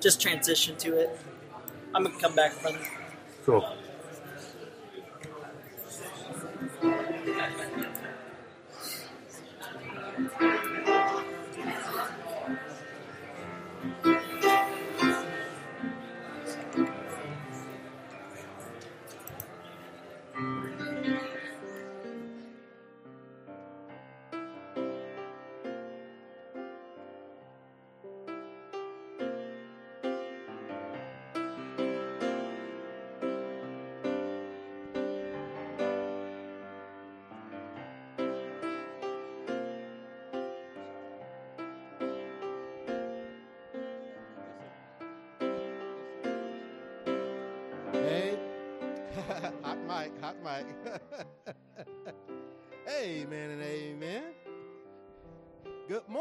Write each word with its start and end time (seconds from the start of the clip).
just 0.00 0.20
transition 0.20 0.76
to 0.76 0.96
it. 0.96 1.18
I'm 1.94 2.04
gonna 2.04 2.18
come 2.18 2.34
back, 2.34 2.60
brother. 2.60 2.78
Cool. 3.44 3.66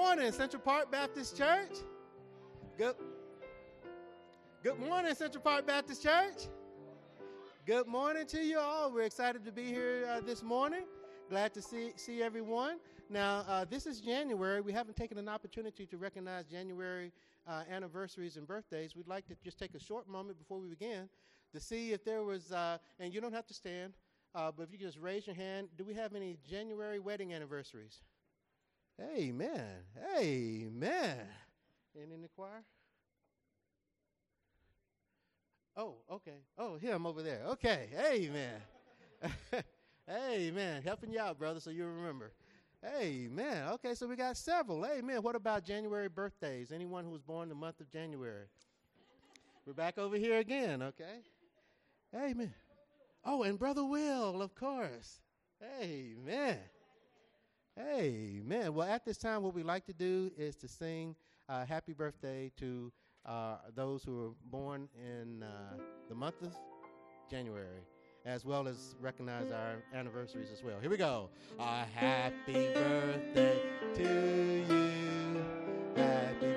Morning, 0.07 0.31
Central 0.31 0.61
Park 0.61 0.89
Baptist 0.89 1.37
Church. 1.37 1.79
Good. 2.77 2.95
Good 4.63 4.79
morning, 4.79 5.13
Central 5.13 5.43
Park 5.43 5.67
Baptist 5.67 6.01
Church. 6.01 6.47
Good 7.65 7.87
morning 7.87 8.25
to 8.27 8.39
you 8.39 8.57
all. 8.57 8.89
We're 8.89 9.01
excited 9.01 9.43
to 9.43 9.51
be 9.51 9.65
here 9.65 10.07
uh, 10.09 10.21
this 10.21 10.41
morning. 10.41 10.83
Glad 11.29 11.53
to 11.55 11.61
see 11.61 11.91
see 11.97 12.23
everyone. 12.23 12.77
Now, 13.09 13.43
uh, 13.49 13.65
this 13.65 13.85
is 13.85 13.99
January. 13.99 14.61
We 14.61 14.71
haven't 14.71 14.95
taken 14.95 15.17
an 15.17 15.27
opportunity 15.27 15.85
to 15.87 15.97
recognize 15.97 16.45
January 16.45 17.11
uh, 17.45 17.63
anniversaries 17.69 18.37
and 18.37 18.47
birthdays. 18.47 18.95
We'd 18.95 19.09
like 19.09 19.27
to 19.27 19.35
just 19.43 19.59
take 19.59 19.75
a 19.75 19.79
short 19.79 20.07
moment 20.07 20.39
before 20.39 20.59
we 20.59 20.69
begin 20.69 21.09
to 21.51 21.59
see 21.59 21.91
if 21.91 22.05
there 22.05 22.23
was, 22.23 22.53
uh, 22.53 22.77
and 23.01 23.13
you 23.13 23.19
don't 23.19 23.33
have 23.33 23.47
to 23.47 23.53
stand, 23.53 23.91
uh, 24.33 24.51
but 24.55 24.63
if 24.63 24.71
you 24.71 24.77
could 24.77 24.87
just 24.87 24.99
raise 24.99 25.27
your 25.27 25.35
hand, 25.35 25.67
do 25.77 25.83
we 25.83 25.93
have 25.95 26.15
any 26.15 26.37
January 26.49 26.99
wedding 26.99 27.33
anniversaries? 27.33 27.99
Amen. 29.01 29.83
Amen. 30.17 31.19
And 31.95 32.11
in 32.11 32.21
the 32.21 32.27
choir? 32.35 32.63
Oh, 35.75 35.95
okay. 36.11 36.39
Oh, 36.57 36.77
him 36.77 37.05
over 37.05 37.21
there. 37.21 37.41
Okay. 37.49 37.89
Amen. 38.11 38.61
Amen. 40.09 40.81
Helping 40.81 41.11
you 41.11 41.19
out, 41.19 41.37
brother, 41.37 41.59
so 41.59 41.69
you 41.69 41.85
remember. 41.85 42.31
Amen. 42.85 43.67
Okay, 43.73 43.93
so 43.93 44.07
we 44.07 44.15
got 44.15 44.37
several. 44.37 44.85
Amen. 44.85 45.21
What 45.21 45.35
about 45.35 45.65
January 45.65 46.09
birthdays? 46.09 46.71
Anyone 46.71 47.03
who 47.05 47.11
was 47.11 47.21
born 47.21 47.49
the 47.49 47.55
month 47.55 47.79
of 47.79 47.91
January? 47.91 48.45
We're 49.65 49.73
back 49.73 49.97
over 49.97 50.15
here 50.15 50.39
again, 50.39 50.81
okay? 50.81 51.21
Amen. 52.15 52.53
Oh, 53.25 53.43
and 53.43 53.59
Brother 53.59 53.83
Will, 53.83 54.41
of 54.41 54.55
course. 54.55 55.19
Amen. 55.81 56.57
Amen. 57.79 58.73
Well, 58.73 58.87
at 58.87 59.05
this 59.05 59.17
time, 59.17 59.43
what 59.43 59.53
we 59.53 59.61
like 59.63 59.85
to 59.85 59.93
do 59.93 60.31
is 60.37 60.55
to 60.57 60.67
sing 60.67 61.15
uh, 61.47 61.65
happy 61.65 61.93
birthday 61.93 62.51
to 62.57 62.91
uh, 63.25 63.57
those 63.75 64.03
who 64.03 64.15
were 64.17 64.31
born 64.45 64.89
in 64.95 65.43
uh, 65.43 65.47
the 66.09 66.15
month 66.15 66.41
of 66.41 66.55
January, 67.29 67.83
as 68.25 68.45
well 68.45 68.67
as 68.67 68.95
recognize 68.99 69.51
our 69.51 69.83
anniversaries 69.93 70.49
as 70.51 70.63
well. 70.63 70.79
Here 70.79 70.89
we 70.89 70.97
go. 70.97 71.29
A 71.59 71.85
happy 71.85 72.73
birthday 72.73 73.59
to 73.95 74.65
you. 74.73 75.45
Happy 75.95 76.56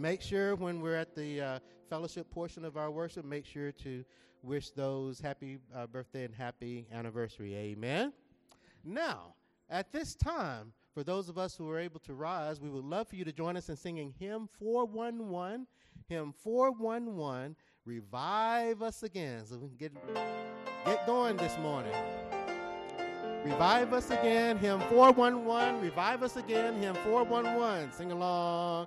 Make 0.00 0.22
sure 0.22 0.54
when 0.56 0.80
we're 0.80 0.96
at 0.96 1.14
the 1.14 1.42
uh, 1.42 1.58
fellowship 1.90 2.30
portion 2.30 2.64
of 2.64 2.78
our 2.78 2.90
worship, 2.90 3.22
make 3.22 3.44
sure 3.44 3.70
to 3.70 4.02
wish 4.42 4.70
those 4.70 5.20
happy 5.20 5.58
uh, 5.76 5.86
birthday 5.88 6.24
and 6.24 6.34
happy 6.34 6.86
anniversary. 6.90 7.54
Amen. 7.54 8.10
Now, 8.82 9.34
at 9.68 9.92
this 9.92 10.14
time, 10.14 10.72
for 10.94 11.04
those 11.04 11.28
of 11.28 11.36
us 11.36 11.54
who 11.54 11.68
are 11.68 11.78
able 11.78 12.00
to 12.00 12.14
rise, 12.14 12.62
we 12.62 12.70
would 12.70 12.86
love 12.86 13.08
for 13.08 13.16
you 13.16 13.26
to 13.26 13.32
join 13.32 13.58
us 13.58 13.68
in 13.68 13.76
singing 13.76 14.14
hymn 14.18 14.48
411. 14.58 15.66
Hymn 16.08 16.32
411, 16.32 17.54
Revive 17.84 18.80
Us 18.80 19.02
Again. 19.02 19.44
So 19.44 19.58
we 19.58 19.68
can 19.68 19.76
get, 19.76 19.92
get 20.86 21.06
going 21.06 21.36
this 21.36 21.58
morning. 21.58 21.92
Revive 23.44 23.92
Us 23.92 24.10
Again, 24.10 24.56
hymn 24.56 24.80
411. 24.88 25.82
Revive 25.82 26.22
Us 26.22 26.36
Again, 26.36 26.80
hymn 26.80 26.94
411. 27.04 27.92
Sing 27.92 28.12
along. 28.12 28.86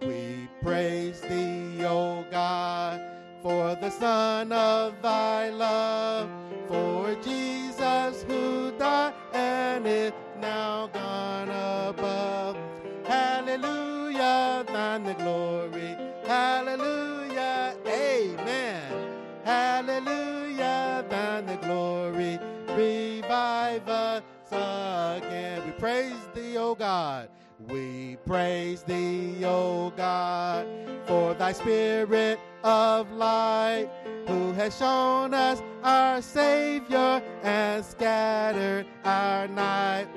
We 0.00 0.48
praise 0.62 1.20
thee, 1.20 1.84
O 1.84 2.24
God, 2.30 3.00
for 3.42 3.74
the 3.76 3.90
Son 3.90 4.52
of 4.52 5.00
thy 5.02 5.50
love, 5.50 6.28
for 6.68 7.14
Jesus 7.22 8.24
who 8.24 8.72
died 8.78 9.14
and 9.32 9.86
is 9.86 10.12
now 10.40 10.88
gone 10.92 11.50
above. 11.50 12.56
Hallelujah, 13.04 14.64
thine 14.66 15.04
the 15.04 15.14
glory. 15.14 15.96
Hallelujah, 16.24 17.76
amen. 17.86 18.92
Hallelujah, 19.44 21.04
thine 21.08 21.46
the 21.46 21.56
glory. 21.56 22.38
Revive 22.76 23.88
us 23.88 24.22
again. 24.50 25.64
We 25.66 25.72
praise 25.72 26.14
thee, 26.34 26.56
O 26.56 26.74
God. 26.74 27.28
We 27.68 28.16
praise 28.26 28.82
thee, 28.82 29.44
O 29.44 29.92
God, 29.96 30.66
for 31.06 31.34
thy 31.34 31.52
spirit 31.52 32.38
of 32.64 33.12
light, 33.12 33.88
who 34.26 34.52
has 34.52 34.76
shown 34.76 35.32
us 35.34 35.62
our 35.82 36.20
Savior 36.22 37.22
and 37.42 37.84
scattered 37.84 38.86
our 39.04 39.46
night. 39.48 40.08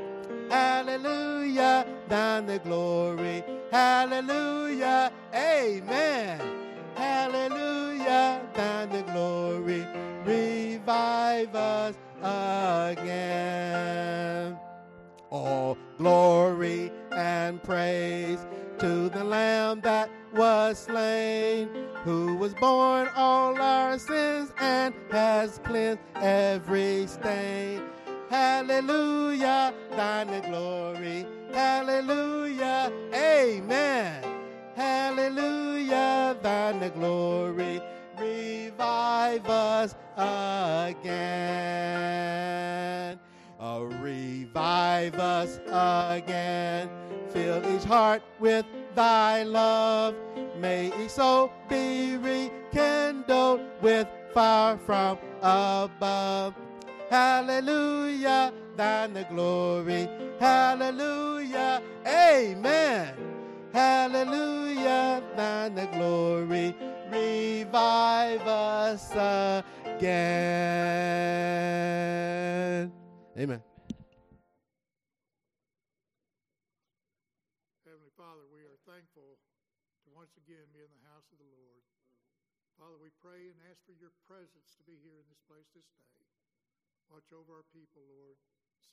Hallelujah, 0.50 1.86
thine 2.08 2.46
the 2.46 2.60
glory. 2.60 3.44
Hallelujah, 3.72 5.12
amen. 5.34 6.42
Hallelujah, 6.96 8.42
thine 8.54 8.90
the 8.90 9.02
glory. 9.12 9.86
Revive 10.26 11.56
us 11.56 11.96
again. 12.22 13.56
All 15.30 15.78
glory 15.98 16.92
and 17.16 17.64
praise 17.64 18.46
to 18.80 19.10
the 19.10 19.24
Lamb 19.24 19.82
that 19.82 20.10
was 20.34 20.78
slain, 20.80 21.70
who 22.04 22.36
was 22.36 22.54
born 22.54 23.08
all 23.16 23.60
our 23.62 23.98
sins 23.98 24.52
and 24.60 24.94
has 25.12 25.60
cleansed 25.64 26.02
every 26.16 27.08
stain. 27.08 27.82
Hallelujah, 28.30 29.74
thine 29.92 30.28
the 30.28 30.42
glory. 30.42 31.26
Hallelujah, 31.54 32.92
amen. 33.14 34.24
Hallelujah, 34.76 36.36
thine 36.42 36.80
the 36.82 36.90
glory. 36.90 37.82
Revive 38.20 39.48
us 39.48 39.96
again. 40.18 41.36
Revive 44.56 45.16
us 45.16 45.60
again. 45.68 46.90
Fill 47.30 47.62
each 47.76 47.84
heart 47.84 48.22
with 48.40 48.66
thy 48.96 49.44
love. 49.44 50.16
May 50.58 50.94
each 51.04 51.12
soul 51.12 51.52
be 51.68 52.16
rekindled 52.16 53.60
with 53.82 54.08
fire 54.34 54.78
from 54.78 55.18
above. 55.42 56.56
Hallelujah, 57.10 58.54
thine 58.78 59.12
the 59.14 59.26
glory. 59.26 60.08
Hallelujah, 60.40 61.82
amen. 62.08 63.14
Hallelujah, 63.74 65.22
thine 65.36 65.76
the 65.76 65.88
glory. 65.88 66.74
Revive 67.12 68.48
us 68.48 69.12
again. 69.12 70.16
Amen. 73.38 73.62
Heavenly 77.86 78.16
Father, 78.18 78.48
we 78.50 78.64
are 78.66 78.80
thankful 78.90 79.38
to 80.06 80.10
once 80.16 80.34
again 80.40 80.66
be 80.74 80.82
in 80.82 80.90
the 80.90 81.06
house 81.12 81.28
of 81.30 81.38
the 81.38 81.46
Lord. 81.52 81.84
Father, 82.80 82.98
we 82.98 83.14
pray 83.22 83.52
and 83.52 83.58
ask 83.70 83.84
for 83.86 83.94
your 83.98 84.16
presence 84.26 84.74
to 84.80 84.84
be 84.88 84.98
here 85.04 85.20
in 85.20 85.28
this 85.30 85.44
place 85.46 85.70
this 85.76 85.86
day. 85.94 86.26
Watch 87.12 87.25
over 87.36 87.58
our 87.58 87.68
people, 87.74 88.02
Lord. 88.08 88.38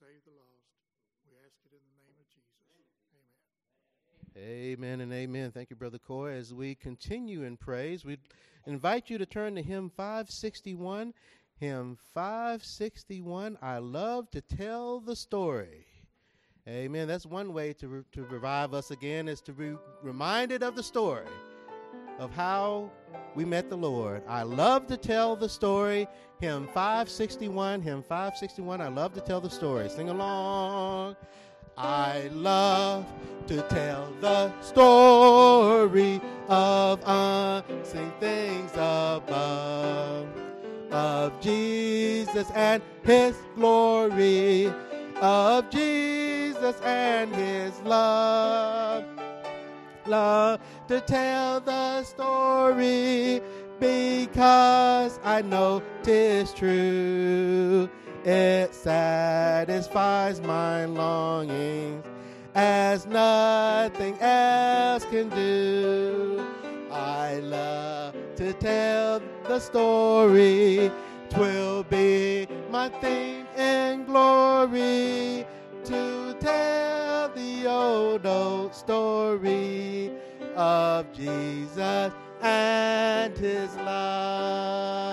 Save 0.01 0.25
the 0.25 0.35
lost. 0.35 0.75
We 1.25 1.39
ask 1.47 1.55
it 1.65 1.71
in 1.71 1.83
the 1.87 1.95
name 2.03 2.19
of 2.19 2.27
Jesus. 2.27 2.51
Amen 4.35 4.73
Amen 4.75 5.01
and 5.01 5.13
amen. 5.13 5.53
Thank 5.53 5.71
you, 5.71 5.77
Brother 5.77 5.99
Coy. 5.99 6.33
As 6.33 6.53
we 6.53 6.75
continue 6.75 7.45
in 7.45 7.57
praise, 7.57 8.05
we 8.05 8.19
invite 8.67 9.11
you 9.11 9.19
to 9.19 9.27
turn 9.27 9.55
to 9.55 9.63
hymn 9.63 9.91
561. 9.91 11.15
Hymn 11.61 11.97
561, 12.13 13.57
I 13.63 13.79
love 13.79 14.29
to 14.31 14.41
tell 14.41 14.99
the 14.99 15.15
story. 15.15 15.87
Amen. 16.67 17.07
That's 17.07 17.27
one 17.27 17.53
way 17.53 17.73
to, 17.75 17.89
re- 17.89 18.03
to 18.13 18.25
revive 18.25 18.75
us 18.75 18.91
again, 18.91 19.29
is 19.29 19.41
to 19.43 19.53
be 19.53 19.75
reminded 20.03 20.65
of 20.65 20.75
the 20.75 20.83
story 20.83 21.29
of 22.19 22.31
how 22.33 22.91
we 23.35 23.45
met 23.45 23.69
the 23.69 23.77
Lord. 23.77 24.23
I 24.29 24.43
love 24.43 24.87
to 24.89 24.97
tell 24.97 25.37
the 25.37 25.49
story. 25.49 26.07
Hymn 26.41 26.67
561, 26.69 27.83
hymn 27.83 28.03
561, 28.03 28.81
I 28.81 28.89
love 28.89 29.15
to 29.15 29.21
tell 29.21 29.41
the 29.41 29.51
story. 29.51 29.89
Sing 29.89 30.09
along. 30.09 31.17
I 31.77 32.29
love 32.33 33.07
to 33.47 33.63
tell 33.63 34.13
the 34.21 34.53
story 34.61 36.21
of 36.49 37.01
unseen 37.07 38.13
things 38.21 38.71
above, 38.75 40.27
of 40.91 41.41
Jesus 41.41 42.51
and 42.55 42.83
his 43.05 43.35
glory, 43.57 44.73
of 45.21 45.71
Jesus 45.71 46.79
and 46.83 47.35
his 47.35 47.81
love. 47.81 49.05
Love 50.07 50.61
to 50.89 51.01
tell 51.01 51.61
the 51.61 52.03
story 52.03 53.41
because 53.79 55.21
I 55.23 55.43
know 55.43 55.83
'tis 56.03 56.53
true. 56.53 57.89
It 58.25 58.75
satisfies 58.75 60.41
my 60.41 60.85
longings 60.87 62.05
as 62.55 63.07
nothing 63.07 64.19
else 64.21 65.05
can 65.07 65.29
do. 65.31 66.45
I 66.91 67.41
love 67.41 68.15
to 68.37 68.53
tell 68.55 69.21
the 69.49 69.59
story. 69.59 70.91
Twill 71.31 71.85
be 71.85 72.47
my 72.71 72.89
theme 73.01 73.47
in 73.57 74.05
glory 74.05 75.47
to 75.93 76.35
tell 76.41 77.29
the 77.29 77.67
old, 77.67 78.25
old 78.25 78.75
story 78.75 80.11
of 80.57 81.13
Jesus 81.13 82.13
and 82.41 83.37
his 83.37 83.77
love. 83.77 85.13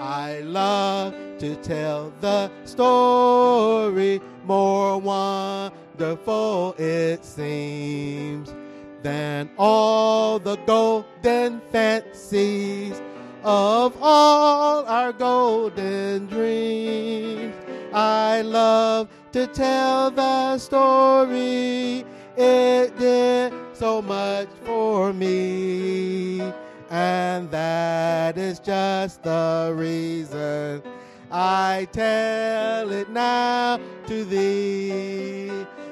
I 0.00 0.40
love 0.40 1.14
to 1.38 1.56
tell 1.56 2.12
the 2.20 2.50
story 2.64 4.22
more 4.44 4.98
wonderful 4.98 6.74
it 6.78 7.24
seems 7.24 8.54
than 9.02 9.50
all 9.58 10.38
the 10.38 10.56
golden 10.64 11.60
fancies 11.70 13.00
of 13.44 13.94
all 14.00 14.86
our 14.86 15.12
golden 15.12 16.26
dreams. 16.26 17.54
I 17.92 18.40
love 18.40 19.08
to 19.34 19.48
tell 19.48 20.12
the 20.12 20.56
story. 20.58 22.04
It 22.36 22.96
did 22.96 23.52
so 23.72 24.00
much 24.00 24.46
for 24.64 25.12
me. 25.12 26.40
And 26.88 27.50
that 27.50 28.38
is 28.38 28.60
just 28.60 29.24
the 29.24 29.74
reason 29.74 30.84
I 31.32 31.88
tell 31.90 32.92
it 32.92 33.10
now 33.10 33.80
to 34.06 34.24
thee. 34.24 35.50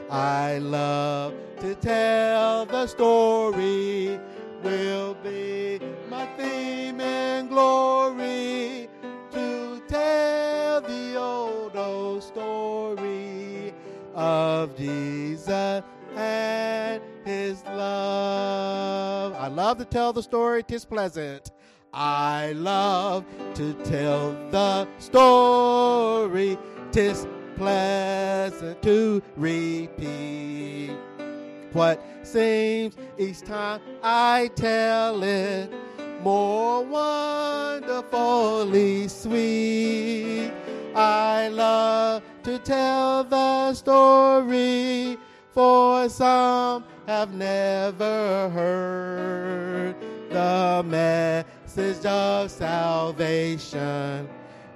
I 0.09 0.59
love 0.59 1.35
to 1.63 1.75
tell 1.75 2.65
the 2.65 2.87
story, 2.87 4.21
will 4.63 5.15
be 5.15 5.81
my 6.09 6.27
theme 6.37 7.01
and 7.01 7.49
glory 7.49 8.89
to 9.33 9.72
tell 9.93 10.81
the 10.81 11.17
old, 11.19 11.77
old 11.77 12.23
story 12.23 13.75
of 14.15 14.75
Jesus 14.75 15.83
and 16.17 17.03
his 17.27 17.63
love. 17.65 19.35
I 19.35 19.49
love 19.49 19.77
to 19.79 19.85
tell 19.85 20.15
the 20.15 20.23
story, 20.23 20.63
tis 20.63 20.87
pleasant. 20.87 21.51
I 21.93 22.53
love 22.53 23.27
to 23.55 23.75
tell 23.85 24.33
the 24.51 24.89
story, 24.99 26.57
tis 26.91 27.27
pleasant 27.57 28.81
to 28.83 29.23
repeat. 29.37 30.97
What 31.75 32.03
seems 32.23 32.97
each 33.19 33.43
time 33.43 33.81
I 34.03 34.51
tell 34.55 35.23
it 35.23 35.71
more 36.23 36.85
wonderfully 36.85 39.09
sweet. 39.09 40.53
I 40.95 41.49
love 41.49 42.23
to 42.45 42.59
tell 42.59 43.25
the 43.25 43.75
story, 43.75 45.19
for 45.53 46.09
some 46.09 46.85
have 47.07 47.35
never 47.35 48.49
heard 48.51 49.97
the 50.31 50.85
message 50.87 52.07
of 52.07 52.51
salvation 52.51 54.29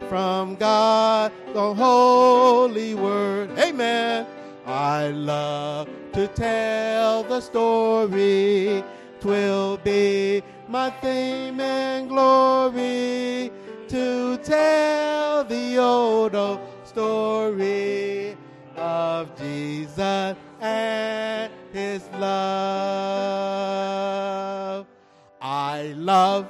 from 0.09 0.57
God, 0.57 1.33
the 1.53 1.75
holy 1.75 2.95
word. 2.95 3.51
Amen. 3.59 4.27
I 4.67 5.09
love 5.09 5.89
to 6.13 6.27
tell 6.29 7.23
the 7.23 7.41
story. 7.41 8.83
Twill 9.21 9.79
be 9.79 10.43
my 10.69 10.91
theme 10.91 11.61
and 11.61 12.09
glory 12.09 13.53
to 13.89 14.37
tell 14.39 15.45
the 15.45 15.79
old, 15.79 16.35
old 16.35 16.61
story 16.85 18.37
of 18.77 19.37
Jesus 19.39 20.37
and 20.61 21.53
his 21.73 22.09
love. 22.19 22.27
I 25.41 25.95
love 25.97 26.49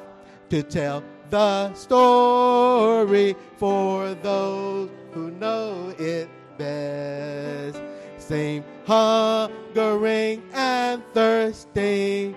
to 0.48 0.62
tell 0.62 1.02
the 1.28 1.74
story 1.74 3.36
for 3.58 4.14
those 4.14 4.88
who 5.12 5.30
know 5.32 5.92
it 5.98 6.30
best. 6.56 7.78
Same 8.16 8.64
hungering 8.86 10.42
and 10.52 11.02
thirsting 11.12 12.34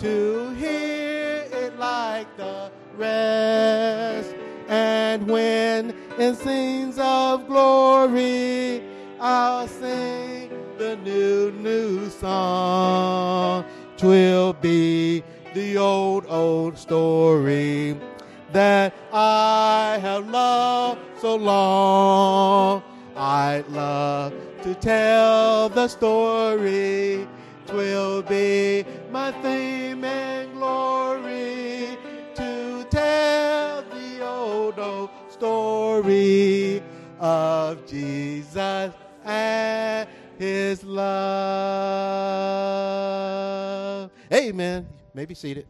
to 0.00 0.54
hear 0.54 1.44
it 1.52 1.78
like 1.78 2.26
the 2.38 2.72
rest. 2.96 4.34
And 4.68 5.28
when 5.28 5.94
in 6.18 6.34
scenes 6.34 6.98
of 6.98 7.46
glory, 7.46 8.82
I'll 9.20 9.68
sing 9.68 10.50
the 10.78 10.96
new, 10.96 11.52
new 11.52 12.08
song. 12.08 13.64
Twill 13.98 14.54
be 14.54 15.22
the 15.52 15.76
old, 15.76 16.24
old 16.28 16.78
story 16.78 17.98
that 18.52 18.94
I 19.12 19.98
have 20.00 20.30
loved 20.30 21.00
so 21.20 21.36
long. 21.36 22.82
I'd 23.16 23.68
love 23.68 24.32
to 24.62 24.74
tell 24.76 25.68
the 25.68 25.88
story. 25.88 27.28
Twill 27.66 28.22
be 28.22 28.84
my 29.10 29.32
theme 29.42 30.04
and 30.04 30.52
glory 30.52 31.98
to 32.34 32.86
tell 32.90 33.82
the 33.82 34.24
old, 34.24 34.78
old 34.78 35.10
story 35.28 36.80
of 37.18 37.84
Jesus 37.86 38.92
and 39.24 40.08
his 40.38 40.84
love. 40.84 41.10
Amen. 44.32 44.86
You 44.90 45.10
may 45.14 45.26
be 45.26 45.34
seated. 45.34 45.66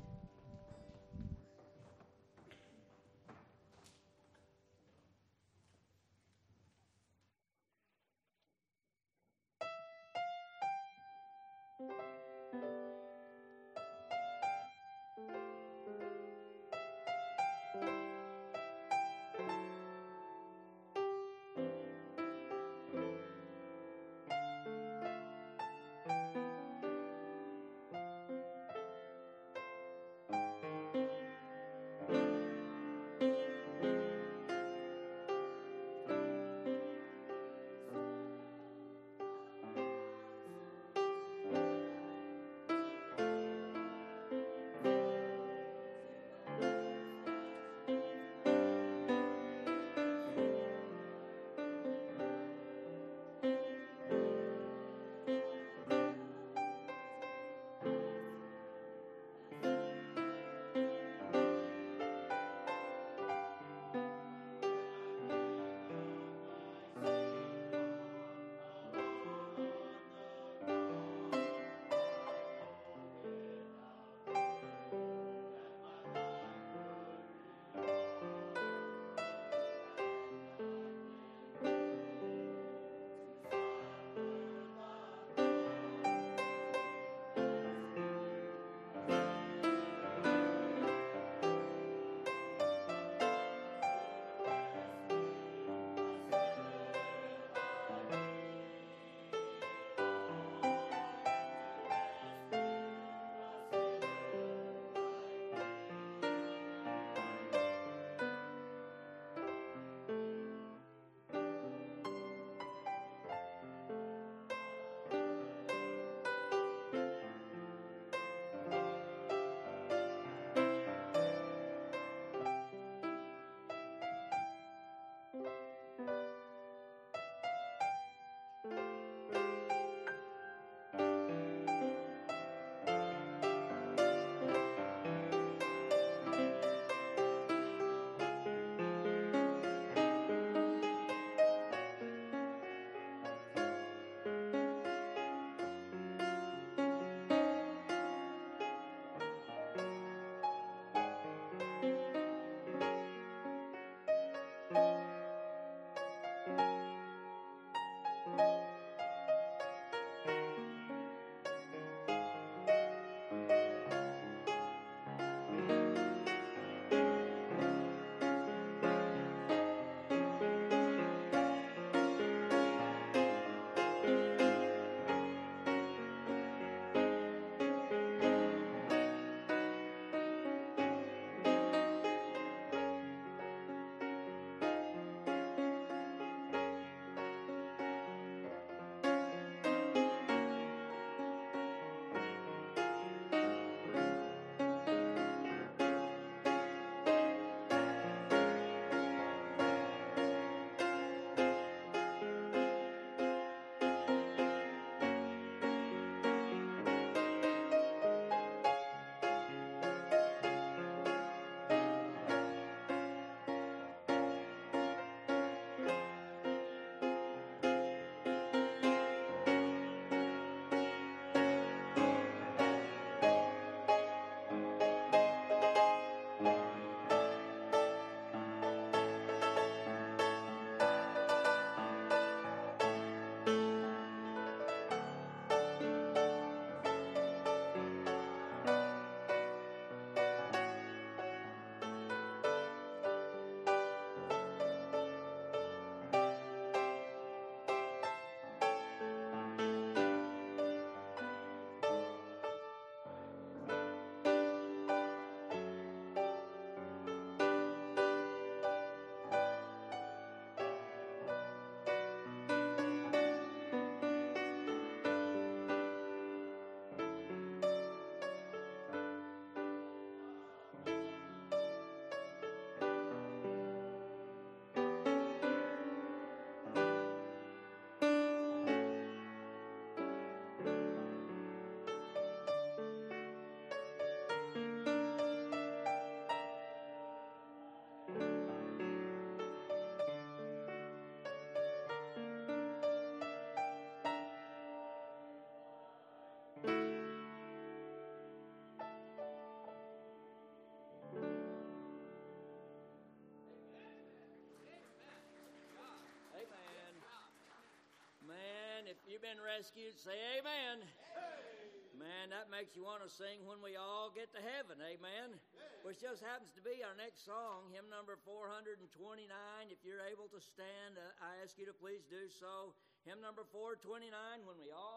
If 308.90 309.07
you've 309.07 309.23
been 309.23 309.38
rescued, 309.38 309.95
say 310.02 310.19
amen. 310.43 310.83
amen. 310.83 311.71
Man, 311.95 312.26
that 312.35 312.50
makes 312.50 312.75
you 312.75 312.83
want 312.83 313.07
to 313.07 313.11
sing 313.12 313.38
when 313.47 313.62
we 313.62 313.79
all 313.79 314.11
get 314.11 314.35
to 314.35 314.43
heaven, 314.43 314.83
amen. 314.83 315.38
Which 315.87 316.02
just 316.02 316.26
happens 316.26 316.50
to 316.59 316.62
be 316.67 316.83
our 316.83 316.99
next 316.99 317.23
song, 317.23 317.71
hymn 317.71 317.87
number 317.87 318.19
429. 318.26 319.31
If 319.71 319.79
you're 319.87 320.02
able 320.02 320.26
to 320.35 320.43
stand, 320.43 320.99
uh, 320.99 321.07
I 321.23 321.38
ask 321.38 321.55
you 321.55 321.71
to 321.71 321.76
please 321.79 322.02
do 322.11 322.26
so. 322.26 322.75
Hymn 323.07 323.23
number 323.23 323.47
429, 323.55 324.11
when 324.43 324.59
we 324.59 324.75
all 324.75 324.89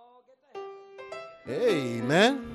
Amen. 1.48 2.54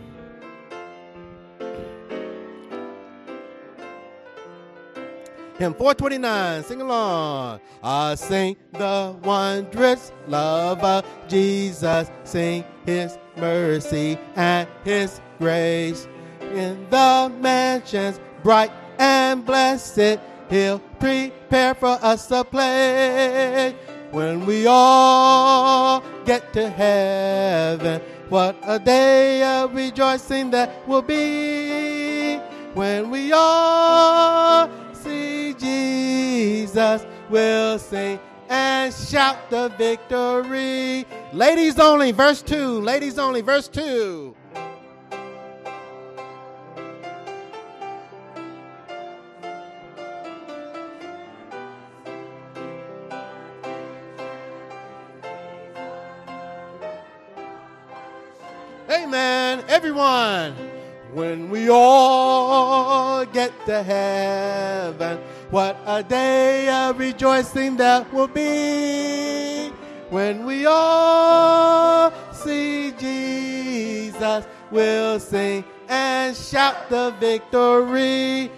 Hymn 5.58 5.74
429, 5.74 6.62
sing 6.64 6.80
along. 6.80 7.60
I 7.82 8.14
sing 8.14 8.56
the 8.72 9.14
wondrous 9.22 10.12
love 10.26 10.82
of 10.82 11.04
Jesus, 11.28 12.10
sing 12.24 12.64
his 12.86 13.18
mercy 13.36 14.18
and 14.36 14.66
his 14.84 15.20
grace. 15.38 16.08
In 16.40 16.88
the 16.88 17.30
mansions 17.40 18.20
bright 18.42 18.70
and 18.98 19.44
blessed, 19.44 20.18
he'll 20.48 20.78
prepare 20.98 21.74
for 21.74 21.98
us 22.00 22.30
a 22.30 22.42
place. 22.42 23.74
When 24.12 24.46
we 24.46 24.66
all 24.66 26.02
get 26.24 26.54
to 26.54 26.70
heaven, 26.70 28.00
what 28.28 28.56
a 28.62 28.78
day 28.78 29.42
of 29.42 29.74
rejoicing 29.74 30.50
that 30.50 30.86
will 30.86 31.02
be. 31.02 32.36
When 32.74 33.10
we 33.10 33.32
all 33.32 34.70
see 34.92 35.54
Jesus, 35.54 37.06
we'll 37.30 37.78
sing 37.78 38.20
and 38.48 38.92
shout 38.92 39.50
the 39.50 39.68
victory. 39.70 41.06
Ladies 41.32 41.78
only, 41.78 42.12
verse 42.12 42.42
2. 42.42 42.80
Ladies 42.80 43.18
only, 43.18 43.40
verse 43.40 43.68
2. 43.68 44.34
When 59.98 61.50
we 61.50 61.68
all 61.68 63.24
get 63.26 63.52
to 63.66 63.82
heaven, 63.82 65.18
what 65.50 65.76
a 65.86 66.04
day 66.04 66.68
of 66.68 67.00
rejoicing 67.00 67.76
that 67.78 68.12
will 68.12 68.28
be. 68.28 69.70
When 70.10 70.46
we 70.46 70.66
all 70.66 72.12
see 72.32 72.92
Jesus, 72.92 74.46
we'll 74.70 75.18
sing 75.18 75.64
and 75.88 76.36
shout 76.36 76.88
the 76.90 77.10
victory. 77.18 78.52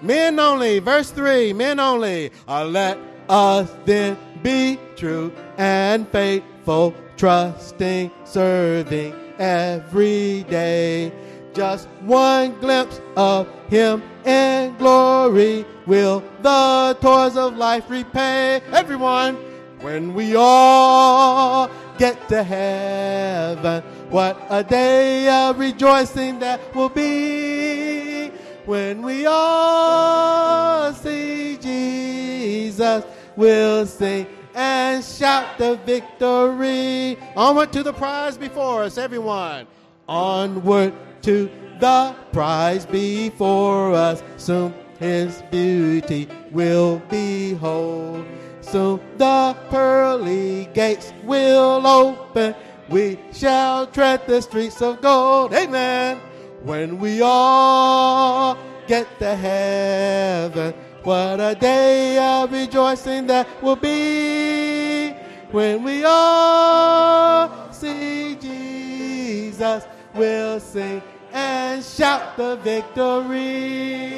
Men 0.00 0.38
only, 0.38 0.78
verse 0.78 1.10
3, 1.10 1.54
men 1.54 1.80
only. 1.80 2.30
Uh, 2.46 2.66
let 2.66 2.98
us 3.28 3.74
then 3.84 4.16
be 4.44 4.78
true 4.94 5.32
and 5.58 6.08
faithful, 6.10 6.94
trusting, 7.16 8.12
serving 8.24 9.23
every 9.38 10.44
day. 10.44 11.12
Just 11.54 11.88
one 12.00 12.58
glimpse 12.60 13.00
of 13.16 13.48
Him 13.68 14.02
in 14.24 14.76
glory 14.76 15.64
will 15.86 16.22
the 16.42 16.96
toils 17.00 17.36
of 17.36 17.56
life 17.56 17.88
repay. 17.88 18.60
Everyone, 18.72 19.36
when 19.80 20.14
we 20.14 20.34
all 20.34 21.70
get 21.98 22.28
to 22.28 22.42
heaven, 22.42 23.82
what 24.10 24.36
a 24.50 24.64
day 24.64 25.28
of 25.28 25.58
rejoicing 25.58 26.38
that 26.40 26.60
will 26.74 26.88
be. 26.88 28.28
When 28.64 29.02
we 29.02 29.26
all 29.26 30.92
see 30.94 31.58
Jesus, 31.58 33.04
we'll 33.36 33.86
sing 33.86 34.26
and 34.54 35.04
shout 35.04 35.58
the 35.58 35.76
victory. 35.84 37.18
Onward 37.36 37.72
to 37.72 37.82
the 37.82 37.92
prize 37.92 38.38
before 38.38 38.84
us, 38.84 38.96
everyone. 38.98 39.66
Onward 40.08 40.94
to 41.22 41.50
the 41.80 42.14
prize 42.32 42.86
before 42.86 43.92
us. 43.94 44.22
Soon 44.36 44.72
his 44.98 45.42
beauty 45.50 46.28
will 46.52 46.98
behold. 47.10 48.24
Soon 48.60 49.00
the 49.16 49.56
pearly 49.70 50.68
gates 50.74 51.12
will 51.24 51.86
open. 51.86 52.54
We 52.88 53.18
shall 53.32 53.86
tread 53.86 54.26
the 54.26 54.40
streets 54.42 54.80
of 54.82 55.00
gold. 55.00 55.52
Amen. 55.52 56.20
When 56.62 56.98
we 56.98 57.20
all 57.22 58.56
get 58.86 59.06
to 59.18 59.34
heaven, 59.34 60.74
what 61.04 61.38
a 61.38 61.54
day 61.54 62.18
of 62.18 62.50
rejoicing 62.50 63.26
that 63.26 63.46
will 63.62 63.76
be 63.76 65.10
when 65.50 65.84
we 65.84 66.02
all 66.04 67.70
see 67.72 68.34
Jesus. 68.36 69.84
We'll 70.14 70.58
sing 70.60 71.02
and 71.32 71.84
shout 71.84 72.36
the 72.36 72.56
victory. 72.56 74.14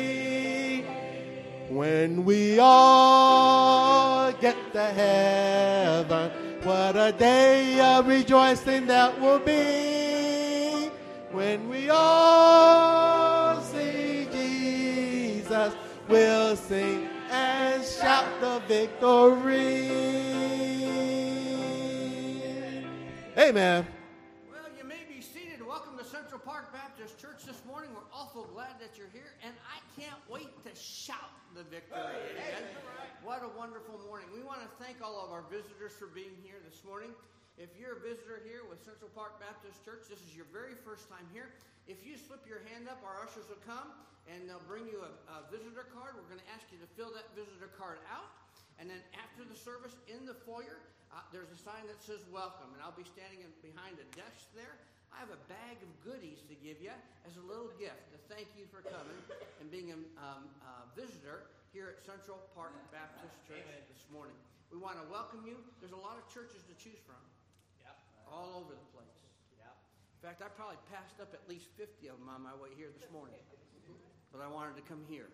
When 1.68 2.24
we 2.24 2.58
all 2.60 4.32
get 4.32 4.56
to 4.72 4.84
heaven, 4.84 6.30
what 6.62 6.96
a 6.96 7.12
day 7.12 7.80
of 7.80 8.06
rejoicing 8.06 8.86
that 8.86 9.20
will 9.20 9.40
be. 9.40 10.90
When 11.32 11.68
we 11.68 11.90
all 11.90 13.60
see 13.60 14.28
Jesus, 14.32 15.74
we'll 16.08 16.56
sing 16.56 17.08
and 17.30 17.84
shout 17.84 18.26
the 18.40 18.60
victory. 18.68 19.86
Amen. 23.38 23.86
Well, 24.50 24.62
you 24.78 24.84
may 24.84 25.04
be 25.08 25.20
seated. 25.20 25.66
Welcome 25.66 25.98
to 25.98 26.04
Central 26.04 26.40
Park 26.40 26.72
Baptist 26.72 27.18
Church 27.20 27.44
this 27.44 27.60
morning. 27.66 27.90
We're 27.94 28.08
awful 28.14 28.44
glad 28.54 28.80
that 28.80 28.96
you're 28.96 29.10
here, 29.12 29.34
and 29.44 29.52
I 29.68 30.00
can't 30.00 30.20
wait 30.30 30.48
to 30.64 30.74
shout 30.80 31.30
the 31.54 31.62
victory. 31.64 31.98
Amen. 32.00 32.62
What 33.22 33.42
a 33.42 33.58
wonderful 33.58 34.00
morning. 34.08 34.28
We 34.34 34.42
want 34.42 34.60
to 34.60 34.68
thank 34.82 35.02
all 35.02 35.24
of 35.24 35.32
our 35.32 35.44
visitors 35.50 35.92
for 35.98 36.06
being 36.06 36.32
here 36.42 36.56
this 36.64 36.82
morning. 36.86 37.10
If 37.56 37.72
you're 37.80 37.96
a 37.96 38.02
visitor 38.04 38.44
here 38.44 38.68
with 38.68 38.84
Central 38.84 39.08
Park 39.16 39.40
Baptist 39.40 39.80
Church, 39.80 40.12
this 40.12 40.20
is 40.20 40.36
your 40.36 40.44
very 40.52 40.76
first 40.84 41.08
time 41.08 41.24
here. 41.32 41.56
If 41.88 42.04
you 42.04 42.20
slip 42.20 42.44
your 42.44 42.60
hand 42.68 42.84
up, 42.84 43.00
our 43.00 43.24
ushers 43.24 43.48
will 43.48 43.64
come 43.64 43.96
and 44.28 44.44
they'll 44.44 44.68
bring 44.68 44.84
you 44.84 45.00
a, 45.00 45.08
a 45.32 45.48
visitor 45.48 45.88
card. 45.88 46.20
We're 46.20 46.28
going 46.28 46.44
to 46.44 46.52
ask 46.52 46.68
you 46.68 46.76
to 46.84 46.90
fill 47.00 47.16
that 47.16 47.32
visitor 47.32 47.72
card 47.80 47.96
out. 48.12 48.28
And 48.76 48.92
then 48.92 49.00
after 49.16 49.40
the 49.48 49.56
service 49.56 49.96
in 50.04 50.28
the 50.28 50.36
foyer, 50.44 50.84
uh, 51.08 51.24
there's 51.32 51.48
a 51.48 51.56
sign 51.56 51.88
that 51.88 51.96
says 52.04 52.20
welcome. 52.28 52.76
And 52.76 52.84
I'll 52.84 52.92
be 52.92 53.08
standing 53.08 53.40
in, 53.40 53.48
behind 53.64 53.96
a 54.04 54.08
desk 54.12 54.52
there. 54.52 54.76
I 55.08 55.24
have 55.24 55.32
a 55.32 55.40
bag 55.48 55.80
of 55.80 55.88
goodies 56.04 56.44
to 56.52 56.54
give 56.60 56.76
you 56.76 56.92
as 57.24 57.40
a 57.40 57.44
little 57.48 57.72
gift 57.80 58.04
to 58.12 58.20
thank 58.28 58.52
you 58.52 58.68
for 58.68 58.84
coming 58.84 59.16
and 59.64 59.72
being 59.72 59.96
a 59.96 59.98
um, 60.20 60.44
visitor 60.92 61.48
here 61.72 61.88
at 61.88 62.04
Central 62.04 62.36
Park 62.52 62.76
Baptist 62.92 63.32
Church 63.48 63.64
this 63.88 64.04
morning. 64.12 64.36
We 64.68 64.76
want 64.76 65.00
to 65.00 65.08
welcome 65.08 65.40
you. 65.48 65.56
There's 65.80 65.96
a 65.96 66.04
lot 66.04 66.20
of 66.20 66.28
churches 66.28 66.60
to 66.68 66.76
choose 66.76 67.00
from 67.08 67.16
all 68.28 68.58
over 68.58 68.74
the 68.74 68.88
place. 68.92 69.18
Yeah. 69.56 69.70
In 69.70 70.22
fact, 70.22 70.42
I 70.42 70.50
probably 70.52 70.78
passed 70.90 71.22
up 71.22 71.32
at 71.32 71.42
least 71.48 71.70
50 71.78 72.10
of 72.10 72.18
them 72.18 72.28
on 72.28 72.42
my 72.42 72.54
way 72.58 72.74
here 72.74 72.90
this 72.92 73.08
morning. 73.10 73.38
But 74.34 74.42
I 74.42 74.48
wanted 74.50 74.76
to 74.76 74.84
come 74.84 75.00
here. 75.08 75.30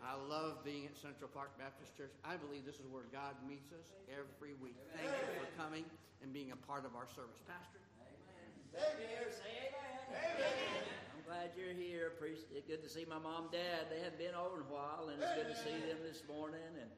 I 0.00 0.14
love 0.16 0.64
being 0.64 0.86
at 0.86 0.96
Central 0.96 1.28
Park 1.28 1.52
Baptist 1.58 1.92
Church. 1.98 2.14
I 2.24 2.38
believe 2.38 2.64
this 2.64 2.80
is 2.80 2.88
where 2.88 3.04
God 3.12 3.36
meets 3.44 3.68
us 3.74 3.92
every 4.08 4.54
week. 4.62 4.78
Thank 4.96 5.10
you 5.10 5.28
for 5.36 5.46
coming 5.60 5.84
and 6.22 6.32
being 6.32 6.54
a 6.54 6.60
part 6.64 6.86
of 6.86 6.96
our 6.96 7.10
service. 7.10 7.42
Pastor? 7.44 7.82
Amen. 8.00 8.46
I'm 11.12 11.22
glad 11.26 11.52
you're 11.58 11.74
here. 11.74 12.14
Appreciate 12.16 12.64
good 12.70 12.82
to 12.86 12.88
see 12.88 13.04
my 13.04 13.18
mom, 13.18 13.50
dad. 13.50 13.90
They 13.90 14.00
hadn't 14.00 14.18
been 14.18 14.36
over 14.38 14.62
in 14.62 14.68
a 14.68 14.72
while, 14.72 15.10
and 15.10 15.20
it's 15.20 15.34
good 15.34 15.50
to 15.50 15.58
see 15.58 15.76
them 15.84 16.00
this 16.06 16.22
morning. 16.30 16.64
And 16.80 16.88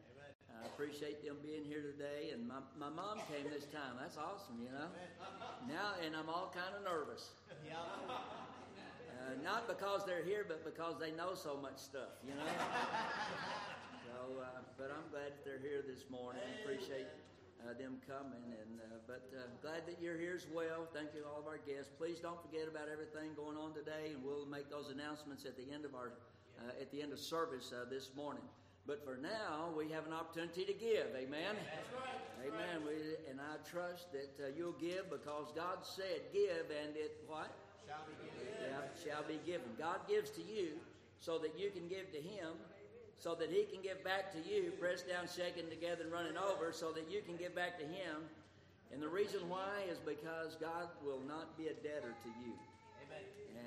I 0.63 0.67
appreciate 0.67 1.25
them 1.25 1.37
being 1.43 1.65
here 1.65 1.83
today. 1.83 2.31
And 2.35 2.47
my, 2.47 2.61
my 2.79 2.91
mom 2.91 3.19
came 3.31 3.47
this 3.51 3.67
time. 3.71 3.95
That's 4.01 4.19
awesome, 4.19 4.59
you 4.59 4.71
know. 4.71 4.91
Now, 5.69 5.95
and 6.05 6.15
I'm 6.17 6.29
all 6.29 6.53
kind 6.55 6.75
of 6.75 6.83
nervous. 6.83 7.31
Uh, 9.19 9.35
not 9.45 9.69
because 9.69 10.07
they're 10.07 10.25
here, 10.25 10.47
but 10.47 10.65
because 10.65 10.99
they 10.99 11.11
know 11.13 11.35
so 11.35 11.59
much 11.61 11.77
stuff, 11.77 12.17
you 12.25 12.35
know. 12.35 12.49
so, 14.07 14.41
uh, 14.41 14.63
but 14.79 14.91
I'm 14.95 15.05
glad 15.11 15.37
that 15.37 15.45
they're 15.45 15.63
here 15.63 15.85
this 15.87 16.09
morning. 16.09 16.43
Appreciate 16.65 17.07
uh, 17.67 17.75
them 17.75 17.99
coming, 18.07 18.55
and 18.55 18.79
uh, 18.81 19.03
but 19.07 19.27
uh, 19.35 19.51
glad 19.61 19.85
that 19.87 19.99
you're 20.01 20.17
here 20.17 20.35
as 20.35 20.47
well. 20.55 20.87
Thank 20.95 21.13
you 21.15 21.23
to 21.23 21.27
all 21.27 21.41
of 21.41 21.47
our 21.47 21.59
guests. 21.59 21.91
Please 21.99 22.21
don't 22.21 22.41
forget 22.41 22.69
about 22.71 22.87
everything 22.87 23.35
going 23.35 23.59
on 23.59 23.75
today, 23.75 24.15
and 24.15 24.23
we'll 24.23 24.47
make 24.47 24.71
those 24.71 24.91
announcements 24.95 25.45
at 25.45 25.57
the 25.59 25.67
end 25.75 25.85
of 25.85 25.95
our 25.95 26.15
uh, 26.63 26.81
at 26.81 26.91
the 26.91 27.03
end 27.03 27.13
of 27.13 27.19
service 27.19 27.73
uh, 27.75 27.89
this 27.91 28.11
morning. 28.15 28.47
But 28.89 29.05
for 29.05 29.21
now, 29.21 29.69
we 29.77 29.93
have 29.93 30.09
an 30.09 30.17
opportunity 30.17 30.65
to 30.65 30.73
give. 30.73 31.13
Amen. 31.13 31.61
That's 31.61 31.93
right. 31.93 32.49
Amen. 32.49 32.89
We, 32.89 33.21
and 33.29 33.37
I 33.37 33.61
trust 33.69 34.09
that 34.17 34.33
uh, 34.41 34.49
you'll 34.57 34.81
give 34.81 35.13
because 35.13 35.53
God 35.53 35.85
said, 35.85 36.25
"Give, 36.33 36.65
and 36.73 36.97
it 36.97 37.21
what 37.29 37.53
shall 37.85 38.01
be 38.09 38.17
given." 38.25 38.49
Yeah, 38.65 38.89
shall 38.97 39.25
be 39.29 39.37
given. 39.45 39.69
God 39.77 40.01
gives 40.09 40.31
to 40.41 40.43
you 40.43 40.81
so 41.21 41.37
that 41.37 41.53
you 41.61 41.69
can 41.69 41.85
give 41.87 42.09
to 42.17 42.21
Him, 42.25 42.57
so 43.21 43.37
that 43.37 43.53
He 43.53 43.69
can 43.69 43.85
give 43.85 44.01
back 44.03 44.33
to 44.33 44.41
you, 44.41 44.73
pressed 44.81 45.05
down, 45.05 45.29
shaken 45.29 45.69
together, 45.69 46.09
and 46.09 46.13
running 46.13 46.41
over, 46.41 46.73
so 46.73 46.89
that 46.97 47.13
you 47.13 47.21
can 47.21 47.37
give 47.37 47.55
back 47.55 47.77
to 47.77 47.85
Him. 47.85 48.25
And 48.89 49.03
the 49.03 49.09
reason 49.13 49.45
why 49.53 49.85
is 49.93 50.01
because 50.01 50.57
God 50.57 50.89
will 51.05 51.21
not 51.29 51.59
be 51.61 51.69
a 51.69 51.77
debtor 51.85 52.17
to 52.25 52.31
you. 52.41 52.57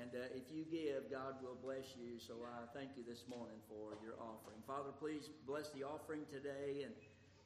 And 0.02 0.10
uh, 0.18 0.34
if 0.34 0.50
you 0.50 0.66
give, 0.66 1.06
God 1.14 1.38
will 1.38 1.54
bless 1.62 1.94
you. 1.94 2.18
So 2.18 2.34
I 2.42 2.66
thank 2.74 2.98
you 2.98 3.06
this 3.06 3.22
morning 3.30 3.62
for 3.70 3.94
your 4.02 4.18
offering. 4.18 4.58
Father, 4.66 4.90
please 4.98 5.30
bless 5.46 5.70
the 5.70 5.86
offering 5.86 6.26
today. 6.26 6.82
And 6.82 6.90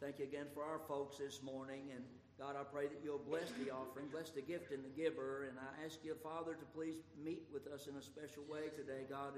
thank 0.01 0.17
you 0.17 0.25
again 0.25 0.49
for 0.57 0.65
our 0.65 0.81
folks 0.89 1.21
this 1.21 1.45
morning. 1.45 1.93
And 1.93 2.01
God, 2.41 2.57
I 2.57 2.65
pray 2.65 2.89
that 2.89 3.05
you'll 3.05 3.21
bless 3.29 3.53
the 3.61 3.69
offering, 3.69 4.09
bless 4.09 4.33
the 4.33 4.41
gift 4.41 4.73
and 4.73 4.81
the 4.81 4.95
giver. 4.97 5.53
And 5.53 5.61
I 5.61 5.85
ask 5.85 6.01
you, 6.01 6.17
Father, 6.25 6.57
to 6.57 6.67
please 6.73 6.97
meet 7.21 7.45
with 7.53 7.69
us 7.69 7.93
in 7.93 7.97
a 8.01 8.05
special 8.05 8.49
way 8.49 8.73
today. 8.73 9.05
God, 9.05 9.37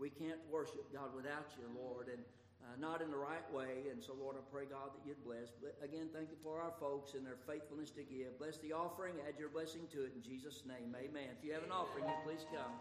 we 0.00 0.08
can't 0.08 0.40
worship 0.48 0.88
God 0.88 1.12
without 1.12 1.52
you, 1.60 1.68
Lord. 1.76 2.08
And 2.08 2.24
uh, 2.64 2.76
not 2.80 3.02
in 3.02 3.10
the 3.10 3.16
right 3.16 3.44
way. 3.52 3.86
And 3.92 4.02
so, 4.02 4.14
Lord, 4.18 4.36
I 4.36 4.40
pray, 4.50 4.64
God, 4.64 4.90
that 4.96 5.06
you'd 5.06 5.22
bless. 5.24 5.52
But 5.60 5.76
again, 5.84 6.08
thank 6.12 6.30
you 6.30 6.36
for 6.42 6.60
our 6.60 6.72
folks 6.80 7.14
and 7.14 7.24
their 7.24 7.36
faithfulness 7.46 7.90
to 7.92 8.02
give. 8.02 8.38
Bless 8.38 8.58
the 8.58 8.72
offering, 8.72 9.14
add 9.28 9.38
your 9.38 9.50
blessing 9.50 9.86
to 9.92 10.04
it 10.04 10.12
in 10.16 10.22
Jesus' 10.22 10.62
name. 10.66 10.96
Amen. 10.96 11.28
If 11.38 11.44
you 11.44 11.52
have 11.52 11.62
an 11.62 11.72
offering, 11.72 12.04
you 12.04 12.14
please 12.24 12.46
come. 12.50 12.72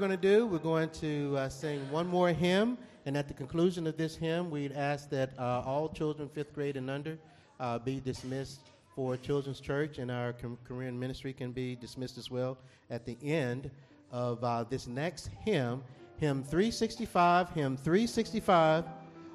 Going 0.00 0.10
to 0.10 0.16
do, 0.16 0.46
we're 0.46 0.58
going 0.58 0.88
to 0.88 1.36
uh, 1.36 1.48
sing 1.50 1.78
one 1.90 2.06
more 2.06 2.30
hymn, 2.30 2.78
and 3.04 3.18
at 3.18 3.28
the 3.28 3.34
conclusion 3.34 3.86
of 3.86 3.98
this 3.98 4.16
hymn, 4.16 4.50
we'd 4.50 4.72
ask 4.72 5.10
that 5.10 5.38
uh, 5.38 5.62
all 5.66 5.90
children, 5.90 6.26
fifth 6.28 6.54
grade 6.54 6.78
and 6.78 6.88
under, 6.88 7.18
uh, 7.60 7.78
be 7.78 8.00
dismissed 8.00 8.60
for 8.94 9.18
Children's 9.18 9.60
Church, 9.60 9.98
and 9.98 10.10
our 10.10 10.34
Korean 10.64 10.98
ministry 10.98 11.34
can 11.34 11.52
be 11.52 11.76
dismissed 11.76 12.16
as 12.16 12.30
well 12.30 12.56
at 12.88 13.04
the 13.04 13.18
end 13.22 13.70
of 14.10 14.42
uh, 14.42 14.64
this 14.64 14.86
next 14.86 15.28
hymn, 15.44 15.82
hymn 16.16 16.42
365. 16.42 17.50
Hymn 17.50 17.76
365. 17.76 18.84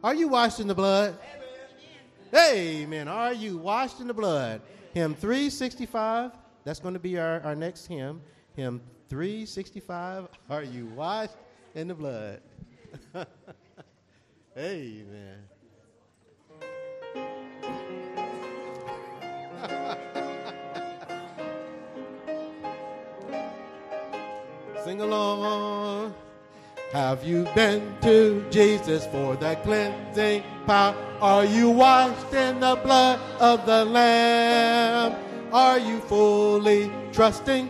Are 0.03 0.15
you 0.15 0.27
washed 0.27 0.59
in 0.59 0.67
the 0.67 0.75
blood? 0.75 1.15
Amen. 2.33 2.57
Amen. 2.57 3.07
Are 3.07 3.33
you 3.33 3.59
washed 3.59 3.99
in 3.99 4.07
the 4.07 4.15
blood? 4.15 4.61
Hymn 4.95 5.13
365. 5.13 6.31
That's 6.63 6.79
going 6.79 6.95
to 6.95 6.99
be 6.99 7.19
our, 7.19 7.39
our 7.41 7.55
next 7.55 7.85
hymn. 7.85 8.19
Hymn 8.55 8.81
365. 9.09 10.29
Are 10.49 10.63
you 10.63 10.85
washed 10.87 11.35
in 11.73 11.89
the 11.89 11.93
blood? 11.93 12.39
Amen. 14.57 15.39
Sing 24.85 25.01
along. 25.01 26.13
Have 26.93 27.25
you 27.25 27.45
been 27.55 27.93
to 28.03 28.45
Jesus 28.49 29.05
for 29.07 29.35
the 29.35 29.55
cleansing 29.63 30.43
power? 30.65 30.95
Are 31.19 31.43
you 31.43 31.71
washed 31.71 32.33
in 32.33 32.61
the 32.61 32.79
blood 32.81 33.19
of 33.41 33.65
the 33.65 33.83
Lamb? 33.83 35.13
Are 35.51 35.77
you 35.77 35.99
fully 36.01 36.89
trusting 37.11 37.69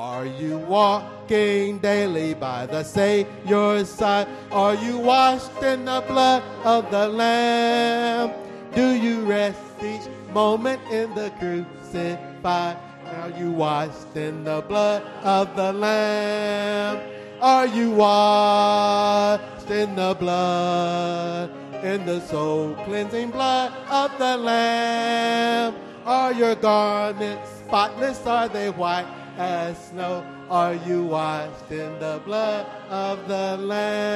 Are 0.00 0.24
you 0.24 0.56
walking 0.56 1.76
daily 1.76 2.32
by 2.32 2.64
the 2.64 2.82
Savior's 2.82 3.90
side? 3.90 4.28
Are 4.50 4.74
you 4.74 4.96
washed 4.96 5.62
in 5.62 5.84
the 5.84 6.02
blood 6.08 6.42
of 6.64 6.90
the 6.90 7.06
Lamb? 7.06 8.32
Do 8.74 8.94
you 8.94 9.26
rest 9.26 9.60
each 9.84 10.08
moment 10.32 10.80
in 10.90 11.14
the 11.14 11.30
crucified? 11.38 12.78
Are 13.04 13.30
you 13.38 13.50
washed 13.50 14.16
in 14.16 14.42
the 14.42 14.64
blood 14.66 15.02
of 15.22 15.54
the 15.54 15.70
Lamb? 15.70 16.98
Are 17.42 17.66
you 17.66 17.90
washed 17.90 19.70
in 19.70 19.94
the 19.96 20.16
blood, 20.18 21.50
in 21.84 22.06
the 22.06 22.22
soul 22.22 22.74
cleansing 22.86 23.32
blood 23.32 23.70
of 23.90 24.16
the 24.16 24.38
Lamb? 24.38 25.74
Are 26.06 26.32
your 26.32 26.54
garments 26.54 27.50
spotless? 27.66 28.24
Are 28.24 28.48
they 28.48 28.70
white 28.70 29.20
as 29.38 29.88
snow? 29.88 30.24
Are 30.50 30.74
you 30.74 31.04
washed 31.04 31.70
in 31.70 31.98
the 31.98 32.20
blood 32.24 32.66
of 32.88 33.28
the 33.28 33.56
Lamb? 33.56 34.10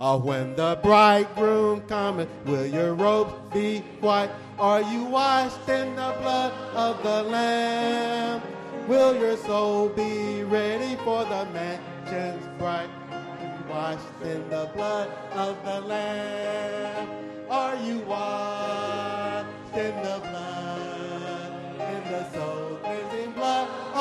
Or 0.00 0.20
when 0.20 0.54
the 0.56 0.78
bridegroom 0.82 1.82
cometh, 1.82 2.28
will 2.44 2.66
your 2.66 2.94
robes 2.94 3.32
be 3.52 3.80
white? 4.00 4.30
Are 4.58 4.82
you 4.82 5.04
washed 5.04 5.68
in 5.68 5.96
the 5.96 6.14
blood 6.20 6.52
of 6.74 7.02
the 7.02 7.22
Lamb? 7.24 8.42
Will 8.86 9.16
your 9.18 9.36
soul 9.38 9.88
be 9.88 10.44
ready 10.44 10.96
for 11.04 11.24
the 11.24 11.46
mansions 11.52 12.46
bright? 12.58 12.90
Washed 13.68 14.22
in 14.22 14.48
the 14.50 14.68
blood 14.74 15.08
of 15.32 15.56
the 15.64 15.80
Lamb. 15.80 17.08
Are 17.50 17.76
you 17.76 18.00
washed 18.00 19.48
in 19.74 19.94
the 20.02 20.20
blood, 20.20 20.93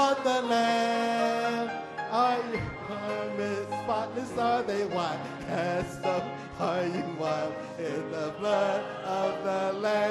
of 0.03 0.23
the 0.23 0.41
Lamb? 0.41 1.69
Are 2.11 2.37
you 2.51 2.61
garments 2.87 3.73
spotless? 3.83 4.37
Are 4.37 4.63
they 4.63 4.85
white 4.85 5.19
as 5.47 5.97
snow? 5.97 6.21
Are 6.59 6.85
you 6.85 7.05
washed 7.17 7.79
in 7.79 8.11
the 8.11 8.33
blood 8.37 8.81
of 9.05 9.43
the 9.47 9.73
Lamb? 9.79 10.03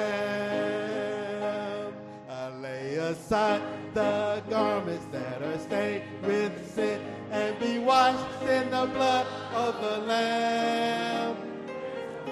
I 2.27 2.49
lay 2.65 2.95
aside 2.95 3.61
the 3.93 4.41
garments 4.49 5.05
that 5.11 5.41
are 5.43 5.59
stained 5.59 6.03
with 6.23 6.53
sin 6.73 6.99
and 7.29 7.59
be 7.59 7.77
washed 7.77 8.41
in 8.43 8.71
the 8.71 8.87
blood 8.95 9.27
of 9.53 9.79
the 9.79 9.97
Lamb. 10.07 11.52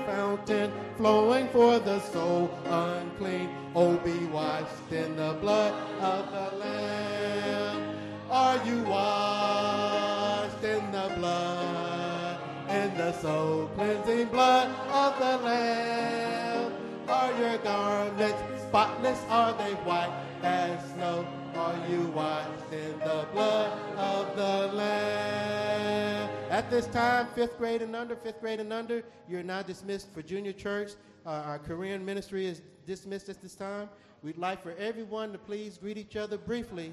Fountain 0.05 0.71
flowing 0.97 1.47
for 1.49 1.79
the 1.79 1.99
soul 1.99 2.49
unclean. 2.65 3.49
Oh, 3.75 3.97
be 3.97 4.25
washed 4.25 4.91
in 4.91 5.15
the 5.15 5.37
blood 5.39 5.73
of 6.01 6.31
the 6.31 6.57
Lamb. 6.57 7.95
Are 8.29 8.65
you 8.65 8.83
washed 8.83 10.63
in 10.63 10.91
the 10.91 11.11
blood, 11.17 12.37
in 12.69 12.97
the 12.97 13.11
soul 13.13 13.67
cleansing 13.75 14.27
blood 14.27 14.69
of 14.89 15.19
the 15.19 15.37
Lamb. 15.45 16.73
Are 17.07 17.31
your 17.39 17.57
garments 17.59 18.41
spotless? 18.67 19.19
Are 19.29 19.53
they 19.53 19.73
white 19.83 20.13
as 20.43 20.93
snow? 20.93 21.25
Are 21.55 21.75
you 21.89 22.07
washed 22.15 22.71
in 22.71 22.97
the 22.99 23.25
blood 23.33 23.71
of 23.97 24.35
the 24.35 24.75
Lamb? 24.75 25.50
At 26.51 26.69
this 26.69 26.85
time, 26.87 27.27
fifth 27.33 27.57
grade 27.57 27.81
and 27.81 27.95
under, 27.95 28.13
fifth 28.13 28.41
grade 28.41 28.59
and 28.59 28.73
under, 28.73 29.05
you're 29.29 29.41
now 29.41 29.61
dismissed 29.61 30.11
for 30.13 30.21
junior 30.21 30.51
church. 30.51 30.91
Uh, 31.25 31.29
our 31.45 31.59
Korean 31.59 32.03
ministry 32.03 32.45
is 32.45 32.61
dismissed 32.85 33.29
at 33.29 33.41
this 33.41 33.55
time. 33.55 33.87
We'd 34.21 34.37
like 34.37 34.61
for 34.61 34.73
everyone 34.77 35.31
to 35.31 35.37
please 35.37 35.77
greet 35.77 35.97
each 35.97 36.17
other 36.17 36.37
briefly 36.37 36.91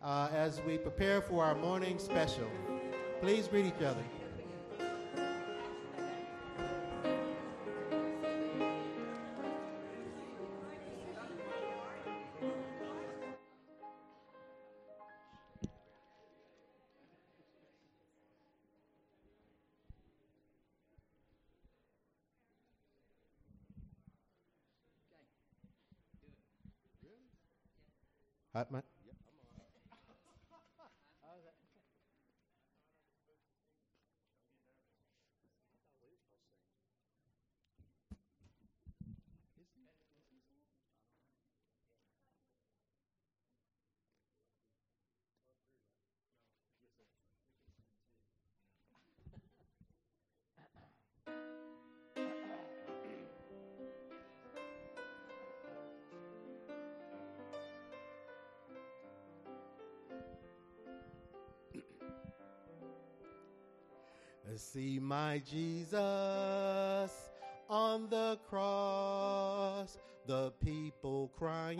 uh, 0.00 0.28
as 0.32 0.60
we 0.64 0.78
prepare 0.78 1.20
for 1.20 1.42
our 1.42 1.56
morning 1.56 1.98
special. 1.98 2.48
Please 3.20 3.48
greet 3.48 3.66
each 3.66 3.82
other. 3.82 4.04
Hot 28.60 28.99
See 64.56 64.98
my 64.98 65.42
Jesus 65.50 67.10
on 67.68 68.08
the 68.10 68.38
cross, 68.48 69.96
the 70.26 70.50
people 70.64 71.30
crying. 71.36 71.78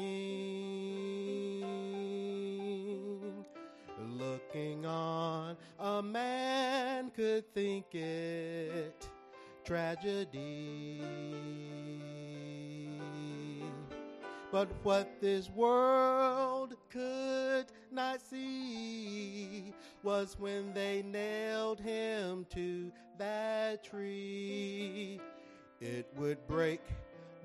Looking 4.08 4.86
on, 4.86 5.56
a 5.78 6.02
man 6.02 7.10
could 7.10 7.52
think 7.52 7.94
it 7.94 9.08
tragedy. 9.64 11.02
But 14.52 14.68
what 14.82 15.20
this 15.20 15.48
world 15.48 16.74
could 16.90 17.66
not 17.92 18.20
see 18.20 19.72
was 20.02 20.36
when 20.38 20.74
they 20.74 21.02
nailed 21.02 21.78
him 21.78 22.46
to 22.50 22.90
that 23.16 23.84
tree. 23.84 25.20
It 25.80 26.06
would 26.16 26.44
break 26.48 26.80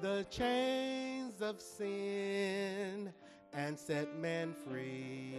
the 0.01 0.25
chains 0.31 1.41
of 1.41 1.61
sin 1.61 3.13
and 3.53 3.77
set 3.77 4.19
man 4.19 4.55
free. 4.67 5.35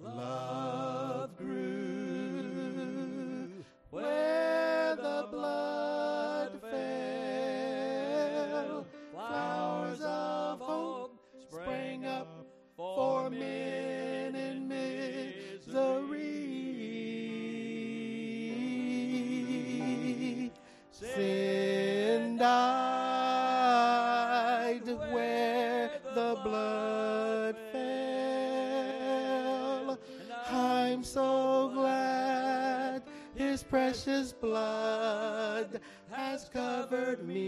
Love 0.00 1.36
grew 1.36 1.61
precious 33.62 34.32
blood 34.32 35.80
has 36.10 36.48
covered 36.48 37.26
me. 37.26 37.42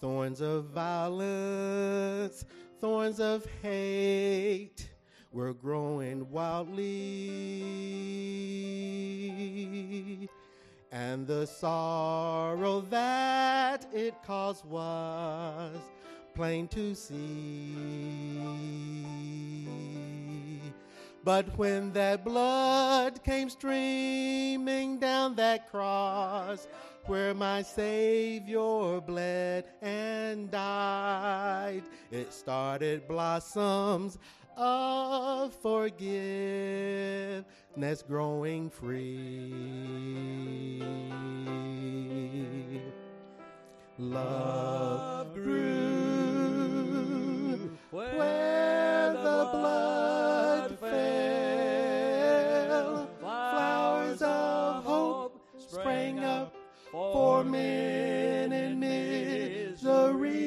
Thorns 0.00 0.40
of 0.40 0.66
violence, 0.66 2.44
thorns 2.80 3.20
of 3.20 3.46
hate 3.62 4.88
were 5.32 5.52
growing 5.52 6.30
wildly. 6.30 6.86
And 10.92 11.26
the 11.26 11.46
sorrow 11.46 12.80
that 12.90 13.86
it 13.92 14.14
caused 14.24 14.64
was 14.64 15.76
plain 16.34 16.68
to 16.68 16.94
see. 16.94 18.55
But 21.26 21.58
when 21.58 21.92
that 21.94 22.24
blood 22.24 23.22
came 23.24 23.50
streaming 23.50 25.00
down 25.00 25.34
that 25.34 25.68
cross, 25.68 26.68
where 27.06 27.34
my 27.34 27.62
Savior 27.62 29.00
bled 29.00 29.64
and 29.82 30.48
died, 30.52 31.82
it 32.12 32.32
started 32.32 33.08
blossoms 33.08 34.18
of 34.56 35.52
forgiveness 35.52 37.44
growing 38.06 38.70
free. 38.70 39.52
Love 43.98 45.34
grew 45.34 45.76
where 47.90 49.12
the 49.12 49.48
blood 49.50 50.45
Flowers 53.20 54.22
of 54.22 54.84
hope 54.84 55.40
sprang 55.58 56.20
up 56.20 56.54
for 56.90 57.42
men 57.44 58.52
in 58.52 58.78
misery. 58.78 60.44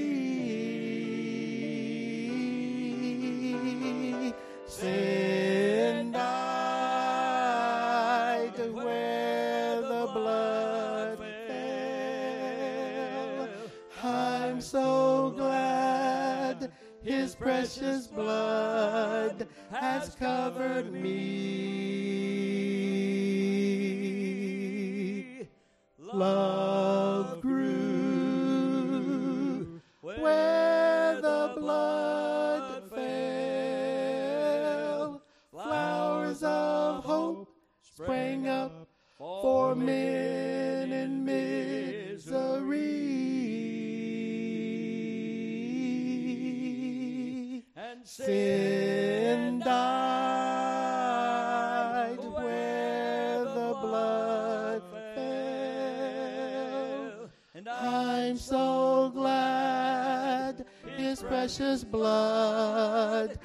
Sin 4.66 6.12
died 6.14 6.22
where 8.72 9.82
the 9.82 10.10
blood 10.14 11.18
fell. 11.48 13.50
I'm 14.04 14.62
so 14.62 15.34
glad 15.36 16.72
his 17.04 17.36
precious 17.36 18.08
blood 18.08 19.48
has 20.00 20.16
covered 20.16 20.94
me. 20.94 21.10
Love 25.98 27.42
grew 27.42 28.62
where 30.02 31.20
the 31.20 31.54
blood 31.58 32.90
fell. 32.90 34.02
Flowers 35.52 36.44
of 36.44 37.04
hope 37.04 37.50
sprang 37.82 38.48
up 38.48 38.88
for 39.18 39.76
men 39.76 40.29
precious 61.40 61.86
blood 61.86 63.40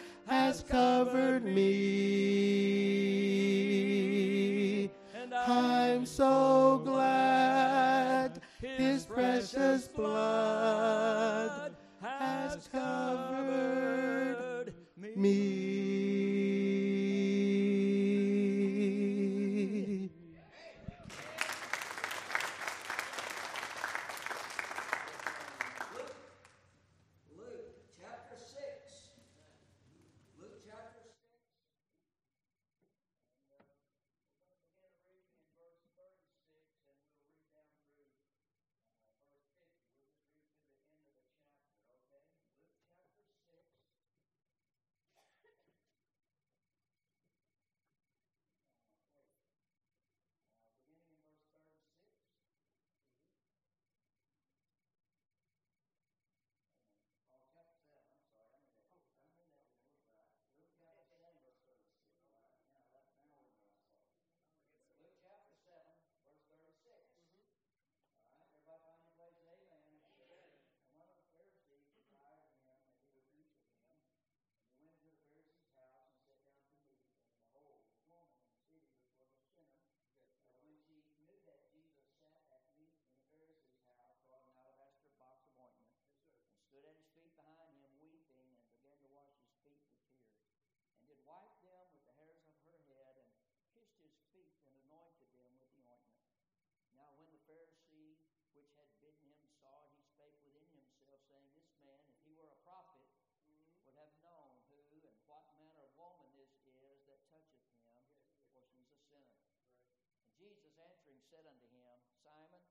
said 111.35 111.51
unto 111.51 111.67
him, 111.67 111.99
Simon, 112.23 112.63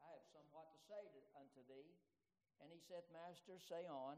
I 0.00 0.08
have 0.08 0.24
somewhat 0.32 0.72
to 0.72 0.80
say 0.88 1.04
to, 1.04 1.20
unto 1.36 1.60
thee. 1.68 1.92
And 2.64 2.72
he 2.72 2.80
said, 2.80 3.04
Master, 3.12 3.60
say 3.60 3.84
on. 3.92 4.16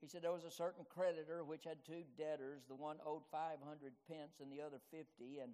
He 0.00 0.08
said, 0.08 0.24
There 0.24 0.32
was 0.32 0.48
a 0.48 0.54
certain 0.54 0.88
creditor 0.88 1.44
which 1.44 1.68
had 1.68 1.84
two 1.84 2.08
debtors. 2.16 2.64
The 2.64 2.80
one 2.80 2.96
owed 3.04 3.28
500 3.28 3.60
pence 4.08 4.40
and 4.40 4.48
the 4.48 4.64
other 4.64 4.80
50. 4.88 5.44
And 5.44 5.52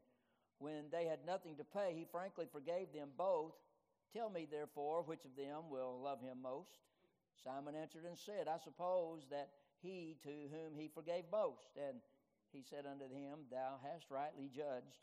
when 0.62 0.87
they 0.94 1.10
had 1.10 1.26
nothing 1.26 1.58
to 1.58 1.66
pay, 1.66 1.98
he 1.98 2.06
frankly 2.06 2.46
forgave 2.46 2.94
them 2.94 3.10
both. 3.18 3.58
Tell 4.14 4.30
me, 4.30 4.46
therefore, 4.46 5.02
which 5.02 5.26
of 5.26 5.34
them 5.34 5.66
will 5.66 5.98
love 5.98 6.22
him 6.22 6.38
most? 6.46 6.78
Simon 7.42 7.74
answered 7.74 8.06
and 8.06 8.14
said, 8.14 8.46
I 8.46 8.62
suppose 8.62 9.26
that 9.34 9.50
he 9.82 10.14
to 10.22 10.46
whom 10.54 10.78
he 10.78 10.87
forgave 10.87 11.26
most. 11.32 11.74
And 11.74 11.98
he 12.54 12.62
said 12.62 12.87
unto 12.87 13.10
him, 13.10 13.50
Thou 13.50 13.82
hast 13.82 14.06
rightly 14.14 14.46
judged. 14.54 15.02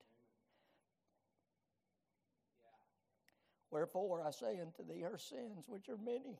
Wherefore 3.71 4.21
I 4.25 4.31
say 4.31 4.59
unto 4.59 4.83
thee, 4.85 5.01
her 5.01 5.17
sins, 5.17 5.65
which 5.67 5.89
are 5.89 5.97
many, 5.97 6.39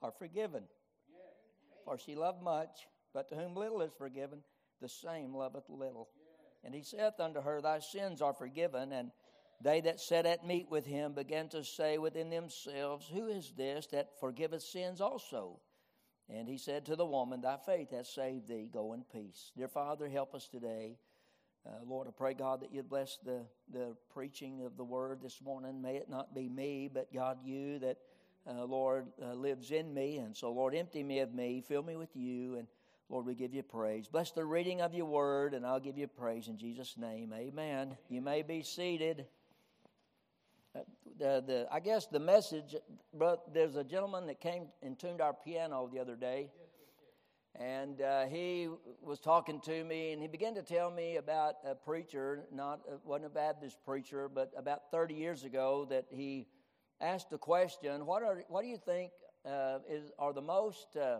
are 0.00 0.12
forgiven. 0.12 0.64
For 1.84 1.98
she 1.98 2.14
loved 2.14 2.42
much, 2.42 2.86
but 3.12 3.28
to 3.28 3.34
whom 3.34 3.54
little 3.54 3.82
is 3.82 3.92
forgiven, 3.98 4.42
the 4.80 4.88
same 4.88 5.34
loveth 5.34 5.68
little. 5.68 6.08
And 6.64 6.74
he 6.74 6.82
saith 6.82 7.18
unto 7.18 7.40
her, 7.40 7.60
Thy 7.60 7.80
sins 7.80 8.22
are 8.22 8.34
forgiven. 8.34 8.92
And 8.92 9.10
they 9.60 9.80
that 9.82 10.00
sat 10.00 10.26
at 10.26 10.46
meat 10.46 10.68
with 10.70 10.86
him 10.86 11.14
began 11.14 11.48
to 11.48 11.64
say 11.64 11.98
within 11.98 12.30
themselves, 12.30 13.08
Who 13.12 13.26
is 13.26 13.52
this 13.56 13.86
that 13.88 14.20
forgiveth 14.20 14.62
sins 14.62 15.00
also? 15.00 15.60
And 16.28 16.46
he 16.46 16.58
said 16.58 16.84
to 16.86 16.96
the 16.96 17.06
woman, 17.06 17.40
Thy 17.40 17.56
faith 17.56 17.90
hath 17.90 18.06
saved 18.06 18.48
thee. 18.48 18.68
Go 18.70 18.92
in 18.92 19.02
peace. 19.12 19.50
Dear 19.56 19.68
Father, 19.68 20.08
help 20.08 20.34
us 20.34 20.46
today. 20.46 20.98
Uh, 21.68 21.72
Lord, 21.86 22.08
I 22.08 22.12
pray, 22.12 22.32
God, 22.32 22.62
that 22.62 22.72
you'd 22.72 22.88
bless 22.88 23.18
the, 23.22 23.40
the 23.70 23.94
preaching 24.14 24.64
of 24.64 24.78
the 24.78 24.84
word 24.84 25.18
this 25.22 25.42
morning. 25.42 25.82
May 25.82 25.96
it 25.96 26.08
not 26.08 26.34
be 26.34 26.48
me, 26.48 26.88
but 26.92 27.12
God, 27.12 27.38
you 27.44 27.78
that, 27.80 27.98
uh, 28.48 28.64
Lord, 28.64 29.06
uh, 29.22 29.34
lives 29.34 29.70
in 29.70 29.92
me. 29.92 30.16
And 30.16 30.34
so, 30.34 30.50
Lord, 30.50 30.74
empty 30.74 31.02
me 31.02 31.18
of 31.18 31.34
me, 31.34 31.62
fill 31.66 31.82
me 31.82 31.96
with 31.96 32.16
you. 32.16 32.54
And 32.54 32.66
Lord, 33.10 33.26
we 33.26 33.34
give 33.34 33.52
you 33.52 33.62
praise. 33.62 34.08
Bless 34.08 34.30
the 34.30 34.46
reading 34.46 34.80
of 34.80 34.94
your 34.94 35.04
word, 35.04 35.52
and 35.52 35.66
I'll 35.66 35.80
give 35.80 35.98
you 35.98 36.06
praise 36.06 36.48
in 36.48 36.56
Jesus' 36.56 36.96
name. 36.96 37.34
Amen. 37.34 37.98
You 38.08 38.22
may 38.22 38.40
be 38.40 38.62
seated. 38.62 39.26
Uh, 40.74 40.80
the, 41.18 41.44
the, 41.46 41.66
I 41.70 41.80
guess 41.80 42.06
the 42.06 42.20
message, 42.20 42.76
but 43.12 43.52
there's 43.52 43.76
a 43.76 43.84
gentleman 43.84 44.26
that 44.28 44.40
came 44.40 44.68
and 44.82 44.98
tuned 44.98 45.20
our 45.20 45.34
piano 45.34 45.90
the 45.92 45.98
other 45.98 46.16
day 46.16 46.48
and 47.58 48.00
uh, 48.00 48.26
he 48.26 48.68
was 49.02 49.18
talking 49.18 49.60
to 49.62 49.84
me, 49.84 50.12
and 50.12 50.22
he 50.22 50.28
began 50.28 50.54
to 50.54 50.62
tell 50.62 50.90
me 50.90 51.16
about 51.16 51.56
a 51.64 51.74
preacher, 51.74 52.44
not 52.52 52.80
uh, 52.88 52.96
wasn't 53.04 53.26
a 53.26 53.30
Baptist 53.30 53.78
preacher, 53.84 54.28
but 54.28 54.52
about 54.56 54.90
30 54.92 55.14
years 55.14 55.42
ago, 55.42 55.84
that 55.90 56.06
he 56.08 56.46
asked 57.00 57.30
the 57.30 57.38
question, 57.38 58.06
"What 58.06 58.22
are 58.22 58.44
what 58.48 58.62
do 58.62 58.68
you 58.68 58.76
think 58.76 59.10
uh, 59.44 59.80
is 59.88 60.12
are 60.20 60.32
the 60.32 60.40
most 60.42 60.96
uh, 60.96 61.18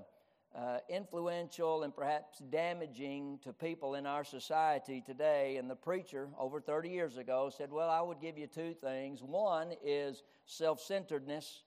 uh, 0.57 0.79
influential 0.89 1.83
and 1.83 1.95
perhaps 1.95 2.39
damaging 2.51 3.41
to 3.43 3.53
people 3.53 3.97
in 3.97 4.07
our 4.07 4.23
society 4.23 5.03
today?" 5.05 5.57
And 5.57 5.69
the 5.69 5.77
preacher, 5.77 6.29
over 6.39 6.61
30 6.61 6.89
years 6.89 7.17
ago, 7.17 7.51
said, 7.51 7.73
"Well, 7.73 7.91
I 7.91 8.01
would 8.01 8.21
give 8.21 8.39
you 8.39 8.47
two 8.47 8.75
things. 8.75 9.25
One 9.25 9.73
is 9.83 10.23
self-centeredness, 10.47 11.65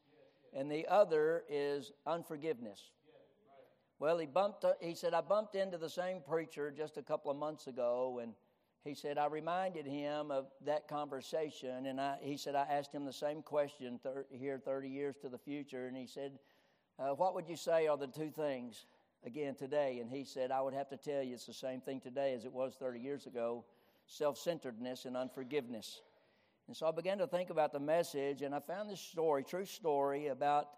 and 0.53 0.71
the 0.71 0.88
other 0.88 1.43
is 1.49 1.91
unforgiveness." 2.07 2.91
Well, 4.01 4.17
he 4.17 4.25
bumped. 4.25 4.65
He 4.79 4.95
said 4.95 5.13
I 5.13 5.21
bumped 5.21 5.53
into 5.53 5.77
the 5.77 5.87
same 5.87 6.21
preacher 6.27 6.71
just 6.71 6.97
a 6.97 7.03
couple 7.03 7.29
of 7.29 7.37
months 7.37 7.67
ago, 7.67 8.19
and 8.19 8.33
he 8.83 8.95
said 8.95 9.19
I 9.19 9.27
reminded 9.27 9.85
him 9.85 10.31
of 10.31 10.47
that 10.65 10.87
conversation, 10.87 11.85
and 11.85 12.01
I, 12.01 12.17
he 12.19 12.35
said 12.35 12.55
I 12.55 12.63
asked 12.63 12.91
him 12.91 13.05
the 13.05 13.13
same 13.13 13.43
question 13.43 13.99
thir- 14.01 14.25
here 14.31 14.57
30 14.57 14.89
years 14.89 15.17
to 15.17 15.29
the 15.29 15.37
future, 15.37 15.85
and 15.85 15.95
he 15.95 16.07
said, 16.07 16.39
uh, 16.97 17.13
"What 17.13 17.35
would 17.35 17.47
you 17.47 17.55
say 17.55 17.85
are 17.85 17.95
the 17.95 18.07
two 18.07 18.31
things 18.31 18.87
again 19.23 19.53
today?" 19.53 19.99
And 19.99 20.09
he 20.09 20.23
said, 20.23 20.49
"I 20.49 20.61
would 20.61 20.73
have 20.73 20.89
to 20.89 20.97
tell 20.97 21.21
you 21.21 21.35
it's 21.35 21.45
the 21.45 21.53
same 21.53 21.79
thing 21.79 22.01
today 22.01 22.33
as 22.33 22.43
it 22.43 22.51
was 22.51 22.73
30 22.73 22.99
years 22.99 23.27
ago: 23.27 23.65
self-centeredness 24.07 25.05
and 25.05 25.15
unforgiveness." 25.15 26.01
And 26.65 26.75
so 26.75 26.87
I 26.87 26.91
began 26.91 27.19
to 27.19 27.27
think 27.27 27.51
about 27.51 27.71
the 27.71 27.79
message, 27.79 28.41
and 28.41 28.55
I 28.55 28.61
found 28.61 28.89
this 28.89 28.99
story, 28.99 29.43
true 29.43 29.65
story, 29.65 30.26
about 30.30 30.69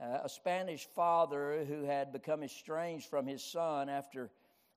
uh, 0.00 0.20
a 0.24 0.28
Spanish 0.28 0.86
father 0.86 1.64
who 1.68 1.84
had 1.84 2.12
become 2.12 2.42
estranged 2.42 3.08
from 3.08 3.26
his 3.26 3.42
son 3.42 3.88
after 3.88 4.30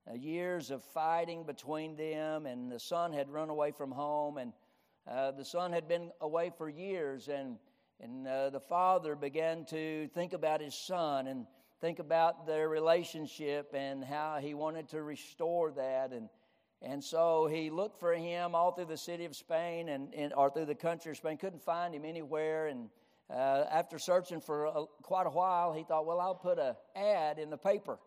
uh, 0.10 0.14
years 0.14 0.72
of 0.72 0.84
fighting 0.84 1.46
between 1.46 1.96
them, 1.96 2.46
and 2.46 2.72
the 2.72 2.80
son 2.80 3.14
had 3.14 3.30
run 3.30 3.50
away 3.50 3.72
from 3.72 3.92
home, 3.92 4.38
and 4.38 4.54
uh, 5.10 5.32
the 5.32 5.46
son 5.46 5.72
had 5.72 5.88
been 5.88 6.12
away 6.20 6.52
for 6.58 6.70
years, 6.70 7.30
and 7.30 7.58
and 8.00 8.28
uh, 8.28 8.50
the 8.50 8.60
father 8.60 9.16
began 9.16 9.66
to 9.66 10.08
think 10.14 10.34
about 10.34 10.60
his 10.62 10.76
son 10.76 11.28
and 11.28 11.46
think 11.80 12.00
about 12.00 12.46
their 12.46 12.68
relationship 12.68 13.74
and 13.74 14.04
how 14.04 14.40
he 14.42 14.54
wanted 14.54 14.90
to 14.90 15.02
restore 15.02 15.72
that, 15.72 16.12
and 16.12 16.30
And 16.82 17.02
so 17.02 17.48
he 17.48 17.70
looked 17.70 17.98
for 17.98 18.14
him 18.14 18.56
all 18.56 18.74
through 18.74 18.90
the 18.90 18.98
city 18.98 19.24
of 19.26 19.36
Spain 19.36 19.88
and, 19.88 20.14
and 20.14 20.34
or 20.34 20.50
through 20.50 20.66
the 20.66 20.76
country 20.76 21.12
of 21.12 21.18
Spain, 21.18 21.38
couldn't 21.38 21.64
find 21.64 21.96
him 21.96 22.04
anywhere. 22.04 22.68
And 22.68 22.90
uh, 23.30 23.66
after 23.72 23.98
searching 24.00 24.42
for 24.42 24.66
a, 24.66 24.86
quite 25.02 25.28
a 25.28 25.32
while, 25.32 25.74
he 25.74 25.84
thought, 25.84 26.06
well, 26.06 26.20
I'll 26.20 26.36
put 26.36 26.60
an 26.60 26.76
ad 26.96 27.40
in 27.40 27.50
the 27.50 27.58
paper. 27.58 28.00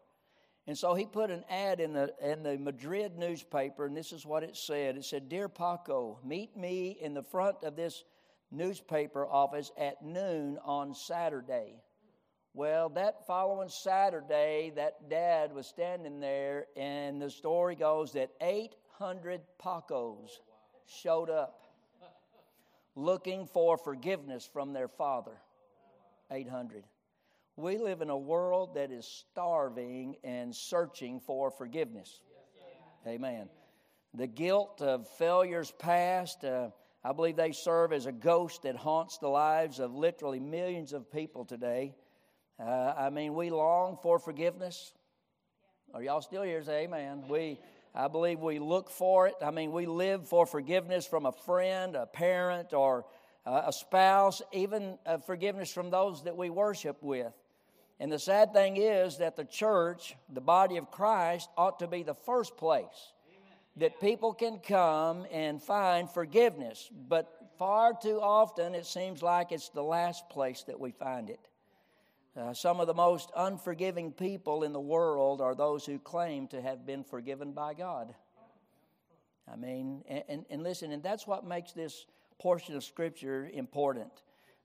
And 0.66 0.76
so 0.76 0.94
he 0.94 1.06
put 1.06 1.30
an 1.30 1.44
ad 1.48 1.80
in 1.80 1.92
the, 1.92 2.12
in 2.20 2.42
the 2.42 2.58
Madrid 2.58 3.16
newspaper, 3.16 3.86
and 3.86 3.96
this 3.96 4.12
is 4.12 4.26
what 4.26 4.42
it 4.42 4.56
said. 4.56 4.96
It 4.96 5.04
said, 5.04 5.28
Dear 5.28 5.48
Paco, 5.48 6.18
meet 6.24 6.56
me 6.56 6.96
in 7.00 7.14
the 7.14 7.22
front 7.22 7.62
of 7.62 7.76
this 7.76 8.02
newspaper 8.50 9.26
office 9.26 9.70
at 9.78 10.02
noon 10.02 10.58
on 10.64 10.94
Saturday. 10.94 11.74
Well, 12.52 12.88
that 12.90 13.26
following 13.26 13.68
Saturday, 13.68 14.72
that 14.76 15.08
dad 15.08 15.52
was 15.52 15.66
standing 15.66 16.20
there, 16.20 16.66
and 16.76 17.20
the 17.20 17.30
story 17.30 17.76
goes 17.76 18.12
that 18.14 18.30
800 18.40 19.42
Pacos 19.62 20.30
showed 20.86 21.30
up 21.30 21.65
looking 22.96 23.46
for 23.46 23.76
forgiveness 23.76 24.48
from 24.50 24.72
their 24.72 24.88
father. 24.88 25.36
800. 26.30 26.82
We 27.56 27.78
live 27.78 28.02
in 28.02 28.10
a 28.10 28.16
world 28.16 28.74
that 28.74 28.90
is 28.90 29.06
starving 29.06 30.16
and 30.24 30.54
searching 30.54 31.20
for 31.20 31.50
forgiveness. 31.50 32.20
Amen. 33.06 33.48
The 34.14 34.26
guilt 34.26 34.82
of 34.82 35.06
failures 35.16 35.72
past, 35.78 36.44
uh, 36.44 36.70
I 37.04 37.12
believe 37.12 37.36
they 37.36 37.52
serve 37.52 37.92
as 37.92 38.06
a 38.06 38.12
ghost 38.12 38.62
that 38.62 38.76
haunts 38.76 39.18
the 39.18 39.28
lives 39.28 39.78
of 39.78 39.94
literally 39.94 40.40
millions 40.40 40.92
of 40.92 41.10
people 41.12 41.44
today. 41.44 41.94
Uh, 42.58 42.94
I 42.96 43.10
mean, 43.10 43.34
we 43.34 43.50
long 43.50 43.98
for 44.02 44.18
forgiveness. 44.18 44.92
Are 45.94 46.02
y'all 46.02 46.22
still 46.22 46.42
here? 46.42 46.62
Say 46.62 46.84
amen. 46.84 47.24
We, 47.28 47.58
I 47.96 48.08
believe 48.08 48.40
we 48.40 48.58
look 48.58 48.90
for 48.90 49.26
it. 49.26 49.36
I 49.42 49.50
mean, 49.50 49.72
we 49.72 49.86
live 49.86 50.28
for 50.28 50.44
forgiveness 50.44 51.06
from 51.06 51.24
a 51.24 51.32
friend, 51.32 51.96
a 51.96 52.04
parent, 52.04 52.74
or 52.74 53.06
uh, 53.46 53.62
a 53.66 53.72
spouse, 53.72 54.42
even 54.52 54.98
uh, 55.06 55.18
forgiveness 55.18 55.72
from 55.72 55.88
those 55.88 56.24
that 56.24 56.36
we 56.36 56.50
worship 56.50 57.02
with. 57.02 57.32
And 57.98 58.12
the 58.12 58.18
sad 58.18 58.52
thing 58.52 58.76
is 58.76 59.16
that 59.18 59.36
the 59.36 59.46
church, 59.46 60.14
the 60.28 60.42
body 60.42 60.76
of 60.76 60.90
Christ, 60.90 61.48
ought 61.56 61.78
to 61.78 61.86
be 61.86 62.02
the 62.02 62.14
first 62.14 62.58
place 62.58 63.12
that 63.76 64.00
people 64.00 64.34
can 64.34 64.58
come 64.58 65.26
and 65.30 65.62
find 65.62 66.10
forgiveness. 66.10 66.90
But 67.08 67.30
far 67.58 67.92
too 67.94 68.20
often, 68.20 68.74
it 68.74 68.86
seems 68.86 69.22
like 69.22 69.52
it's 69.52 69.70
the 69.70 69.82
last 69.82 70.28
place 70.28 70.64
that 70.64 70.78
we 70.78 70.90
find 70.90 71.30
it. 71.30 71.40
Uh, 72.36 72.52
some 72.52 72.80
of 72.80 72.86
the 72.86 72.94
most 72.94 73.30
unforgiving 73.34 74.12
people 74.12 74.62
in 74.62 74.74
the 74.74 74.80
world 74.80 75.40
are 75.40 75.54
those 75.54 75.86
who 75.86 75.98
claim 75.98 76.46
to 76.46 76.60
have 76.60 76.84
been 76.84 77.02
forgiven 77.02 77.52
by 77.52 77.72
God. 77.72 78.14
I 79.50 79.56
mean, 79.56 80.02
and, 80.06 80.22
and, 80.28 80.44
and 80.50 80.62
listen, 80.62 80.92
and 80.92 81.02
that's 81.02 81.26
what 81.26 81.46
makes 81.46 81.72
this 81.72 82.04
portion 82.38 82.76
of 82.76 82.84
Scripture 82.84 83.48
important. 83.54 84.10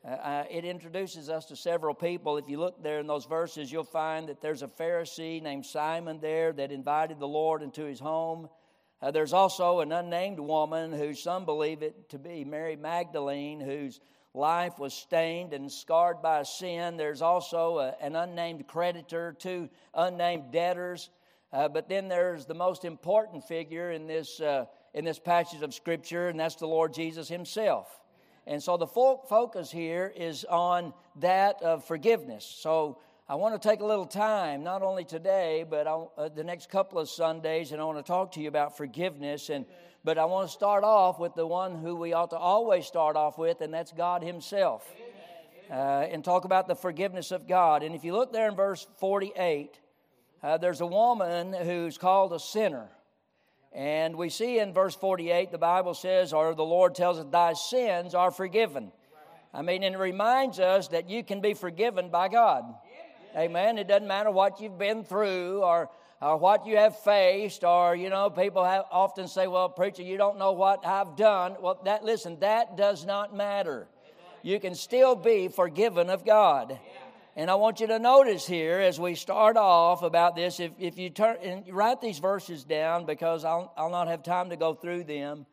Uh, 0.03 0.09
uh, 0.09 0.43
it 0.49 0.65
introduces 0.65 1.29
us 1.29 1.45
to 1.45 1.55
several 1.55 1.93
people. 1.93 2.37
If 2.37 2.49
you 2.49 2.59
look 2.59 2.83
there 2.83 2.99
in 2.99 3.07
those 3.07 3.25
verses, 3.25 3.71
you'll 3.71 3.83
find 3.85 4.27
that 4.27 4.41
there's 4.41 4.63
a 4.63 4.67
Pharisee 4.67 5.41
named 5.41 5.65
Simon 5.65 6.19
there 6.19 6.51
that 6.51 6.71
invited 6.73 7.19
the 7.19 7.27
Lord 7.27 7.61
into 7.61 7.85
his 7.85 7.99
home. 8.01 8.49
Uh, 9.01 9.11
there's 9.11 9.33
also 9.33 9.79
an 9.79 9.93
unnamed 9.93 10.39
woman 10.39 10.91
who 10.91 11.13
some 11.13 11.45
believe 11.45 11.83
it 11.83 12.09
to 12.09 12.19
be 12.19 12.43
Mary 12.43 12.75
Magdalene, 12.75 13.61
whose 13.61 14.01
life 14.33 14.79
was 14.79 14.93
stained 14.93 15.53
and 15.53 15.71
scarred 15.71 16.21
by 16.21 16.43
sin. 16.43 16.97
There's 16.97 17.21
also 17.21 17.79
a, 17.79 17.95
an 18.01 18.15
unnamed 18.15 18.67
creditor, 18.67 19.35
two 19.37 19.69
unnamed 19.93 20.51
debtors. 20.51 21.09
Uh, 21.51 21.67
but 21.67 21.89
then 21.89 22.07
there's 22.07 22.45
the 22.45 22.53
most 22.53 22.85
important 22.85 23.43
figure 23.43 23.91
in 23.91 24.07
this, 24.07 24.39
uh, 24.39 24.65
in 24.93 25.03
this 25.03 25.19
passage 25.19 25.61
of 25.61 25.73
Scripture, 25.73 26.29
and 26.29 26.39
that's 26.39 26.55
the 26.55 26.67
Lord 26.67 26.93
Jesus 26.93 27.27
Himself. 27.27 27.99
And 28.47 28.63
so 28.63 28.77
the 28.77 28.87
fo- 28.87 29.21
focus 29.29 29.69
here 29.69 30.11
is 30.15 30.45
on 30.45 30.93
that 31.17 31.61
of 31.61 31.83
forgiveness. 31.83 32.45
So 32.45 32.99
I 33.29 33.35
want 33.35 33.61
to 33.61 33.69
take 33.69 33.79
a 33.79 33.85
little 33.85 34.05
time, 34.05 34.63
not 34.63 34.81
only 34.81 35.05
today, 35.05 35.65
but 35.69 35.87
uh, 35.87 36.29
the 36.29 36.43
next 36.43 36.69
couple 36.69 36.99
of 36.99 37.09
Sundays, 37.09 37.71
and 37.71 37.81
I 37.81 37.85
want 37.85 37.97
to 37.97 38.03
talk 38.03 38.33
to 38.33 38.41
you 38.41 38.47
about 38.47 38.75
forgiveness. 38.75 39.49
And 39.49 39.65
but 40.03 40.17
I 40.17 40.25
want 40.25 40.47
to 40.47 40.53
start 40.53 40.83
off 40.83 41.19
with 41.19 41.35
the 41.35 41.45
one 41.45 41.75
who 41.75 41.95
we 41.95 42.13
ought 42.13 42.31
to 42.31 42.37
always 42.37 42.87
start 42.87 43.15
off 43.15 43.37
with, 43.37 43.61
and 43.61 43.73
that's 43.73 43.91
God 43.91 44.23
Himself. 44.23 44.89
Uh, 45.69 46.07
and 46.11 46.25
talk 46.25 46.43
about 46.43 46.67
the 46.67 46.75
forgiveness 46.75 47.31
of 47.31 47.47
God. 47.47 47.83
And 47.83 47.95
if 47.95 48.03
you 48.03 48.13
look 48.13 48.33
there 48.33 48.49
in 48.49 48.55
verse 48.55 48.85
48, 48.97 49.79
uh, 50.43 50.57
there's 50.57 50.81
a 50.81 50.85
woman 50.85 51.53
who's 51.53 51.97
called 51.97 52.33
a 52.33 52.39
sinner. 52.39 52.89
And 53.71 54.17
we 54.17 54.29
see 54.29 54.59
in 54.59 54.73
verse 54.73 54.95
48, 54.95 55.51
the 55.51 55.57
Bible 55.57 55.93
says, 55.93 56.33
or 56.33 56.53
the 56.55 56.63
Lord 56.63 56.93
tells 56.93 57.19
us, 57.19 57.25
Thy 57.31 57.53
sins 57.53 58.13
are 58.13 58.31
forgiven. 58.31 58.91
I 59.53 59.61
mean, 59.61 59.83
and 59.83 59.95
it 59.95 59.97
reminds 59.97 60.59
us 60.59 60.89
that 60.89 61.09
you 61.09 61.23
can 61.23 61.39
be 61.39 61.53
forgiven 61.53 62.09
by 62.09 62.27
God. 62.27 62.63
Amen. 63.35 63.77
It 63.77 63.87
doesn't 63.87 64.07
matter 64.07 64.29
what 64.29 64.59
you've 64.59 64.77
been 64.77 65.03
through 65.03 65.63
or, 65.63 65.89
or 66.21 66.37
what 66.37 66.65
you 66.65 66.77
have 66.77 66.99
faced, 66.99 67.63
or, 67.63 67.95
you 67.95 68.09
know, 68.09 68.29
people 68.29 68.63
have 68.63 68.85
often 68.91 69.27
say, 69.27 69.47
Well, 69.47 69.69
preacher, 69.69 70.03
you 70.03 70.17
don't 70.17 70.37
know 70.37 70.51
what 70.51 70.85
I've 70.85 71.15
done. 71.15 71.55
Well, 71.61 71.79
that, 71.85 72.03
listen, 72.03 72.39
that 72.41 72.75
does 72.75 73.05
not 73.05 73.35
matter. 73.35 73.87
You 74.43 74.59
can 74.59 74.75
still 74.75 75.15
be 75.15 75.47
forgiven 75.47 76.09
of 76.09 76.25
God. 76.25 76.77
And 77.35 77.49
I 77.49 77.55
want 77.55 77.79
you 77.79 77.87
to 77.87 77.99
notice 77.99 78.45
here 78.45 78.79
as 78.79 78.99
we 78.99 79.15
start 79.15 79.55
off 79.55 80.03
about 80.03 80.35
this, 80.35 80.59
if, 80.59 80.71
if 80.77 80.97
you 80.97 81.09
turn 81.09 81.37
and 81.41 81.63
write 81.73 82.01
these 82.01 82.19
verses 82.19 82.65
down 82.65 83.05
because 83.05 83.45
I'll, 83.45 83.71
I'll 83.77 83.89
not 83.89 84.09
have 84.09 84.21
time 84.21 84.49
to 84.49 84.57
go 84.57 84.73
through 84.73 85.05
them, 85.05 85.45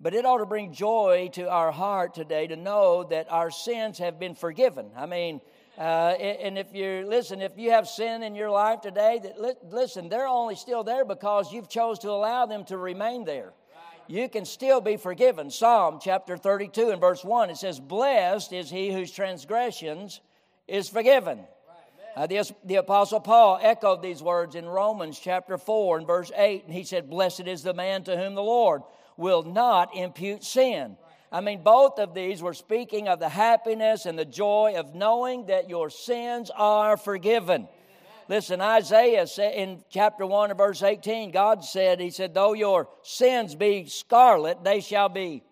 but 0.00 0.12
it 0.12 0.24
ought 0.24 0.38
to 0.38 0.46
bring 0.46 0.72
joy 0.72 1.30
to 1.34 1.48
our 1.48 1.70
heart 1.70 2.14
today 2.14 2.48
to 2.48 2.56
know 2.56 3.04
that 3.04 3.30
our 3.30 3.52
sins 3.52 3.98
have 3.98 4.18
been 4.18 4.34
forgiven. 4.34 4.90
I 4.96 5.06
mean, 5.06 5.40
uh, 5.78 5.80
and 5.80 6.58
if 6.58 6.74
you 6.74 7.04
listen, 7.06 7.40
if 7.40 7.56
you 7.56 7.70
have 7.70 7.88
sin 7.88 8.22
in 8.22 8.34
your 8.34 8.50
life 8.50 8.80
today, 8.80 9.20
that 9.22 9.64
listen, 9.70 10.08
they're 10.08 10.26
only 10.26 10.56
still 10.56 10.84
there 10.84 11.04
because 11.04 11.52
you've 11.52 11.68
chose 11.68 11.98
to 12.00 12.10
allow 12.10 12.46
them 12.46 12.64
to 12.66 12.76
remain 12.76 13.24
there. 13.24 13.52
You 14.10 14.28
can 14.28 14.44
still 14.44 14.80
be 14.80 14.96
forgiven. 14.96 15.50
Psalm 15.50 16.00
chapter 16.02 16.36
32 16.36 16.90
and 16.90 17.00
verse 17.00 17.24
1, 17.24 17.50
it 17.50 17.56
says, 17.56 17.78
Blessed 17.78 18.52
is 18.52 18.68
he 18.68 18.92
whose 18.92 19.12
transgressions 19.12 20.20
is 20.66 20.88
forgiven. 20.88 21.44
Uh, 22.16 22.26
the, 22.26 22.52
the 22.64 22.74
Apostle 22.74 23.20
Paul 23.20 23.60
echoed 23.62 24.02
these 24.02 24.20
words 24.20 24.56
in 24.56 24.66
Romans 24.66 25.18
chapter 25.18 25.56
4 25.56 25.98
and 25.98 26.06
verse 26.08 26.32
8, 26.34 26.64
and 26.64 26.74
he 26.74 26.82
said, 26.82 27.08
Blessed 27.08 27.46
is 27.46 27.62
the 27.62 27.72
man 27.72 28.02
to 28.02 28.16
whom 28.16 28.34
the 28.34 28.42
Lord 28.42 28.82
will 29.16 29.44
not 29.44 29.94
impute 29.94 30.42
sin. 30.42 30.96
I 31.32 31.40
mean, 31.40 31.62
both 31.62 31.98
of 32.00 32.12
these 32.12 32.42
were 32.42 32.54
speaking 32.54 33.06
of 33.06 33.20
the 33.20 33.28
happiness 33.28 34.04
and 34.04 34.18
the 34.18 34.24
joy 34.24 34.74
of 34.76 34.94
knowing 34.94 35.46
that 35.46 35.68
your 35.68 35.88
sins 35.88 36.50
are 36.56 36.96
forgiven. 36.96 37.68
Listen, 38.28 38.60
Isaiah 38.60 39.26
said 39.26 39.54
in 39.54 39.84
chapter 39.90 40.26
1 40.26 40.50
and 40.50 40.58
verse 40.58 40.82
18, 40.82 41.30
God 41.30 41.64
said, 41.64 42.00
He 42.00 42.10
said, 42.10 42.34
Though 42.34 42.52
your 42.52 42.88
sins 43.02 43.54
be 43.54 43.86
scarlet, 43.86 44.64
they 44.64 44.80
shall 44.80 45.08
be 45.08 45.44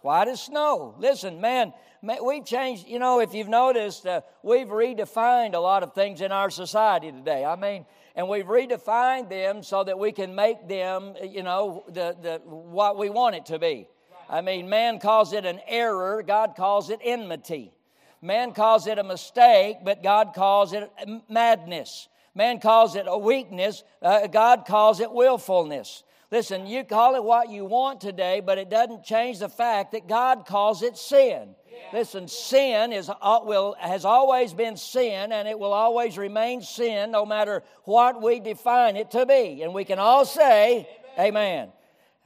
white 0.00 0.28
as 0.28 0.42
snow. 0.42 0.94
Listen, 0.98 1.40
man, 1.40 1.74
we've 2.02 2.44
changed, 2.44 2.86
you 2.86 2.98
know, 2.98 3.20
if 3.20 3.34
you've 3.34 3.48
noticed, 3.48 4.06
uh, 4.06 4.22
we've 4.42 4.68
redefined 4.68 5.54
a 5.54 5.58
lot 5.58 5.82
of 5.82 5.94
things 5.94 6.20
in 6.22 6.32
our 6.32 6.48
society 6.48 7.12
today. 7.12 7.44
I 7.44 7.56
mean, 7.56 7.84
and 8.14 8.28
we've 8.28 8.46
redefined 8.46 9.28
them 9.28 9.62
so 9.62 9.84
that 9.84 9.98
we 9.98 10.12
can 10.12 10.34
make 10.34 10.66
them, 10.66 11.14
you 11.22 11.42
know, 11.42 11.84
the, 11.88 12.16
the, 12.20 12.40
what 12.44 12.96
we 12.96 13.10
want 13.10 13.36
it 13.36 13.46
to 13.46 13.58
be. 13.58 13.86
I 14.28 14.40
mean, 14.42 14.68
man 14.68 14.98
calls 14.98 15.32
it 15.32 15.44
an 15.44 15.60
error, 15.66 16.22
God 16.22 16.54
calls 16.56 16.90
it 16.90 17.00
enmity. 17.02 17.72
Man 18.20 18.52
calls 18.52 18.86
it 18.86 18.98
a 18.98 19.04
mistake, 19.04 19.78
but 19.84 20.02
God 20.02 20.32
calls 20.34 20.72
it 20.72 20.90
madness. 21.28 22.08
Man 22.34 22.60
calls 22.60 22.94
it 22.94 23.06
a 23.08 23.16
weakness, 23.16 23.84
uh, 24.02 24.26
God 24.26 24.64
calls 24.66 25.00
it 25.00 25.10
willfulness. 25.10 26.02
Listen, 26.30 26.66
you 26.66 26.84
call 26.84 27.14
it 27.14 27.24
what 27.24 27.48
you 27.48 27.64
want 27.64 28.00
today, 28.00 28.40
but 28.40 28.58
it 28.58 28.68
doesn't 28.68 29.02
change 29.02 29.38
the 29.38 29.48
fact 29.48 29.92
that 29.92 30.06
God 30.06 30.44
calls 30.46 30.82
it 30.82 30.98
sin. 30.98 31.54
Listen, 31.92 32.28
sin 32.28 32.92
is, 32.92 33.08
uh, 33.08 33.40
will, 33.42 33.74
has 33.78 34.04
always 34.04 34.52
been 34.52 34.76
sin, 34.76 35.32
and 35.32 35.48
it 35.48 35.58
will 35.58 35.72
always 35.72 36.18
remain 36.18 36.60
sin 36.60 37.12
no 37.12 37.24
matter 37.24 37.62
what 37.84 38.20
we 38.20 38.40
define 38.40 38.96
it 38.96 39.10
to 39.12 39.24
be. 39.24 39.62
And 39.62 39.72
we 39.72 39.84
can 39.84 39.98
all 39.98 40.26
say, 40.26 40.86
Amen. 41.18 41.70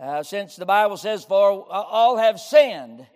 Uh, 0.03 0.21
since 0.25 0.57
the 0.57 0.67
Bible 0.67 0.97
says, 0.97 1.25
For 1.25 1.65
uh, 1.71 1.73
all 1.73 2.17
have 2.17 2.41
sinned. 2.41 3.07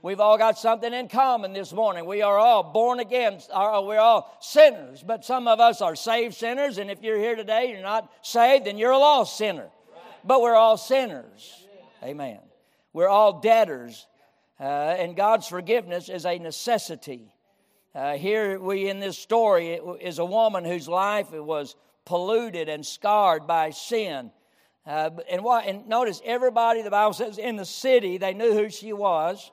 We've 0.00 0.20
all 0.20 0.38
got 0.38 0.56
something 0.56 0.94
in 0.94 1.08
common 1.08 1.52
this 1.52 1.72
morning. 1.72 2.06
We 2.06 2.22
are 2.22 2.38
all 2.38 2.62
born 2.62 3.00
again. 3.00 3.40
We're 3.52 3.98
all 3.98 4.38
sinners, 4.40 5.02
but 5.04 5.24
some 5.24 5.48
of 5.48 5.58
us 5.58 5.80
are 5.80 5.96
saved 5.96 6.36
sinners. 6.36 6.78
And 6.78 6.88
if 6.88 7.02
you're 7.02 7.18
here 7.18 7.34
today, 7.34 7.72
you're 7.72 7.82
not 7.82 8.08
saved, 8.22 8.66
then 8.66 8.78
you're 8.78 8.92
a 8.92 8.98
lost 8.98 9.36
sinner. 9.36 9.66
But 10.24 10.40
we're 10.40 10.54
all 10.54 10.76
sinners. 10.76 11.66
Amen. 12.04 12.38
We're 12.92 13.08
all 13.08 13.40
debtors 13.40 14.06
uh, 14.60 14.62
and 14.62 15.16
God's 15.16 15.46
forgiveness 15.46 16.08
is 16.08 16.26
a 16.26 16.38
necessity. 16.38 17.32
Uh, 17.94 18.14
here 18.14 18.58
we 18.58 18.88
in 18.88 19.00
this 19.00 19.18
story 19.18 19.80
is 20.00 20.18
a 20.18 20.24
woman 20.24 20.64
whose 20.64 20.88
life 20.88 21.32
was 21.32 21.76
polluted 22.04 22.68
and 22.68 22.84
scarred 22.84 23.46
by 23.46 23.70
sin. 23.70 24.30
Uh, 24.88 25.10
and, 25.30 25.44
what, 25.44 25.66
and 25.66 25.86
notice 25.86 26.22
everybody, 26.24 26.80
the 26.80 26.90
Bible 26.90 27.12
says, 27.12 27.36
in 27.36 27.56
the 27.56 27.64
city, 27.66 28.16
they 28.16 28.32
knew 28.32 28.54
who 28.54 28.70
she 28.70 28.94
was. 28.94 29.52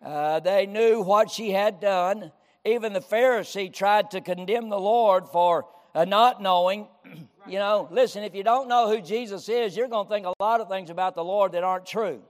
Uh, 0.00 0.38
they 0.38 0.64
knew 0.64 1.02
what 1.02 1.28
she 1.28 1.50
had 1.50 1.80
done. 1.80 2.30
Even 2.64 2.92
the 2.92 3.00
Pharisee 3.00 3.72
tried 3.72 4.12
to 4.12 4.20
condemn 4.20 4.68
the 4.68 4.78
Lord 4.78 5.28
for 5.28 5.66
uh, 5.92 6.04
not 6.04 6.40
knowing. 6.40 6.86
you 7.48 7.58
know, 7.58 7.88
listen, 7.90 8.22
if 8.22 8.32
you 8.32 8.44
don't 8.44 8.68
know 8.68 8.88
who 8.88 9.02
Jesus 9.02 9.48
is, 9.48 9.76
you're 9.76 9.88
going 9.88 10.06
to 10.06 10.08
think 10.08 10.24
a 10.24 10.34
lot 10.38 10.60
of 10.60 10.68
things 10.68 10.88
about 10.88 11.16
the 11.16 11.24
Lord 11.24 11.50
that 11.52 11.64
aren't 11.64 11.84
true. 11.84 12.22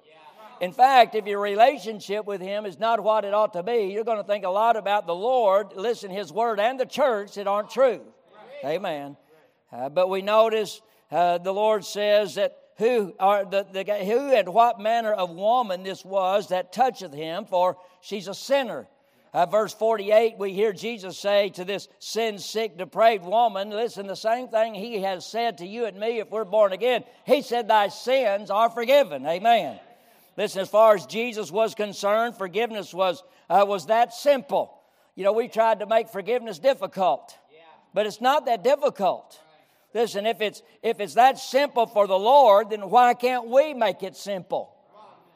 In 0.63 0.73
fact, 0.73 1.15
if 1.15 1.27
your 1.27 1.41
relationship 1.41 2.25
with 2.25 2.41
Him 2.41 2.65
is 2.65 2.79
not 2.79 3.03
what 3.03 3.27
it 3.27 3.35
ought 3.35 3.53
to 3.53 3.63
be, 3.63 3.93
you're 3.93 4.05
going 4.05 4.17
to 4.17 4.27
think 4.27 4.47
a 4.47 4.51
lot 4.51 4.77
about 4.77 5.07
the 5.07 5.15
Lord, 5.15 5.75
listen, 5.75 6.11
His 6.11 6.33
Word, 6.33 6.59
and 6.59 6.81
the 6.81 6.87
church 6.87 7.35
that 7.35 7.47
aren't 7.47 7.69
true. 7.69 8.01
Amen. 8.65 9.19
Uh, 9.71 9.91
but 9.91 10.09
we 10.09 10.23
notice 10.23 10.81
uh, 11.11 11.39
the 11.39 11.53
Lord 11.53 11.85
says 11.85 12.37
that 12.37 12.57
who 12.77 13.15
are 13.21 13.45
the, 13.45 13.67
the 13.71 13.85
who 14.05 14.33
and 14.33 14.49
what 14.49 14.81
manner 14.81 15.13
of 15.13 15.31
woman 15.31 15.83
this 15.83 16.05
was 16.05 16.49
that 16.49 16.73
toucheth 16.73 17.13
him, 17.13 17.45
for 17.45 17.77
she's 18.01 18.27
a 18.27 18.35
sinner. 18.35 18.89
Uh, 19.33 19.47
verse 19.47 19.73
48, 19.73 20.39
we 20.39 20.53
hear 20.53 20.73
Jesus 20.73 21.17
say 21.17 21.51
to 21.51 21.65
this 21.65 21.89
sin 22.01 22.39
sick, 22.39 22.77
depraved 22.77 23.25
woman, 23.25 23.71
listen, 23.71 24.07
the 24.07 24.17
same 24.17 24.49
thing 24.49 24.75
he 24.75 25.03
has 25.03 25.25
said 25.25 25.59
to 25.59 25.67
you 25.67 25.85
and 25.85 25.97
me 26.01 26.19
if 26.19 26.31
we're 26.31 26.45
born 26.45 26.73
again. 26.73 27.05
He 27.27 27.43
said, 27.43 27.69
Thy 27.69 27.89
sins 27.89 28.51
are 28.51 28.71
forgiven. 28.71 29.25
Amen. 29.27 29.79
Listen, 30.37 30.63
as 30.63 30.69
far 30.69 30.95
as 30.95 31.07
Jesus 31.07 31.53
was 31.53 31.75
concerned, 31.75 32.37
forgiveness 32.37 32.93
was, 32.93 33.23
uh, 33.49 33.65
was 33.69 33.87
that 33.87 34.15
simple. 34.15 34.81
You 35.15 35.25
know, 35.25 35.33
we 35.33 35.49
tried 35.49 35.81
to 35.81 35.87
make 35.87 36.09
forgiveness 36.09 36.59
difficult, 36.59 37.37
but 37.93 38.07
it's 38.07 38.21
not 38.21 38.47
that 38.47 38.65
difficult. 38.65 39.39
Listen, 39.93 40.27
if 40.27 40.41
it's 40.41 40.63
if 40.83 41.01
it's 41.01 41.15
that 41.15 41.39
simple 41.39 41.87
for 41.87 42.07
the 42.07 42.19
Lord, 42.19 42.71
then 42.71 42.91
why 42.91 43.15
can't 43.15 43.49
we 43.49 43.75
make 43.75 44.03
it 44.03 44.17
simple? 44.17 44.77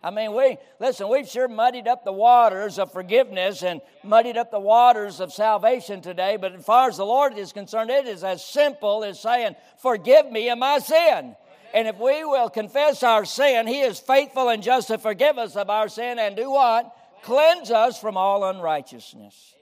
I 0.05 0.11
mean, 0.11 0.35
we 0.35 0.59
listen, 0.79 1.09
we've 1.09 1.27
sure 1.27 1.49
muddied 1.49 1.89
up 1.89 2.05
the 2.05 2.13
waters 2.13 2.79
of 2.79 2.93
forgiveness 2.93 3.63
and 3.63 3.81
muddied 4.03 4.37
up 4.37 4.51
the 4.51 4.61
waters 4.61 5.19
of 5.19 5.33
salvation 5.33 6.03
today, 6.03 6.37
but 6.37 6.53
as 6.53 6.65
far 6.65 6.89
as 6.89 6.99
the 6.99 7.07
Lord 7.07 7.39
is 7.39 7.55
concerned, 7.55 7.91
it 7.91 8.07
is 8.07 8.23
as 8.23 8.45
simple 8.45 9.03
as 9.03 9.19
saying, 9.19 9.57
Forgive 9.81 10.31
me 10.31 10.51
of 10.51 10.59
my 10.59 10.79
sin. 10.79 11.35
And 11.73 11.89
if 11.89 11.99
we 11.99 12.25
will 12.25 12.51
confess 12.51 13.03
our 13.03 13.25
sin, 13.25 13.67
He 13.67 13.81
is 13.81 13.99
faithful 13.99 14.51
and 14.51 14.63
just 14.63 14.89
to 14.89 14.99
forgive 14.99 15.39
us 15.39 15.57
of 15.57 15.71
our 15.71 15.89
sin 15.89 16.19
and 16.19 16.37
do 16.37 16.51
what? 16.51 16.95
Cleanse 17.23 17.71
us 17.71 17.99
from 17.99 18.19
all 18.19 18.45
unrighteousness. 18.45 19.55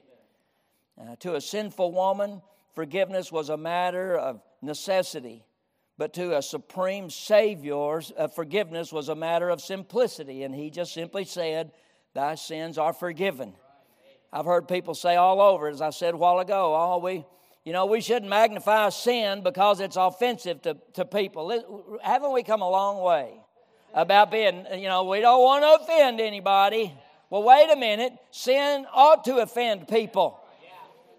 Uh, 1.01 1.15
to 1.21 1.35
a 1.35 1.41
sinful 1.41 1.93
woman, 1.93 2.41
forgiveness 2.75 3.31
was 3.31 3.49
a 3.49 3.57
matter 3.57 4.17
of 4.17 4.41
necessity, 4.63 5.45
but 5.97 6.13
to 6.13 6.37
a 6.37 6.41
supreme 6.41 7.09
Savior's 7.09 8.11
uh, 8.17 8.27
forgiveness 8.27 8.91
was 8.91 9.09
a 9.09 9.15
matter 9.15 9.49
of 9.49 9.61
simplicity. 9.61 10.43
And 10.43 10.55
he 10.55 10.69
just 10.69 10.93
simply 10.93 11.25
said, 11.25 11.71
Thy 12.13 12.35
sins 12.35 12.77
are 12.77 12.93
forgiven. 12.93 13.53
I've 14.31 14.45
heard 14.45 14.67
people 14.67 14.95
say 14.95 15.15
all 15.15 15.41
over, 15.41 15.67
as 15.67 15.81
I 15.81 15.91
said 15.91 16.15
a 16.15 16.17
while 16.17 16.39
ago, 16.39 16.75
oh, 16.75 16.97
we, 16.97 17.25
you 17.63 17.73
know, 17.73 17.85
we 17.85 18.01
shouldn't 18.01 18.29
magnify 18.29 18.89
sin 18.89 19.43
because 19.43 19.79
it's 19.79 19.95
offensive 19.95 20.61
to, 20.63 20.77
to 20.93 21.05
people. 21.05 21.97
Haven't 22.01 22.33
we 22.33 22.43
come 22.43 22.61
a 22.61 22.69
long 22.69 23.01
way 23.03 23.33
about 23.93 24.31
being, 24.31 24.65
you 24.75 24.87
know, 24.87 25.03
we 25.03 25.21
don't 25.21 25.41
want 25.41 25.63
to 25.63 25.83
offend 25.83 26.19
anybody? 26.19 26.93
Well, 27.29 27.43
wait 27.43 27.69
a 27.71 27.75
minute. 27.75 28.13
Sin 28.31 28.85
ought 28.93 29.23
to 29.25 29.37
offend 29.37 29.87
people. 29.87 30.39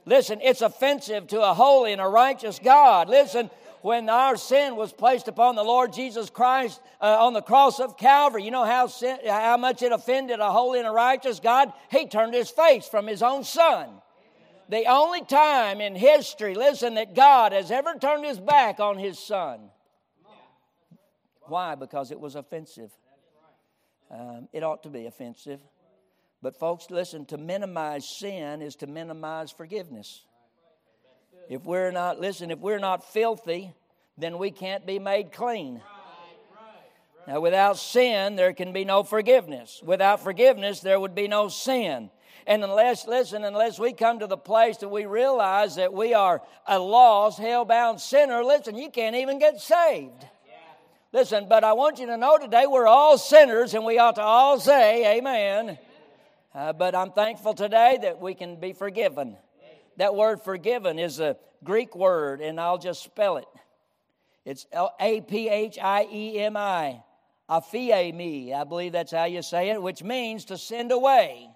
Listen, 0.06 0.38
it's 0.42 0.60
offensive 0.60 1.26
to 1.28 1.40
a 1.40 1.54
holy 1.54 1.92
and 1.92 2.00
a 2.00 2.06
righteous 2.06 2.58
God. 2.62 3.08
Listen, 3.08 3.50
when 3.80 4.08
our 4.08 4.36
sin 4.36 4.76
was 4.76 4.92
placed 4.92 5.28
upon 5.28 5.56
the 5.56 5.62
Lord 5.62 5.92
Jesus 5.92 6.30
Christ 6.30 6.80
uh, 7.00 7.18
on 7.20 7.32
the 7.32 7.42
cross 7.42 7.80
of 7.80 7.96
Calvary, 7.96 8.44
you 8.44 8.50
know 8.50 8.64
how, 8.64 8.86
sin, 8.86 9.18
how 9.26 9.56
much 9.56 9.82
it 9.82 9.92
offended 9.92 10.40
a 10.40 10.50
holy 10.50 10.78
and 10.78 10.88
a 10.88 10.90
righteous 10.90 11.40
God? 11.40 11.72
He 11.90 12.06
turned 12.06 12.34
his 12.34 12.50
face 12.50 12.86
from 12.86 13.06
his 13.06 13.22
own 13.22 13.44
son. 13.44 13.88
The 14.68 14.86
only 14.86 15.22
time 15.22 15.80
in 15.80 15.94
history, 15.94 16.54
listen, 16.54 16.94
that 16.94 17.14
God 17.14 17.52
has 17.52 17.70
ever 17.70 17.94
turned 18.00 18.24
his 18.24 18.40
back 18.40 18.80
on 18.80 18.98
his 18.98 19.18
son. 19.18 19.60
Why? 21.42 21.74
Because 21.74 22.10
it 22.10 22.18
was 22.18 22.36
offensive. 22.36 22.90
Um, 24.10 24.48
it 24.52 24.62
ought 24.62 24.82
to 24.84 24.88
be 24.88 25.06
offensive. 25.06 25.60
But, 26.44 26.56
folks, 26.56 26.90
listen, 26.90 27.24
to 27.26 27.38
minimize 27.38 28.06
sin 28.06 28.60
is 28.60 28.76
to 28.76 28.86
minimize 28.86 29.50
forgiveness. 29.50 30.26
If 31.48 31.64
we're 31.64 31.90
not, 31.90 32.20
listen, 32.20 32.50
if 32.50 32.58
we're 32.58 32.78
not 32.78 33.10
filthy, 33.14 33.72
then 34.18 34.36
we 34.36 34.50
can't 34.50 34.84
be 34.84 34.98
made 34.98 35.32
clean. 35.32 35.80
Now, 37.26 37.40
without 37.40 37.78
sin, 37.78 38.36
there 38.36 38.52
can 38.52 38.74
be 38.74 38.84
no 38.84 39.02
forgiveness. 39.02 39.80
Without 39.82 40.22
forgiveness, 40.22 40.80
there 40.80 41.00
would 41.00 41.14
be 41.14 41.28
no 41.28 41.48
sin. 41.48 42.10
And 42.46 42.62
unless, 42.62 43.06
listen, 43.06 43.42
unless 43.42 43.78
we 43.78 43.94
come 43.94 44.18
to 44.18 44.26
the 44.26 44.36
place 44.36 44.76
that 44.78 44.90
we 44.90 45.06
realize 45.06 45.76
that 45.76 45.94
we 45.94 46.12
are 46.12 46.42
a 46.66 46.78
lost, 46.78 47.38
hell 47.38 47.64
bound 47.64 48.02
sinner, 48.02 48.44
listen, 48.44 48.76
you 48.76 48.90
can't 48.90 49.16
even 49.16 49.38
get 49.38 49.62
saved. 49.62 50.26
Listen, 51.10 51.46
but 51.48 51.64
I 51.64 51.72
want 51.72 52.00
you 52.00 52.06
to 52.08 52.18
know 52.18 52.36
today 52.36 52.66
we're 52.66 52.86
all 52.86 53.16
sinners 53.16 53.72
and 53.72 53.86
we 53.86 53.98
ought 53.98 54.16
to 54.16 54.22
all 54.22 54.60
say, 54.60 55.16
Amen. 55.16 55.78
Uh, 56.54 56.72
but 56.72 56.94
I'm 56.94 57.10
thankful 57.10 57.54
today 57.54 57.98
that 58.02 58.20
we 58.20 58.34
can 58.34 58.60
be 58.60 58.72
forgiven. 58.72 59.36
That 59.96 60.14
word 60.14 60.40
forgiven 60.40 61.00
is 61.00 61.18
a 61.18 61.36
Greek 61.64 61.96
word, 61.96 62.40
and 62.40 62.60
I'll 62.60 62.78
just 62.78 63.02
spell 63.02 63.38
it. 63.38 63.46
It's 64.44 64.66
A 65.00 65.20
P 65.22 65.48
H 65.48 65.78
I 65.82 66.06
E 66.12 66.38
M 66.38 66.56
I, 66.56 67.02
aphiemi. 67.50 68.54
I 68.54 68.64
believe 68.64 68.92
that's 68.92 69.10
how 69.10 69.24
you 69.24 69.42
say 69.42 69.70
it, 69.70 69.82
which 69.82 70.02
means 70.04 70.44
to 70.46 70.58
send 70.58 70.92
away. 70.92 71.48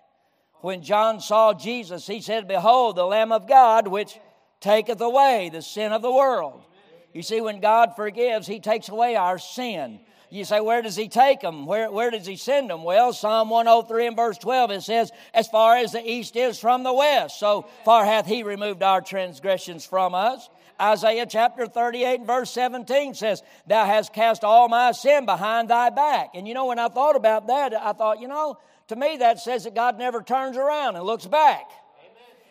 When 0.62 0.82
John 0.82 1.20
saw 1.20 1.54
Jesus, 1.54 2.06
he 2.06 2.20
said, 2.20 2.48
Behold, 2.48 2.96
the 2.96 3.04
Lamb 3.04 3.30
of 3.30 3.46
God, 3.46 3.86
which 3.86 4.18
taketh 4.60 5.00
away 5.00 5.50
the 5.52 5.62
sin 5.62 5.92
of 5.92 6.02
the 6.02 6.10
world. 6.10 6.64
You 7.12 7.22
see, 7.22 7.40
when 7.40 7.60
God 7.60 7.94
forgives, 7.94 8.48
he 8.48 8.58
takes 8.58 8.88
away 8.88 9.14
our 9.14 9.38
sin. 9.38 10.00
You 10.30 10.44
say, 10.44 10.60
where 10.60 10.82
does 10.82 10.96
he 10.96 11.08
take 11.08 11.40
them? 11.40 11.64
Where, 11.64 11.90
where 11.90 12.10
does 12.10 12.26
he 12.26 12.36
send 12.36 12.68
them? 12.70 12.84
Well, 12.84 13.12
Psalm 13.12 13.48
103 13.48 14.08
and 14.08 14.16
verse 14.16 14.36
12, 14.38 14.70
it 14.72 14.82
says, 14.82 15.10
as 15.32 15.48
far 15.48 15.76
as 15.76 15.92
the 15.92 16.10
east 16.10 16.36
is 16.36 16.58
from 16.58 16.82
the 16.82 16.92
west, 16.92 17.38
so 17.38 17.66
far 17.84 18.04
hath 18.04 18.26
he 18.26 18.42
removed 18.42 18.82
our 18.82 19.00
transgressions 19.00 19.86
from 19.86 20.14
us. 20.14 20.50
Isaiah 20.80 21.26
chapter 21.26 21.66
38 21.66 22.24
verse 22.24 22.50
17 22.52 23.14
says, 23.14 23.42
Thou 23.66 23.84
hast 23.84 24.12
cast 24.12 24.44
all 24.44 24.68
my 24.68 24.92
sin 24.92 25.26
behind 25.26 25.70
thy 25.70 25.90
back. 25.90 26.30
And 26.34 26.46
you 26.46 26.54
know, 26.54 26.66
when 26.66 26.78
I 26.78 26.88
thought 26.88 27.16
about 27.16 27.48
that, 27.48 27.74
I 27.74 27.92
thought, 27.92 28.20
you 28.20 28.28
know, 28.28 28.58
to 28.88 28.96
me 28.96 29.16
that 29.18 29.40
says 29.40 29.64
that 29.64 29.74
God 29.74 29.98
never 29.98 30.22
turns 30.22 30.56
around 30.56 30.96
and 30.96 31.04
looks 31.04 31.26
back. 31.26 31.68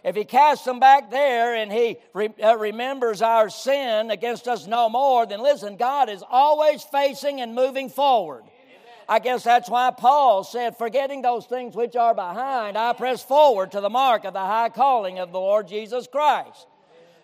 If 0.07 0.15
he 0.15 0.23
casts 0.23 0.63
them 0.63 0.79
back 0.79 1.11
there 1.11 1.53
and 1.53 1.69
he 1.69 1.97
re- 2.13 2.33
uh, 2.41 2.55
remembers 2.57 3.21
our 3.21 3.49
sin 3.49 4.09
against 4.09 4.47
us 4.47 4.65
no 4.65 4.87
more, 4.87 5.25
then 5.25 5.41
listen, 5.41 5.75
God 5.75 6.07
is 6.07 6.23
always 6.29 6.81
facing 6.81 7.41
and 7.41 7.53
moving 7.53 7.89
forward. 7.89 8.45
I 9.09 9.19
guess 9.19 9.43
that's 9.43 9.69
why 9.69 9.91
Paul 9.91 10.45
said, 10.45 10.77
Forgetting 10.77 11.23
those 11.23 11.45
things 11.45 11.75
which 11.75 11.97
are 11.97 12.15
behind, 12.15 12.77
I 12.77 12.93
press 12.93 13.21
forward 13.21 13.73
to 13.73 13.81
the 13.81 13.89
mark 13.89 14.23
of 14.23 14.31
the 14.31 14.39
high 14.39 14.69
calling 14.69 15.19
of 15.19 15.33
the 15.33 15.41
Lord 15.41 15.67
Jesus 15.67 16.07
Christ. 16.09 16.67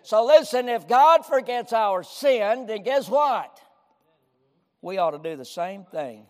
So 0.02 0.26
listen, 0.26 0.68
if 0.68 0.86
God 0.86 1.24
forgets 1.24 1.72
our 1.72 2.02
sin, 2.02 2.66
then 2.66 2.82
guess 2.82 3.08
what? 3.08 3.62
We 4.82 4.98
ought 4.98 5.12
to 5.12 5.18
do 5.18 5.36
the 5.36 5.46
same 5.46 5.84
thing. 5.84 6.26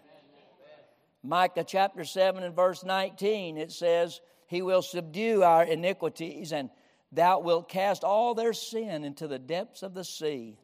Micah 1.25 1.65
chapter 1.67 2.05
7 2.05 2.45
and 2.45 2.55
verse 2.55 2.85
19, 2.85 3.59
it 3.59 3.73
says, 3.73 4.21
he 4.55 4.63
will 4.63 4.83
subdue 4.83 5.43
our 5.43 5.65
iniquities, 5.65 6.53
and 6.53 6.71
thou 7.11 7.41
wilt 7.41 7.69
cast 7.69 8.05
all 8.05 8.35
their 8.35 8.53
sin 8.53 9.03
into 9.03 9.27
the 9.27 9.39
depths 9.39 9.83
of 9.83 9.95
the 9.95 10.05
sea. 10.05 10.57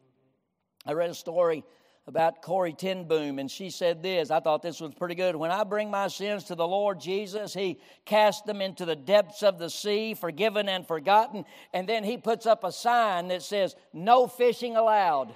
I 0.85 0.93
read 0.93 1.09
a 1.09 1.13
story 1.13 1.65
about 2.07 2.41
Corrie 2.41 2.71
ten 2.71 3.03
Boom, 3.03 3.37
and 3.37 3.51
she 3.51 3.69
said 3.69 4.01
this. 4.01 4.31
I 4.31 4.39
thought 4.39 4.61
this 4.61 4.79
was 4.79 4.93
pretty 4.93 5.15
good. 5.15 5.35
When 5.35 5.51
I 5.51 5.65
bring 5.65 5.91
my 5.91 6.07
sins 6.07 6.45
to 6.45 6.55
the 6.55 6.65
Lord 6.67 7.01
Jesus, 7.01 7.53
He 7.53 7.81
casts 8.05 8.43
them 8.43 8.61
into 8.61 8.85
the 8.85 8.95
depths 8.95 9.43
of 9.43 9.59
the 9.59 9.69
sea, 9.69 10.13
forgiven 10.13 10.69
and 10.69 10.87
forgotten, 10.87 11.43
and 11.73 11.87
then 11.87 12.05
He 12.05 12.15
puts 12.17 12.45
up 12.45 12.63
a 12.63 12.71
sign 12.71 13.27
that 13.27 13.43
says, 13.43 13.75
No 13.91 14.25
fishing 14.25 14.77
allowed. 14.77 15.33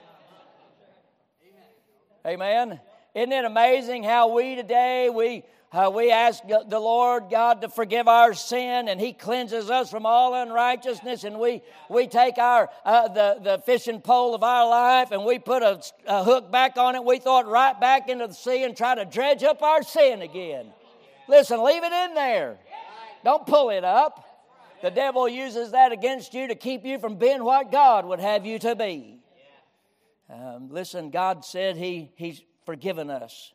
Amen. 2.26 2.80
Isn't 3.14 3.34
it 3.34 3.44
amazing 3.44 4.04
how 4.04 4.34
we 4.34 4.56
today, 4.56 5.10
we 5.10 5.44
uh, 5.76 5.90
we 5.90 6.10
ask 6.10 6.42
the 6.48 6.80
Lord 6.80 7.26
God 7.30 7.60
to 7.60 7.68
forgive 7.68 8.08
our 8.08 8.34
sin, 8.34 8.88
and 8.88 8.98
He 8.98 9.12
cleanses 9.12 9.70
us 9.70 9.92
from 9.92 10.06
all 10.06 10.34
unrighteousness. 10.34 11.26
And 11.26 11.38
we, 11.38 11.64
we 11.90 12.08
take 12.08 12.38
our 12.38 12.70
uh, 12.86 13.10
the, 13.10 13.40
the 13.44 13.58
fishing 13.66 14.00
pole 14.00 14.34
of 14.34 14.42
our 14.42 14.70
life 14.70 15.12
and 15.12 15.26
we 15.26 15.38
put 15.38 15.64
a, 15.64 15.82
a 16.08 16.24
hook 16.24 16.50
back 16.50 16.78
on 16.78 16.96
it. 16.96 17.04
We 17.04 17.20
throw 17.20 17.40
it 17.40 17.48
right 17.48 17.78
back 17.78 18.08
into 18.08 18.28
the 18.28 18.34
sea 18.34 18.64
and 18.64 18.78
try 18.78 18.96
to 18.96 19.04
dredge 19.04 19.44
up 19.44 19.62
our 19.62 19.84
sin 19.84 20.22
again. 20.22 20.68
Listen, 21.28 21.62
leave 21.62 21.84
it 21.84 21.92
in 21.92 22.14
there. 22.14 22.58
Don't 23.26 23.46
pull 23.46 23.70
it 23.70 23.84
up. 23.84 24.24
The 24.82 24.92
devil 24.92 25.28
uses 25.28 25.72
that 25.72 25.92
against 25.92 26.34
you 26.34 26.48
to 26.48 26.56
keep 26.56 26.86
you 26.86 27.00
from 27.00 27.18
being 27.18 27.44
what 27.44 27.70
God 27.70 28.06
would 28.06 28.22
have 28.22 28.46
you 28.46 28.60
to 28.60 28.78
be. 28.78 29.20
Um, 30.30 30.70
listen, 30.70 31.10
God 31.10 31.44
said 31.44 31.76
he, 31.76 32.12
He's 32.16 32.42
forgiven 32.66 33.10
us. 33.10 33.52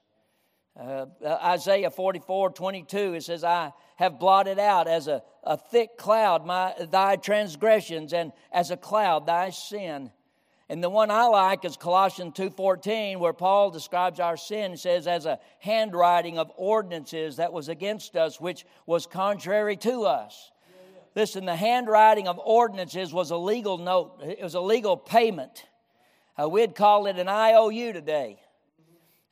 Uh, 0.79 1.07
uh, 1.25 1.39
Isaiah 1.43 1.91
44 1.91 2.51
22, 2.51 3.15
it 3.15 3.23
says, 3.25 3.45
I 3.45 3.73
have 3.97 4.19
blotted 4.19 4.59
out 4.59 4.89
as 4.89 5.09
a, 5.09 5.23
a 5.45 5.57
thick 5.57 5.97
cloud 5.97 6.47
my, 6.47 6.75
thy 6.91 7.17
transgressions, 7.17 8.13
and 8.13 8.33
as 8.53 8.71
a 8.71 8.77
cloud 8.77 9.27
thy 9.27 9.51
sin. 9.51 10.11
And 10.71 10.85
the 10.85 10.89
one 10.89 11.11
I 11.11 11.25
like 11.25 11.65
is 11.65 11.77
Colossians 11.77 12.35
2:14 12.35 13.19
where 13.19 13.33
Paul 13.33 13.73
describes 13.73 14.21
our 14.21 14.37
sin 14.37 14.77
says 14.77 15.09
as 15.09 15.27
a 15.27 15.41
handwriting 15.59 16.39
of 16.39 16.53
ordinances 16.57 17.39
that 17.39 17.53
was 17.53 17.69
against 17.69 18.15
us 18.15 18.41
which 18.41 18.65
was 18.87 19.05
contrary 19.05 19.77
to 19.79 20.05
us. 20.05 20.53
Listen, 21.17 21.45
the 21.45 21.57
handwriting 21.57 22.29
of 22.29 22.39
ordinances 22.39 23.13
was 23.13 23.33
a 23.33 23.37
legal 23.37 23.79
note. 23.79 24.21
It 24.23 24.41
was 24.41 24.55
a 24.55 24.61
legal 24.61 24.97
payment. 24.97 25.67
Uh, 26.41 26.49
we'd 26.49 26.77
call 26.77 27.07
it 27.07 27.19
an 27.19 27.29
IOU 27.29 27.93
today. 27.93 28.39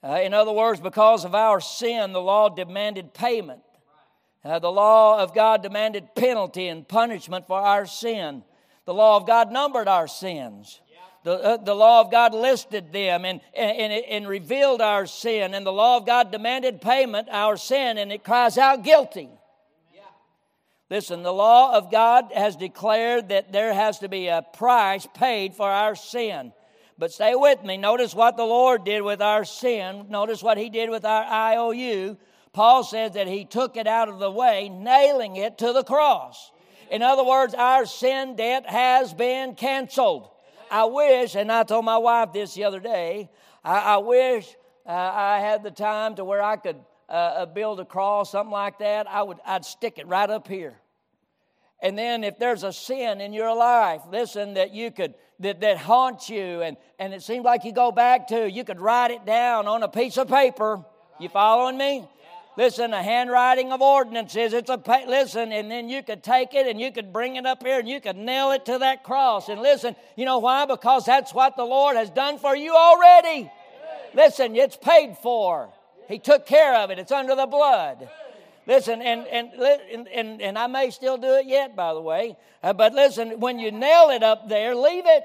Uh, 0.03 0.21
in 0.23 0.33
other 0.33 0.53
words, 0.53 0.81
because 0.81 1.25
of 1.25 1.35
our 1.35 1.61
sin, 1.61 2.13
the 2.13 2.21
law 2.21 2.49
demanded 2.49 3.15
payment. 3.15 3.63
Uh, 4.45 4.59
the 4.59 4.71
law 4.71 5.19
of 5.21 5.35
God 5.35 5.63
demanded 5.63 6.15
penalty 6.15 6.69
and 6.69 6.87
punishment 6.87 7.47
for 7.47 7.61
our 7.61 7.85
sin. 7.87 8.45
The 8.85 8.95
law 8.95 9.17
of 9.17 9.27
God 9.27 9.51
numbered 9.51 9.89
our 9.89 10.07
sins. 10.07 10.81
The, 11.25 11.33
uh, 11.33 11.57
the 11.57 11.75
law 11.75 12.01
of 12.01 12.11
God 12.11 12.33
listed 12.33 12.93
them 12.93 13.25
and, 13.25 13.41
and, 13.53 13.93
and 13.93 14.29
revealed 14.29 14.81
our 14.81 15.07
sin, 15.07 15.53
and 15.53 15.67
the 15.67 15.73
law 15.73 15.97
of 15.97 16.07
God 16.07 16.31
demanded 16.31 16.81
payment, 16.81 17.29
our 17.31 17.57
sin, 17.57 17.99
and 17.99 18.13
it 18.13 18.23
cries 18.23 18.57
out 18.57 18.85
guilty. 18.85 19.29
Listen, 20.91 21.23
the 21.23 21.33
law 21.33 21.77
of 21.77 21.91
God 21.91 22.31
has 22.35 22.57
declared 22.57 23.29
that 23.29 23.53
there 23.53 23.75
has 23.75 23.99
to 23.99 24.09
be 24.09 24.29
a 24.29 24.43
price 24.55 25.07
paid 25.13 25.55
for 25.55 25.69
our 25.69 25.95
sin. 25.95 26.53
But 26.99 27.13
stay 27.13 27.35
with 27.35 27.63
me. 27.63 27.77
Notice 27.77 28.15
what 28.15 28.37
the 28.37 28.45
Lord 28.45 28.85
did 28.85 29.03
with 29.03 29.23
our 29.23 29.45
sin. 29.45 30.07
Notice 30.09 30.43
what 30.43 30.59
He 30.59 30.69
did 30.69 30.91
with 30.91 31.05
our 31.05 31.23
IOU. 31.23 32.17
Paul 32.53 32.83
says 32.83 33.13
that 33.13 33.29
He 33.29 33.45
took 33.45 33.77
it 33.77 33.87
out 33.87 34.09
of 34.09 34.19
the 34.19 34.31
way, 34.31 34.69
nailing 34.69 35.37
it 35.37 35.59
to 35.59 35.73
the 35.73 35.85
cross. 35.85 36.51
In 36.91 37.03
other 37.03 37.25
words, 37.25 37.55
our 37.55 37.87
sin 37.87 38.35
debt 38.35 38.69
has 38.69 39.15
been 39.15 39.55
canceled. 39.55 40.29
I 40.71 40.85
wish, 40.87 41.35
and 41.37 41.53
I 41.53 41.63
told 41.63 41.85
my 41.85 41.99
wife 41.99 42.33
this 42.33 42.55
the 42.55 42.65
other 42.65 42.81
day, 42.81 43.31
I, 43.65 43.79
I 43.79 43.97
wish 43.99 44.57
uh, 44.87 44.91
I 44.91 45.39
had 45.39 45.63
the 45.63 45.71
time 45.71 46.17
to 46.17 46.25
where 46.25 46.43
I 46.43 46.57
could 46.57 46.77
uh, 47.09 47.13
uh, 47.13 47.47
build 47.47 47.81
a 47.81 47.85
cross, 47.85 48.33
something 48.33 48.51
like 48.51 48.79
that. 48.81 49.09
I 49.09 49.23
would, 49.23 49.39
I'd 49.47 49.65
stick 49.65 49.99
it 49.99 50.07
right 50.07 50.29
up 50.29 50.49
here. 50.49 50.79
And 51.81 51.97
then 51.97 52.25
if 52.25 52.39
there's 52.39 52.65
a 52.65 52.73
sin 52.73 53.21
in 53.21 53.33
your 53.33 53.55
life, 53.55 54.03
listen, 54.11 54.55
that 54.55 54.75
you 54.75 54.91
could, 54.91 55.15
that, 55.41 55.61
that 55.61 55.79
haunts 55.79 56.29
you 56.29 56.63
and, 56.63 56.77
and 56.99 57.15
it 57.15 57.23
seems 57.23 57.45
like 57.45 57.65
you 57.65 57.73
go 57.73 57.93
back 57.93 58.29
to, 58.29 58.51
you 58.51 58.65
could 58.65 58.81
write 58.81 59.11
it 59.11 59.25
down 59.25 59.67
on 59.67 59.83
a 59.83 59.89
piece 59.89 60.17
of 60.17 60.29
paper. 60.29 60.85
You 61.21 61.29
following 61.29 61.77
me? 61.77 62.09
Listen, 62.57 62.93
a 62.93 63.01
handwriting 63.01 63.71
of 63.71 63.81
ordinances. 63.81 64.53
It's 64.53 64.69
a 64.69 64.83
listen, 65.07 65.53
and 65.53 65.71
then 65.71 65.89
you 65.89 66.03
could 66.03 66.25
take 66.25 66.55
it 66.55 66.67
and 66.67 66.81
you 66.81 66.91
could 66.91 67.13
bring 67.13 67.37
it 67.37 67.47
up 67.47 67.63
here 67.63 67.79
and 67.79 67.89
you 67.89 68.01
could 68.01 68.17
nail 68.17 68.51
it 68.51 68.67
to 68.67 68.79
that 68.79 69.05
cross. 69.05 69.49
And 69.49 69.61
listen, 69.61 69.95
you 70.17 70.25
know 70.25 70.39
why? 70.39 70.67
Because 70.67 71.05
that's 71.05 71.33
what 71.33 71.57
the 71.57 71.65
Lord 71.65 71.97
has 71.97 72.11
done 72.11 72.37
for 72.37 72.57
you 72.57 72.75
already. 72.75 73.49
Listen, 74.13 74.57
it's 74.57 74.77
paid 74.77 75.17
for. 75.23 75.69
He 76.09 76.19
took 76.19 76.47
care 76.47 76.75
of 76.75 76.91
it. 76.91 76.99
It's 76.99 77.13
under 77.13 77.37
the 77.37 77.47
blood. 77.47 78.09
Listen, 78.69 79.01
and, 79.01 79.27
and, 79.27 79.51
and, 80.09 80.43
and 80.43 80.59
I 80.59 80.67
may 80.67 80.91
still 80.91 81.17
do 81.17 81.37
it 81.37 81.47
yet, 81.47 81.75
by 81.75 81.95
the 81.95 82.03
way. 82.03 82.37
Uh, 82.63 82.75
but 82.75 82.93
listen, 82.93 83.41
when 83.41 83.59
you 83.59 83.73
nail 83.73 84.11
it 84.11 84.23
up 84.23 84.47
there, 84.51 84.77
leave 84.77 85.05
it. 85.07 85.25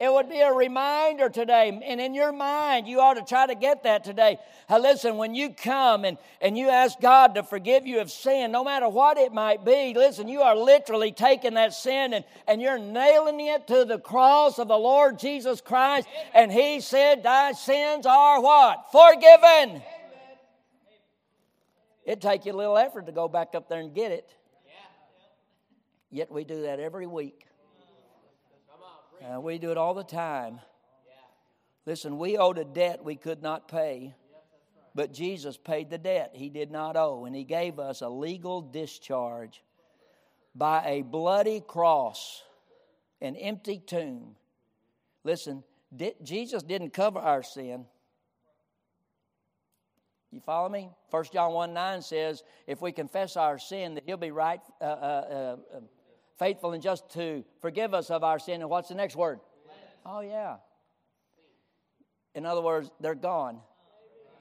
It 0.00 0.12
would 0.12 0.28
be 0.28 0.40
a 0.40 0.52
reminder 0.52 1.28
today. 1.28 1.80
And 1.84 2.00
in 2.00 2.14
your 2.14 2.32
mind, 2.32 2.86
you 2.86 3.00
ought 3.00 3.14
to 3.14 3.22
try 3.22 3.46
to 3.46 3.54
get 3.54 3.84
that 3.84 4.04
today. 4.04 4.38
Uh, 4.68 4.78
listen, 4.78 5.16
when 5.16 5.34
you 5.34 5.50
come 5.50 6.04
and, 6.04 6.18
and 6.40 6.58
you 6.58 6.68
ask 6.68 7.00
God 7.00 7.34
to 7.36 7.42
forgive 7.42 7.86
you 7.86 8.00
of 8.00 8.10
sin, 8.10 8.52
no 8.52 8.62
matter 8.62 8.88
what 8.88 9.18
it 9.18 9.32
might 9.32 9.64
be, 9.64 9.94
listen, 9.94 10.28
you 10.28 10.42
are 10.42 10.56
literally 10.56 11.10
taking 11.10 11.54
that 11.54 11.72
sin 11.72 12.12
and, 12.12 12.24
and 12.46 12.60
you're 12.60 12.78
nailing 12.78 13.40
it 13.40 13.66
to 13.68 13.84
the 13.84 13.98
cross 13.98 14.58
of 14.58 14.68
the 14.68 14.76
Lord 14.76 15.18
Jesus 15.18 15.60
Christ. 15.60 16.06
And 16.34 16.52
He 16.52 16.80
said, 16.80 17.22
Thy 17.22 17.52
sins 17.52 18.04
are 18.04 18.40
what? 18.40 18.92
Forgiven. 18.92 19.82
It'd 22.04 22.20
take 22.20 22.44
you 22.44 22.52
a 22.52 22.56
little 22.56 22.76
effort 22.76 23.06
to 23.06 23.12
go 23.12 23.28
back 23.28 23.54
up 23.54 23.68
there 23.68 23.80
and 23.80 23.94
get 23.94 24.12
it. 24.12 24.30
Yet 26.10 26.30
we 26.30 26.44
do 26.44 26.62
that 26.62 26.78
every 26.78 27.06
week. 27.06 27.46
Uh, 29.20 29.40
we 29.40 29.58
do 29.58 29.70
it 29.70 29.76
all 29.76 29.94
the 29.94 30.04
time. 30.04 30.60
Listen, 31.86 32.18
we 32.18 32.36
owed 32.36 32.58
a 32.58 32.64
debt 32.64 33.04
we 33.04 33.16
could 33.16 33.42
not 33.42 33.68
pay, 33.68 34.14
but 34.94 35.12
Jesus 35.12 35.56
paid 35.56 35.90
the 35.90 35.98
debt 35.98 36.30
he 36.34 36.48
did 36.48 36.70
not 36.70 36.96
owe, 36.96 37.24
and 37.24 37.34
he 37.34 37.44
gave 37.44 37.78
us 37.78 38.00
a 38.00 38.08
legal 38.08 38.60
discharge 38.60 39.62
by 40.54 40.84
a 40.86 41.02
bloody 41.02 41.60
cross, 41.60 42.42
an 43.20 43.34
empty 43.36 43.78
tomb. 43.78 44.36
Listen, 45.24 45.64
Jesus 46.22 46.62
didn't 46.62 46.90
cover 46.90 47.18
our 47.18 47.42
sin. 47.42 47.86
You 50.34 50.40
follow 50.40 50.68
me? 50.68 50.90
1 51.10 51.24
John 51.32 51.52
1 51.52 51.72
9 51.72 52.02
says, 52.02 52.42
if 52.66 52.82
we 52.82 52.90
confess 52.90 53.36
our 53.36 53.56
sin, 53.56 53.94
that 53.94 54.02
he'll 54.04 54.16
be 54.16 54.32
right, 54.32 54.60
uh, 54.80 54.84
uh, 54.84 55.56
uh, 55.72 55.80
faithful 56.36 56.72
and 56.72 56.82
just 56.82 57.08
to 57.10 57.44
forgive 57.60 57.94
us 57.94 58.10
of 58.10 58.24
our 58.24 58.40
sin. 58.40 58.60
And 58.60 58.68
what's 58.68 58.88
the 58.88 58.96
next 58.96 59.14
word? 59.14 59.38
Oh, 60.04 60.20
yeah. 60.22 60.56
In 62.34 62.44
other 62.44 62.62
words, 62.62 62.90
they're 62.98 63.14
gone. 63.14 63.60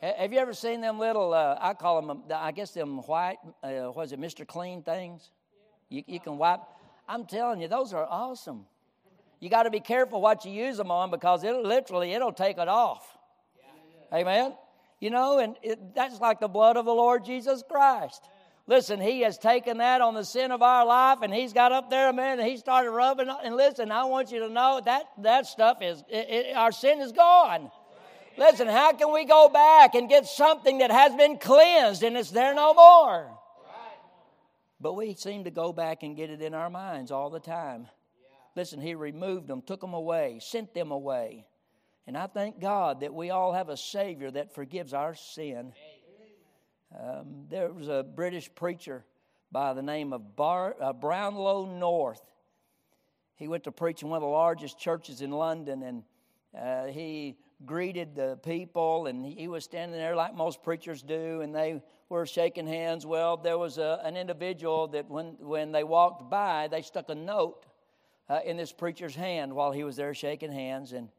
Have 0.01 0.33
you 0.33 0.39
ever 0.39 0.55
seen 0.55 0.81
them 0.81 0.97
little, 0.97 1.31
uh, 1.31 1.59
I 1.61 1.75
call 1.75 2.01
them, 2.01 2.23
I 2.33 2.51
guess 2.51 2.71
them 2.71 2.97
white, 3.03 3.37
uh, 3.61 3.91
what 3.91 4.05
is 4.05 4.13
it, 4.13 4.19
Mr. 4.19 4.47
Clean 4.47 4.81
things? 4.81 5.29
You, 5.89 6.03
you 6.07 6.19
can 6.19 6.39
wipe. 6.39 6.61
I'm 7.07 7.25
telling 7.25 7.61
you, 7.61 7.67
those 7.67 7.93
are 7.93 8.07
awesome. 8.09 8.65
You 9.39 9.51
got 9.51 9.63
to 9.63 9.69
be 9.69 9.79
careful 9.79 10.21
what 10.21 10.43
you 10.43 10.51
use 10.51 10.77
them 10.77 10.89
on 10.89 11.11
because 11.11 11.43
it'll 11.43 11.61
literally, 11.63 12.13
it'll 12.13 12.33
take 12.33 12.57
it 12.57 12.67
off. 12.67 13.15
Amen? 14.11 14.53
You 15.03 15.09
know, 15.09 15.39
and 15.39 15.57
it, 15.61 15.93
that's 15.93 16.21
like 16.21 16.39
the 16.39 16.47
blood 16.47 16.77
of 16.77 16.85
the 16.85 16.93
Lord 16.93 17.25
Jesus 17.25 17.61
Christ. 17.69 18.23
Listen, 18.67 19.01
he 19.01 19.19
has 19.23 19.37
taken 19.37 19.79
that 19.79 19.99
on 19.99 20.13
the 20.13 20.23
sin 20.23 20.49
of 20.49 20.61
our 20.61 20.85
life, 20.85 21.17
and 21.21 21.33
he's 21.33 21.51
got 21.51 21.73
up 21.73 21.89
there, 21.89 22.13
man, 22.13 22.39
and 22.39 22.47
he 22.47 22.55
started 22.55 22.89
rubbing. 22.89 23.27
And 23.43 23.57
listen, 23.57 23.91
I 23.91 24.05
want 24.05 24.31
you 24.31 24.39
to 24.39 24.47
know 24.47 24.79
that 24.85 25.03
that 25.17 25.45
stuff 25.45 25.79
is 25.81 26.01
it, 26.07 26.29
it, 26.29 26.55
our 26.55 26.71
sin 26.71 27.01
is 27.01 27.11
gone. 27.11 27.69
Listen, 28.37 28.69
how 28.69 28.93
can 28.93 29.11
we 29.11 29.25
go 29.25 29.49
back 29.49 29.93
and 29.93 30.07
get 30.07 30.25
something 30.25 30.77
that 30.77 30.89
has 30.89 31.13
been 31.15 31.37
cleansed 31.37 32.01
and 32.01 32.15
it's 32.15 32.31
there 32.31 32.55
no 32.55 32.73
more? 32.73 33.29
But 34.79 34.93
we 34.93 35.15
seem 35.15 35.43
to 35.43 35.51
go 35.51 35.73
back 35.73 36.03
and 36.03 36.15
get 36.15 36.29
it 36.29 36.41
in 36.41 36.53
our 36.53 36.69
minds 36.69 37.11
all 37.11 37.29
the 37.29 37.41
time. 37.41 37.87
Listen, 38.55 38.79
he 38.79 38.95
removed 38.95 39.49
them, 39.49 39.63
took 39.63 39.81
them 39.81 39.93
away, 39.93 40.39
sent 40.41 40.73
them 40.73 40.91
away. 40.91 41.45
And 42.05 42.17
I 42.17 42.27
thank 42.27 42.59
God 42.59 42.99
that 42.99 43.13
we 43.13 43.29
all 43.29 43.53
have 43.53 43.69
a 43.69 43.77
Savior 43.77 44.29
that 44.31 44.53
forgives 44.53 44.93
our 44.93 45.15
sin. 45.15 45.71
Um, 46.97 47.45
there 47.49 47.71
was 47.71 47.87
a 47.87 48.03
British 48.03 48.53
preacher 48.53 49.05
by 49.51 49.73
the 49.73 49.81
name 49.81 50.13
of 50.13 50.35
Bar, 50.35 50.75
uh, 50.81 50.93
Brownlow 50.93 51.65
North. 51.65 52.21
He 53.35 53.47
went 53.47 53.63
to 53.63 53.71
preach 53.71 54.03
in 54.03 54.09
one 54.09 54.17
of 54.17 54.21
the 54.21 54.27
largest 54.27 54.77
churches 54.77 55.21
in 55.21 55.31
London, 55.31 55.81
and 55.83 56.03
uh, 56.57 56.91
he 56.91 57.37
greeted 57.65 58.15
the 58.15 58.37
people, 58.43 59.07
and 59.07 59.25
he 59.25 59.47
was 59.47 59.63
standing 59.63 59.97
there 59.97 60.15
like 60.15 60.35
most 60.35 60.61
preachers 60.61 61.01
do, 61.01 61.41
and 61.41 61.55
they 61.55 61.81
were 62.09 62.25
shaking 62.25 62.67
hands. 62.67 63.05
Well, 63.05 63.37
there 63.37 63.57
was 63.57 63.77
a, 63.77 64.01
an 64.03 64.17
individual 64.17 64.87
that 64.89 65.09
when, 65.09 65.37
when 65.39 65.71
they 65.71 65.83
walked 65.83 66.29
by, 66.29 66.67
they 66.67 66.81
stuck 66.81 67.09
a 67.09 67.15
note 67.15 67.65
uh, 68.29 68.39
in 68.45 68.57
this 68.57 68.71
preacher's 68.71 69.15
hand 69.15 69.53
while 69.53 69.71
he 69.71 69.83
was 69.83 69.95
there 69.95 70.13
shaking 70.13 70.51
hands, 70.51 70.93
and 70.93 71.09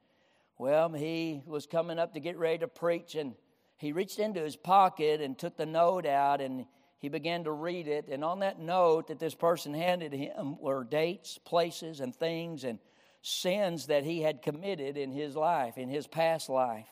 well, 0.59 0.93
he 0.93 1.43
was 1.47 1.67
coming 1.67 1.99
up 1.99 2.15
to 2.15 2.21
get 2.21 2.39
ready 2.39 2.59
to 2.59 2.69
preach, 2.69 3.15
and 3.15 3.35
he 3.77 3.93
reached 3.93 4.19
into 4.19 4.41
his 4.41 4.57
pocket 4.57 5.21
and 5.21 5.39
took 5.39 5.57
the 5.57 5.67
note 5.67 6.07
out 6.07 6.41
and 6.41 6.67
he 7.01 7.11
began 7.11 7.45
to 7.45 7.53
read 7.53 7.87
it. 7.87 8.09
And 8.09 8.25
on 8.25 8.39
that 8.39 8.59
note 8.59 9.09
that 9.09 9.19
this 9.19 9.35
person 9.35 9.75
handed 9.75 10.15
him 10.15 10.57
were 10.59 10.85
dates, 10.85 11.37
places, 11.37 12.01
and 12.01 12.15
things 12.15 12.65
and 12.65 12.79
sins 13.21 13.89
that 13.89 14.05
he 14.05 14.23
had 14.23 14.41
committed 14.41 14.97
in 14.97 15.13
his 15.13 15.37
life, 15.37 15.77
in 15.77 15.91
his 15.91 16.07
past 16.07 16.49
life. 16.49 16.89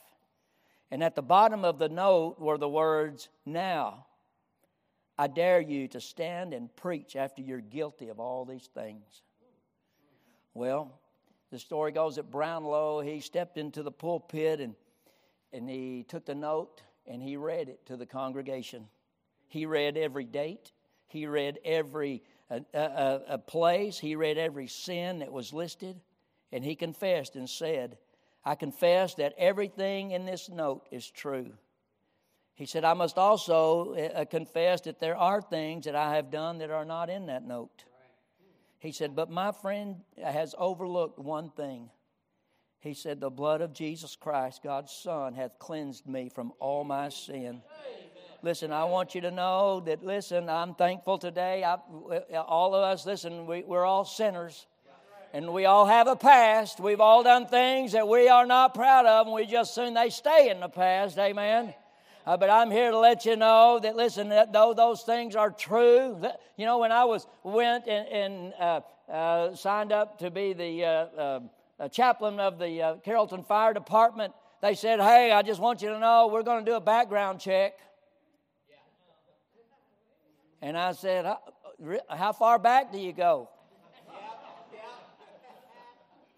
And 0.91 1.03
at 1.03 1.15
the 1.15 1.23
bottom 1.23 1.65
of 1.65 1.79
the 1.79 1.89
note 1.89 2.39
were 2.39 2.59
the 2.59 2.69
words, 2.69 3.31
Now, 3.47 4.05
I 5.17 5.29
dare 5.29 5.61
you 5.61 5.89
to 5.89 6.01
stand 6.01 6.53
and 6.53 6.75
preach 6.77 7.17
after 7.17 7.41
you're 7.41 7.61
guilty 7.61 8.09
of 8.09 8.21
all 8.21 8.45
these 8.45 8.69
things. 8.75 9.23
Well, 10.53 11.01
the 11.53 11.61
story 11.61 11.93
goes 11.93 12.17
that 12.17 12.33
Brownlow, 12.33 13.01
he 13.03 13.21
stepped 13.21 13.59
into 13.59 13.85
the 13.85 13.93
pulpit 13.93 14.59
and 14.61 14.75
and 15.53 15.69
he 15.69 16.05
took 16.09 16.25
the 16.25 16.35
note 16.35 16.83
and 17.07 17.23
he 17.23 17.37
read 17.37 17.69
it 17.69 17.85
to 17.87 17.97
the 17.97 18.07
congregation. 18.07 18.89
He 19.49 19.67
read 19.67 19.97
every 19.97 20.25
date, 20.25 20.73
he 21.07 21.27
read 21.27 21.59
every 21.65 22.23
uh, 22.51 22.61
uh, 22.73 22.77
uh, 22.77 23.39
place, 23.39 23.99
he 23.99 24.17
read 24.17 24.39
every 24.39 24.67
sin 24.67 25.19
that 25.19 25.31
was 25.31 25.53
listed, 25.53 26.01
and 26.53 26.65
he 26.65 26.75
confessed 26.75 27.37
and 27.37 27.49
said, 27.49 27.99
I 28.45 28.55
confess 28.55 29.15
that 29.17 29.35
everything 29.37 30.13
in 30.13 30.25
this 30.25 30.49
note 30.49 30.89
is 30.91 31.09
true. 31.09 31.53
He 32.55 32.67
said, 32.67 32.85
I 32.85 32.95
must 32.95 33.19
also 33.19 33.95
uh, 33.95 34.25
confess 34.25 34.83
that 34.83 35.01
there 35.01 35.17
are 35.17 35.43
things 35.43 35.85
that 35.85 35.95
I 35.95 36.17
have 36.17 36.31
done 36.31 36.59
that 36.59 36.71
are 36.71 36.85
not 36.85 37.11
in 37.11 37.27
that 37.27 37.47
note. 37.47 37.85
He 38.83 38.91
said, 38.91 39.15
But 39.15 39.31
my 39.31 39.53
friend 39.53 40.01
has 40.21 40.57
overlooked 40.59 41.17
one 41.17 41.51
thing. 41.51 41.89
He 42.81 42.95
said, 42.95 43.21
The 43.21 43.31
blood 43.31 43.61
of 43.61 43.73
Jesus 43.73 44.17
Christ, 44.17 44.65
God's 44.65 44.91
Son, 44.91 45.35
hath 45.35 45.57
cleansed 45.61 46.05
me 46.05 46.29
from 46.29 46.53
all 46.59 46.83
my 46.83 47.09
sin. 47.09 47.63
Listen, 48.43 48.73
I 48.73 48.83
want 48.83 49.15
you 49.15 49.21
to 49.21 49.31
know 49.31 49.79
that, 49.87 50.05
listen, 50.05 50.49
I'm 50.49 50.75
thankful 50.75 51.17
today. 51.17 51.63
I, 51.63 51.75
uh, 51.75 52.41
all 52.41 52.75
of 52.75 52.83
us, 52.83 53.07
listen, 53.07 53.47
we, 53.47 53.63
we're 53.63 53.85
all 53.85 54.05
sinners. 54.05 54.67
And 55.33 55.53
we 55.53 55.65
all 55.65 55.87
have 55.87 56.09
a 56.09 56.17
past. 56.17 56.81
We've 56.81 57.01
all 57.01 57.23
done 57.23 57.47
things 57.47 57.93
that 57.93 58.09
we 58.09 58.29
are 58.29 58.47
not 58.47 58.75
proud 58.75 59.07
of, 59.07 59.29
and 59.29 59.35
we 59.35 59.47
just 59.47 59.77
soon 59.77 59.95
they 59.95 60.11
stay 60.11 60.51
in 60.51 60.59
the 60.59 60.69
past. 60.69 61.17
Amen. 61.19 61.73
Uh, 62.25 62.37
but 62.37 62.49
I'm 62.49 62.71
here 62.71 62.93
to 62.93 62.99
let 62.99 63.25
you 63.25 63.35
know 63.35 63.81
that 63.83 63.97
listen, 63.97 64.29
that 64.29 64.53
though 64.53 64.75
those 64.75 65.03
things 65.03 65.35
are 65.35 65.51
true, 65.51 66.17
that, 66.21 66.41
you 66.57 66.67
know, 66.67 66.79
when 66.79 66.93
I 66.93 67.05
was 67.05 67.27
went 67.43 67.89
and, 67.89 68.07
and 68.09 68.55
uh, 68.61 68.81
uh, 69.11 69.55
signed 69.57 69.91
up 69.91 70.21
to 70.21 70.31
be 70.31 70.53
the 70.53 70.85
uh, 70.85 71.41
uh, 71.81 71.89
chaplain 71.89 72.39
of 72.39 72.61
the 72.61 72.81
uh, 72.81 72.95
Carrollton 72.97 73.43
Fire 73.43 73.75
Department, 73.75 74.33
they 74.61 74.75
said, 74.75 75.01
"Hey, 75.01 75.33
I 75.33 75.43
just 75.43 75.61
want 75.61 75.83
you 75.83 75.89
to 75.89 75.99
know 75.99 76.29
we're 76.33 76.45
going 76.45 76.65
to 76.65 76.71
do 76.71 76.77
a 76.77 76.81
background 76.81 77.41
check." 77.41 77.73
And 80.61 80.79
I 80.79 80.93
said, 80.93 81.27
"How 82.09 82.33
far 82.33 82.61
back 82.61 82.93
do 82.93 82.99
you 82.99 83.13
go?" 83.13 83.49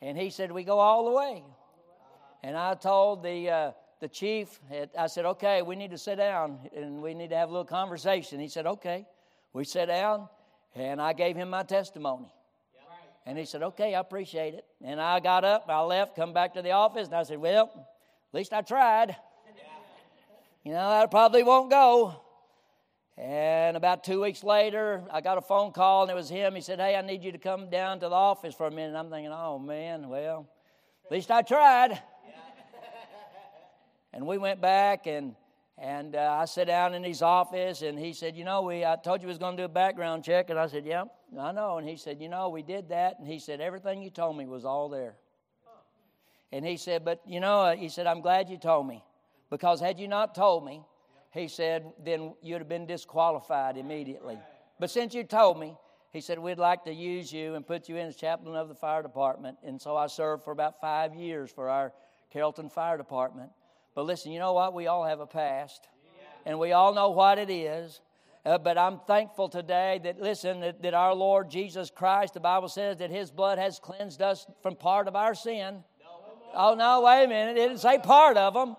And 0.01 0.16
he 0.16 0.30
said, 0.30 0.51
"We 0.51 0.64
go 0.64 0.78
all 0.78 1.05
the 1.05 1.12
way." 1.12 1.43
And 2.43 2.57
I 2.57 2.74
told 2.74 3.22
the 3.22 3.74
the 4.05 4.09
chief, 4.09 4.61
had, 4.69 4.91
I 4.99 5.07
said, 5.07 5.25
okay, 5.25 5.63
we 5.63 5.77
need 5.77 5.91
to 5.93 5.97
sit 5.97 6.17
down 6.17 6.59
and 6.77 7.01
we 7.01 7.15
need 7.15 7.31
to 7.31 7.37
have 7.37 7.49
a 7.49 7.53
little 7.53 7.65
conversation. 7.65 8.39
He 8.39 8.49
said, 8.49 8.67
okay. 8.67 9.07
We 9.55 9.65
sat 9.65 9.87
down 9.89 10.29
and 10.75 11.01
I 11.01 11.15
gave 11.15 11.37
him 11.37 11.49
my 11.49 11.63
testimony. 11.63 12.31
And 13.25 13.39
he 13.39 13.47
said, 13.47 13.63
okay, 13.63 13.95
I 13.95 14.01
appreciate 14.01 14.53
it. 14.53 14.67
And 14.85 15.01
I 15.01 15.21
got 15.21 15.43
up, 15.43 15.65
I 15.71 15.81
left, 15.81 16.17
come 16.17 16.35
back 16.35 16.53
to 16.53 16.61
the 16.61 16.73
office, 16.73 17.07
and 17.07 17.17
I 17.17 17.23
said, 17.23 17.39
well, 17.39 17.71
at 17.75 18.35
least 18.35 18.53
I 18.53 18.61
tried. 18.61 19.17
You 20.65 20.73
know, 20.73 20.91
that 20.91 21.11
probably 21.11 21.43
won't 21.43 21.71
go. 21.71 22.21
And 23.17 23.75
about 23.75 24.05
two 24.05 24.21
weeks 24.21 24.45
later, 24.45 25.03
I 25.11 25.23
got 25.23 25.39
a 25.39 25.43
phone 25.43 25.73
call, 25.73 26.03
and 26.03 26.11
it 26.11 26.15
was 26.15 26.29
him. 26.29 26.55
He 26.55 26.61
said, 26.61 26.81
Hey, 26.81 26.97
I 26.97 27.01
need 27.01 27.23
you 27.23 27.33
to 27.33 27.39
come 27.39 27.71
down 27.71 28.01
to 28.01 28.09
the 28.09 28.15
office 28.15 28.55
for 28.55 28.67
a 28.67 28.71
minute. 28.71 28.97
I'm 28.97 29.09
thinking, 29.09 29.31
Oh, 29.33 29.59
man, 29.59 30.09
well, 30.09 30.49
at 31.05 31.13
least 31.13 31.31
I 31.31 31.43
tried. 31.43 32.03
And 34.15 34.27
we 34.27 34.39
went 34.39 34.62
back 34.62 35.07
and 35.07 35.35
and 35.77 36.15
uh, 36.15 36.39
I 36.41 36.45
sat 36.45 36.69
down 36.69 36.95
in 36.95 37.03
his 37.03 37.21
office, 37.21 37.83
and 37.83 37.99
he 37.99 38.12
said, 38.12 38.37
"You 38.37 38.45
know, 38.45 38.62
we 38.62 38.85
I 38.85 38.97
told 38.97 39.21
you 39.21 39.27
we 39.27 39.33
was 39.33 39.39
going 39.39 39.57
to 39.57 39.62
do 39.62 39.67
a 39.67 39.69
background 39.69 40.25
check." 40.25 40.49
And 40.49 40.59
I 40.59 40.69
said, 40.69 40.87
yeah, 40.87 41.05
I 41.39 41.51
know." 41.51 41.79
And 41.79 41.89
he 41.89 41.97
said, 41.97 42.21
"You 42.23 42.29
know, 42.29 42.49
we 42.49 42.62
did 42.62 42.89
that." 42.91 43.19
And 43.19 43.27
he 43.27 43.41
said, 43.41 43.61
"Everything 43.61 44.01
you 44.01 44.11
told 44.11 44.39
me 44.39 44.47
was 44.47 44.65
all 44.65 44.89
there." 44.89 45.17
And 46.53 46.65
he 46.65 46.77
said, 46.77 47.05
"But 47.05 47.21
you 47.27 47.41
know," 47.41 47.62
uh, 47.62 47.77
he 47.77 47.89
said, 47.89 48.07
"I'm 48.07 48.21
glad 48.21 48.49
you 48.49 48.57
told 48.57 48.87
me, 48.87 49.03
because 49.51 49.81
had 49.81 49.99
you 49.99 50.07
not 50.07 50.33
told 50.33 50.65
me, 50.65 50.83
he 51.35 51.49
said, 51.49 51.93
then 52.05 52.33
you'd 52.43 52.59
have 52.59 52.69
been 52.69 52.87
disqualified 52.87 53.77
immediately. 53.77 54.39
But 54.79 54.91
since 54.91 55.15
you 55.15 55.25
told 55.25 55.59
me, 55.59 55.77
he 56.12 56.21
said, 56.21 56.39
we'd 56.39 56.59
like 56.59 56.85
to 56.85 56.93
use 56.93 57.33
you 57.33 57.57
and 57.57 57.67
put 57.67 57.89
you 57.89 57.97
in 57.97 58.07
as 58.07 58.15
chaplain 58.15 58.55
of 58.55 58.69
the 58.69 58.75
fire 58.75 59.03
department. 59.03 59.59
And 59.65 59.83
so 59.83 59.97
I 59.97 60.07
served 60.07 60.45
for 60.45 60.53
about 60.53 60.81
five 60.81 61.12
years 61.12 61.51
for 61.51 61.69
our 61.69 61.93
Carrollton 62.31 62.71
Fire 62.71 62.97
Department. 62.97 63.51
But 63.95 64.07
listen, 64.07 64.32
you 64.32 64.38
know 64.38 64.53
what? 64.53 64.74
We 64.74 64.86
all 64.86 65.05
have 65.05 65.20
a 65.20 65.26
past, 65.26 65.88
and 66.45 66.59
we 66.59 66.72
all 66.72 66.95
know 66.95 67.11
what 67.11 67.38
it 67.38 67.51
is. 67.51 68.01
Uh, 68.45 68.59
but 68.59 68.76
I'm 68.76 69.01
thankful 69.07 69.49
today 69.49 70.01
that, 70.05 70.20
listen, 70.20 70.61
that, 70.61 70.82
that, 70.82 70.92
our 70.92 71.14
Lord 71.14 71.51
Jesus 71.51 71.90
Christ, 71.90 72.34
the 72.34 72.40
Bible 72.40 72.68
says 72.68 72.99
that 72.99 73.11
His 73.11 73.30
blood 73.30 73.59
has 73.59 73.78
cleansed 73.78 74.20
us 74.20 74.47
from 74.62 74.76
part 74.76 75.09
of 75.09 75.16
our 75.16 75.34
sin. 75.34 75.82
Oh, 76.55 76.74
no, 76.74 77.01
wait 77.01 77.24
a 77.24 77.28
minute. 77.28 77.53
It 77.53 77.68
didn't 77.68 77.78
say 77.78 77.99
part 77.99 78.36
of 78.36 78.53
them. 78.53 78.76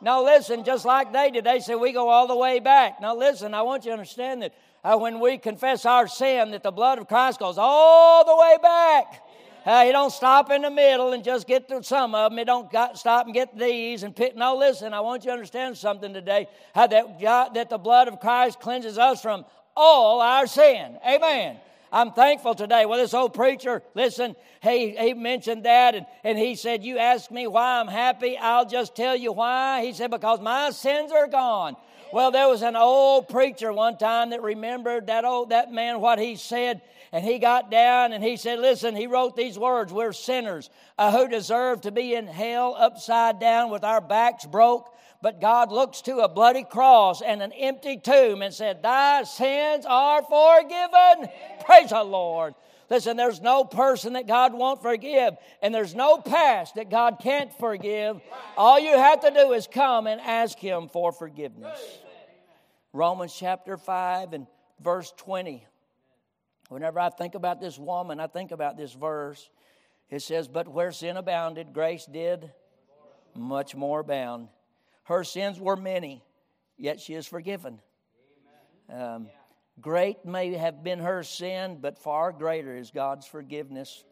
No, 0.00 0.22
listen, 0.22 0.64
just 0.64 0.84
like 0.84 1.12
they 1.12 1.30
did, 1.30 1.44
they 1.44 1.60
said 1.60 1.76
we 1.76 1.92
go 1.92 2.08
all 2.08 2.26
the 2.26 2.36
way 2.36 2.60
back. 2.60 3.00
Now, 3.00 3.14
listen, 3.14 3.54
I 3.54 3.62
want 3.62 3.84
you 3.84 3.90
to 3.90 3.94
understand 3.94 4.42
that 4.42 4.54
uh, 4.82 4.96
when 4.96 5.20
we 5.20 5.38
confess 5.38 5.86
our 5.86 6.06
sin, 6.06 6.50
that 6.50 6.62
the 6.62 6.70
blood 6.70 6.98
of 6.98 7.08
Christ 7.08 7.38
goes 7.38 7.56
all 7.58 8.24
the 8.24 8.36
way 8.36 8.56
back. 8.62 9.22
Uh, 9.66 9.84
you 9.86 9.92
don't 9.92 10.12
stop 10.12 10.50
in 10.50 10.62
the 10.62 10.70
middle 10.70 11.12
and 11.12 11.24
just 11.24 11.46
get 11.46 11.66
through 11.68 11.82
some 11.82 12.14
of 12.14 12.30
them. 12.30 12.38
You 12.38 12.44
don't 12.44 12.70
got, 12.70 12.98
stop 12.98 13.24
and 13.24 13.34
get 13.34 13.56
these 13.56 14.02
and 14.02 14.14
pick. 14.14 14.36
No, 14.36 14.56
listen, 14.56 14.92
I 14.92 15.00
want 15.00 15.24
you 15.24 15.30
to 15.30 15.32
understand 15.32 15.78
something 15.78 16.12
today. 16.12 16.48
How 16.74 16.86
that, 16.86 17.18
God, 17.18 17.54
that 17.54 17.70
the 17.70 17.78
blood 17.78 18.08
of 18.08 18.20
Christ 18.20 18.60
cleanses 18.60 18.98
us 18.98 19.22
from 19.22 19.46
all 19.74 20.20
our 20.20 20.46
sin. 20.46 20.98
Amen. 21.06 21.58
I'm 21.90 22.12
thankful 22.12 22.54
today. 22.54 22.86
Well, 22.86 22.98
this 22.98 23.14
old 23.14 23.34
preacher, 23.34 23.82
listen, 23.94 24.34
he, 24.62 24.96
he 24.96 25.14
mentioned 25.14 25.64
that 25.64 25.94
and, 25.94 26.06
and 26.24 26.36
he 26.36 26.56
said, 26.56 26.84
You 26.84 26.98
ask 26.98 27.30
me 27.30 27.46
why 27.46 27.78
I'm 27.80 27.88
happy, 27.88 28.36
I'll 28.36 28.66
just 28.66 28.94
tell 28.94 29.16
you 29.16 29.32
why. 29.32 29.84
He 29.84 29.92
said, 29.92 30.10
Because 30.10 30.40
my 30.40 30.70
sins 30.70 31.12
are 31.12 31.28
gone. 31.28 31.76
Well, 32.14 32.30
there 32.30 32.46
was 32.46 32.62
an 32.62 32.76
old 32.76 33.28
preacher 33.28 33.72
one 33.72 33.98
time 33.98 34.30
that 34.30 34.40
remembered 34.40 35.08
that 35.08 35.24
old 35.24 35.50
that 35.50 35.72
man 35.72 36.00
what 36.00 36.20
he 36.20 36.36
said 36.36 36.80
and 37.10 37.24
he 37.24 37.40
got 37.40 37.72
down 37.72 38.12
and 38.12 38.22
he 38.22 38.36
said, 38.36 38.60
Listen, 38.60 38.94
he 38.94 39.08
wrote 39.08 39.34
these 39.34 39.58
words 39.58 39.92
We're 39.92 40.12
sinners 40.12 40.70
uh, 40.96 41.10
who 41.10 41.26
deserve 41.26 41.80
to 41.80 41.90
be 41.90 42.14
in 42.14 42.28
hell 42.28 42.76
upside 42.78 43.40
down 43.40 43.68
with 43.68 43.82
our 43.82 44.00
backs 44.00 44.46
broke. 44.46 44.94
But 45.22 45.40
God 45.40 45.72
looks 45.72 46.02
to 46.02 46.18
a 46.18 46.28
bloody 46.28 46.62
cross 46.62 47.20
and 47.20 47.42
an 47.42 47.50
empty 47.50 47.96
tomb 47.96 48.42
and 48.42 48.54
said, 48.54 48.80
Thy 48.80 49.24
sins 49.24 49.84
are 49.84 50.22
forgiven. 50.22 51.28
Praise 51.66 51.90
the 51.90 52.04
Lord. 52.04 52.54
Listen, 52.90 53.16
there's 53.16 53.40
no 53.40 53.64
person 53.64 54.12
that 54.12 54.28
God 54.28 54.54
won't 54.54 54.82
forgive, 54.82 55.34
and 55.62 55.74
there's 55.74 55.96
no 55.96 56.18
past 56.18 56.76
that 56.76 56.90
God 56.90 57.16
can't 57.20 57.52
forgive. 57.58 58.20
All 58.56 58.78
you 58.78 58.96
have 58.96 59.20
to 59.22 59.32
do 59.32 59.52
is 59.52 59.66
come 59.66 60.06
and 60.06 60.20
ask 60.20 60.58
Him 60.58 60.88
for 60.88 61.10
forgiveness. 61.10 62.03
Romans 62.94 63.34
chapter 63.36 63.76
5 63.76 64.34
and 64.34 64.46
verse 64.80 65.12
20. 65.16 65.66
Whenever 66.68 67.00
I 67.00 67.10
think 67.10 67.34
about 67.34 67.60
this 67.60 67.76
woman, 67.76 68.20
I 68.20 68.28
think 68.28 68.52
about 68.52 68.76
this 68.76 68.92
verse. 68.92 69.50
It 70.10 70.22
says, 70.22 70.46
But 70.46 70.68
where 70.68 70.92
sin 70.92 71.16
abounded, 71.16 71.72
grace 71.72 72.06
did 72.06 72.52
much 73.34 73.74
more 73.74 73.98
abound. 73.98 74.46
Her 75.02 75.24
sins 75.24 75.58
were 75.58 75.74
many, 75.74 76.22
yet 76.78 77.00
she 77.00 77.14
is 77.14 77.26
forgiven. 77.26 77.80
Um, 78.88 79.26
great 79.80 80.24
may 80.24 80.54
have 80.54 80.84
been 80.84 81.00
her 81.00 81.24
sin, 81.24 81.78
but 81.80 81.98
far 81.98 82.30
greater 82.30 82.76
is 82.76 82.92
God's 82.92 83.26
forgiveness. 83.26 84.04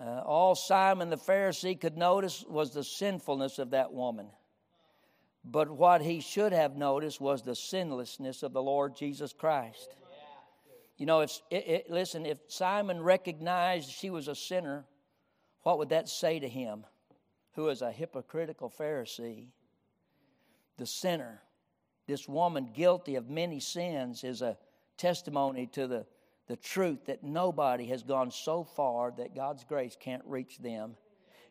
Uh, 0.00 0.20
all 0.24 0.54
Simon 0.54 1.10
the 1.10 1.16
Pharisee 1.16 1.78
could 1.78 1.96
notice 1.96 2.44
was 2.48 2.72
the 2.72 2.84
sinfulness 2.84 3.58
of 3.58 3.70
that 3.70 3.92
woman. 3.92 4.28
But 5.50 5.70
what 5.70 6.02
he 6.02 6.20
should 6.20 6.52
have 6.52 6.76
noticed 6.76 7.22
was 7.22 7.42
the 7.42 7.54
sinlessness 7.54 8.42
of 8.42 8.52
the 8.52 8.62
Lord 8.62 8.94
Jesus 8.94 9.32
Christ. 9.32 9.96
You 10.98 11.06
know, 11.06 11.20
if 11.20 11.40
it, 11.50 11.68
it, 11.68 11.90
listen, 11.90 12.26
if 12.26 12.38
Simon 12.48 13.00
recognized 13.00 13.90
she 13.90 14.10
was 14.10 14.28
a 14.28 14.34
sinner, 14.34 14.84
what 15.62 15.78
would 15.78 15.88
that 15.88 16.08
say 16.08 16.38
to 16.38 16.48
him, 16.48 16.84
who 17.54 17.68
is 17.68 17.80
a 17.80 17.90
hypocritical 17.90 18.68
Pharisee? 18.68 19.46
The 20.76 20.86
sinner, 20.86 21.40
this 22.06 22.28
woman 22.28 22.70
guilty 22.74 23.14
of 23.14 23.30
many 23.30 23.58
sins, 23.58 24.24
is 24.24 24.42
a 24.42 24.58
testimony 24.98 25.66
to 25.68 25.86
the, 25.86 26.04
the 26.46 26.56
truth 26.56 27.06
that 27.06 27.24
nobody 27.24 27.86
has 27.86 28.02
gone 28.02 28.30
so 28.30 28.64
far 28.64 29.12
that 29.16 29.34
God's 29.34 29.64
grace 29.64 29.96
can't 29.98 30.22
reach 30.26 30.58
them. 30.58 30.96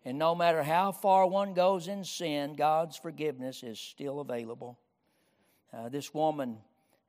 And 0.07 0.17
no 0.17 0.33
matter 0.35 0.63
how 0.63 0.93
far 0.93 1.27
one 1.27 1.53
goes 1.53 1.89
in 1.89 2.05
sin, 2.05 2.55
God's 2.55 2.95
forgiveness 2.95 3.61
is 3.61 3.77
still 3.77 4.21
available. 4.21 4.79
Uh, 5.73 5.89
this 5.89 6.13
woman 6.13 6.59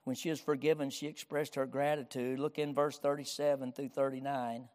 when 0.03 0.17
she 0.17 0.31
was 0.31 0.41
forgiven, 0.41 0.91
she 0.91 1.07
expressed 1.07 1.55
her 1.55 1.65
gratitude. 1.65 2.41
Look 2.41 2.59
in 2.59 2.75
verse 2.75 2.99
37 2.99 3.71
through 3.71 3.91
39. 3.91 4.69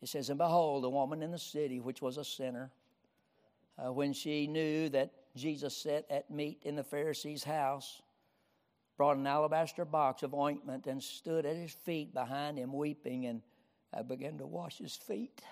It 0.00 0.08
says, 0.08 0.30
And 0.30 0.38
behold, 0.38 0.82
a 0.86 0.88
woman 0.88 1.22
in 1.22 1.30
the 1.30 1.38
city 1.38 1.78
which 1.78 2.00
was 2.00 2.16
a 2.16 2.24
sinner, 2.24 2.70
uh, 3.76 3.92
when 3.92 4.14
she 4.14 4.46
knew 4.46 4.88
that 4.88 5.12
Jesus 5.36 5.76
sat 5.76 6.06
at 6.08 6.30
meat 6.30 6.62
in 6.62 6.74
the 6.74 6.84
Pharisee's 6.84 7.44
house, 7.44 8.00
brought 8.96 9.18
an 9.18 9.26
alabaster 9.26 9.84
box 9.84 10.22
of 10.22 10.32
ointment 10.32 10.86
and 10.86 11.02
stood 11.02 11.44
at 11.44 11.56
his 11.56 11.72
feet 11.72 12.14
behind 12.14 12.56
him, 12.56 12.72
weeping, 12.72 13.26
and 13.26 13.42
uh, 13.92 14.02
began 14.02 14.38
to 14.38 14.46
wash 14.46 14.78
his 14.78 14.96
feet. 14.96 15.42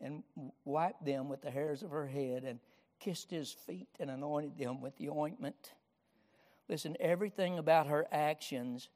And 0.00 0.22
wiped 0.64 1.04
them 1.04 1.28
with 1.28 1.42
the 1.42 1.50
hairs 1.50 1.82
of 1.82 1.90
her 1.90 2.06
head 2.06 2.44
and 2.44 2.60
kissed 3.00 3.30
his 3.30 3.52
feet 3.52 3.88
and 3.98 4.10
anointed 4.10 4.56
them 4.58 4.80
with 4.80 4.96
the 4.96 5.08
ointment. 5.08 5.72
Listen, 6.68 6.96
everything 7.00 7.58
about 7.58 7.86
her 7.86 8.06
actions, 8.12 8.88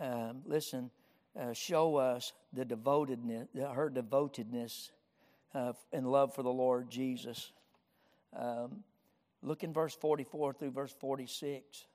um, 0.00 0.42
listen, 0.44 0.90
uh, 1.38 1.52
show 1.52 1.96
us 1.96 2.32
the 2.52 2.64
devotedness, 2.64 3.48
her 3.54 3.90
devotedness 3.90 4.90
uh, 5.54 5.72
and 5.92 6.10
love 6.10 6.34
for 6.34 6.42
the 6.42 6.52
Lord 6.52 6.90
Jesus. 6.90 7.52
Um, 8.34 8.84
look 9.42 9.64
in 9.64 9.72
verse 9.72 9.94
44 9.94 10.54
through 10.54 10.70
verse 10.70 10.94
46. 10.98 11.86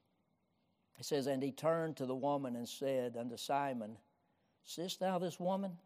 It 0.99 1.05
says, 1.05 1.27
And 1.27 1.41
he 1.41 1.51
turned 1.51 1.97
to 1.97 2.05
the 2.05 2.15
woman 2.15 2.55
and 2.55 2.67
said 2.67 3.17
unto 3.17 3.37
Simon, 3.37 3.97
Seest 4.63 4.99
thou 4.99 5.17
this 5.17 5.39
woman? 5.39 5.77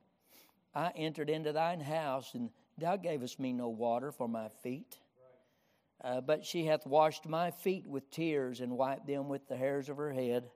I 0.73 0.91
entered 0.95 1.29
into 1.29 1.53
thine 1.53 1.79
house, 1.79 2.33
and 2.33 2.49
thou 2.77 2.95
gavest 2.95 3.39
me 3.39 3.53
no 3.53 3.69
water 3.69 4.11
for 4.11 4.27
my 4.27 4.49
feet. 4.63 4.97
Uh, 6.03 6.21
but 6.21 6.45
she 6.45 6.65
hath 6.65 6.85
washed 6.85 7.25
my 7.25 7.49
feet 7.49 7.87
with 7.87 8.11
tears 8.11 8.59
and 8.59 8.77
wiped 8.77 9.07
them 9.07 9.27
with 9.29 9.47
the 9.47 9.55
hairs 9.55 9.89
of 9.89 9.97
her 9.97 10.11
head. 10.11 10.49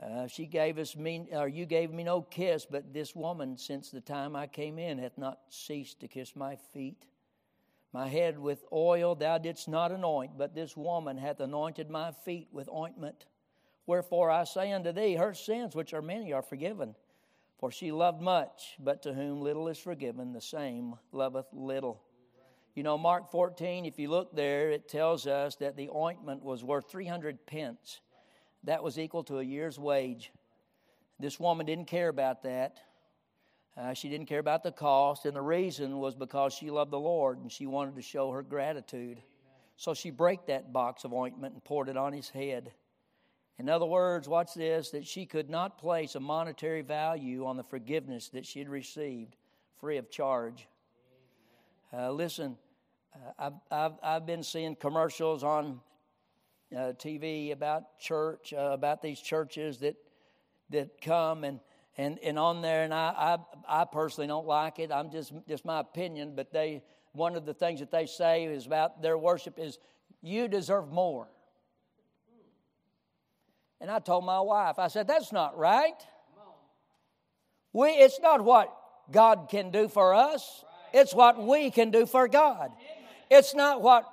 Uh, 0.00 0.26
she 0.26 0.46
gave 0.46 0.78
us 0.78 0.96
me, 0.96 1.26
or 1.32 1.48
you 1.48 1.66
gave 1.66 1.92
me 1.92 2.04
no 2.04 2.22
kiss, 2.22 2.64
but 2.64 2.94
this 2.94 3.14
woman, 3.14 3.56
since 3.56 3.90
the 3.90 4.00
time 4.00 4.34
I 4.34 4.46
came 4.46 4.78
in, 4.78 4.98
hath 4.98 5.18
not 5.18 5.40
ceased 5.48 6.00
to 6.00 6.08
kiss 6.08 6.34
my 6.36 6.56
feet. 6.72 7.04
My 7.92 8.08
head 8.08 8.38
with 8.38 8.64
oil 8.72 9.14
thou 9.14 9.38
didst 9.38 9.68
not 9.68 9.90
anoint, 9.90 10.38
but 10.38 10.54
this 10.54 10.76
woman 10.76 11.18
hath 11.18 11.40
anointed 11.40 11.90
my 11.90 12.12
feet 12.12 12.48
with 12.52 12.68
ointment. 12.68 13.26
Wherefore 13.86 14.30
I 14.30 14.44
say 14.44 14.72
unto 14.72 14.92
thee, 14.92 15.16
her 15.16 15.34
sins, 15.34 15.74
which 15.74 15.92
are 15.92 16.02
many, 16.02 16.32
are 16.32 16.42
forgiven. 16.42 16.94
For 17.60 17.70
she 17.70 17.92
loved 17.92 18.22
much, 18.22 18.76
but 18.80 19.02
to 19.02 19.12
whom 19.12 19.42
little 19.42 19.68
is 19.68 19.78
forgiven, 19.78 20.32
the 20.32 20.40
same 20.40 20.94
loveth 21.12 21.46
little. 21.52 22.02
You 22.74 22.82
know, 22.82 22.96
Mark 22.96 23.30
14, 23.30 23.84
if 23.84 23.98
you 23.98 24.08
look 24.08 24.34
there, 24.34 24.70
it 24.70 24.88
tells 24.88 25.26
us 25.26 25.56
that 25.56 25.76
the 25.76 25.90
ointment 25.94 26.42
was 26.42 26.64
worth 26.64 26.90
300 26.90 27.44
pence. 27.44 28.00
That 28.64 28.82
was 28.82 28.98
equal 28.98 29.24
to 29.24 29.40
a 29.40 29.42
year's 29.42 29.78
wage. 29.78 30.32
This 31.18 31.38
woman 31.38 31.66
didn't 31.66 31.84
care 31.84 32.08
about 32.08 32.44
that. 32.44 32.78
Uh, 33.76 33.92
she 33.92 34.08
didn't 34.08 34.26
care 34.26 34.38
about 34.38 34.62
the 34.62 34.72
cost, 34.72 35.26
and 35.26 35.36
the 35.36 35.42
reason 35.42 35.98
was 35.98 36.14
because 36.14 36.54
she 36.54 36.70
loved 36.70 36.90
the 36.90 36.98
Lord 36.98 37.38
and 37.38 37.52
she 37.52 37.66
wanted 37.66 37.94
to 37.96 38.02
show 38.02 38.30
her 38.30 38.42
gratitude. 38.42 39.20
So 39.76 39.92
she 39.92 40.10
broke 40.10 40.46
that 40.46 40.72
box 40.72 41.04
of 41.04 41.12
ointment 41.12 41.52
and 41.52 41.64
poured 41.64 41.90
it 41.90 41.98
on 41.98 42.14
his 42.14 42.30
head. 42.30 42.72
In 43.60 43.68
other 43.68 43.84
words, 43.84 44.26
watch 44.26 44.54
this 44.54 44.88
that 44.92 45.06
she 45.06 45.26
could 45.26 45.50
not 45.50 45.76
place 45.76 46.14
a 46.14 46.20
monetary 46.20 46.80
value 46.80 47.44
on 47.44 47.58
the 47.58 47.62
forgiveness 47.62 48.30
that 48.30 48.46
she 48.46 48.58
had 48.58 48.70
received 48.70 49.36
free 49.78 49.98
of 49.98 50.10
charge. 50.10 50.66
Uh, 51.92 52.10
listen, 52.10 52.56
uh, 53.14 53.32
I've, 53.38 53.52
I've, 53.70 53.92
I've 54.02 54.26
been 54.26 54.42
seeing 54.42 54.76
commercials 54.76 55.44
on 55.44 55.78
uh, 56.74 56.94
TV 56.96 57.52
about 57.52 57.98
church, 57.98 58.54
uh, 58.54 58.70
about 58.72 59.02
these 59.02 59.20
churches 59.20 59.76
that 59.80 59.96
that 60.70 60.98
come 61.02 61.44
and 61.44 61.60
and 61.98 62.18
and 62.20 62.38
on 62.38 62.62
there, 62.62 62.84
and 62.84 62.94
I, 62.94 63.36
I 63.68 63.82
I 63.82 63.84
personally 63.84 64.28
don't 64.28 64.46
like 64.46 64.78
it. 64.78 64.90
I'm 64.90 65.10
just 65.10 65.34
just 65.46 65.66
my 65.66 65.80
opinion, 65.80 66.32
but 66.34 66.50
they 66.50 66.82
one 67.12 67.36
of 67.36 67.44
the 67.44 67.52
things 67.52 67.80
that 67.80 67.90
they 67.90 68.06
say 68.06 68.44
is 68.44 68.64
about 68.64 69.02
their 69.02 69.18
worship 69.18 69.58
is 69.58 69.78
you 70.22 70.48
deserve 70.48 70.90
more. 70.90 71.28
And 73.80 73.90
I 73.90 73.98
told 73.98 74.24
my 74.24 74.40
wife, 74.40 74.78
I 74.78 74.88
said 74.88 75.06
that's 75.06 75.32
not 75.32 75.56
right. 75.56 75.94
We 77.72 77.88
it's 77.88 78.20
not 78.20 78.44
what 78.44 78.74
God 79.10 79.48
can 79.50 79.70
do 79.70 79.88
for 79.88 80.14
us. 80.14 80.64
It's 80.92 81.14
what 81.14 81.42
we 81.42 81.70
can 81.70 81.90
do 81.90 82.04
for 82.06 82.28
God. 82.28 82.72
It's 83.30 83.54
not 83.54 83.80
what, 83.80 84.06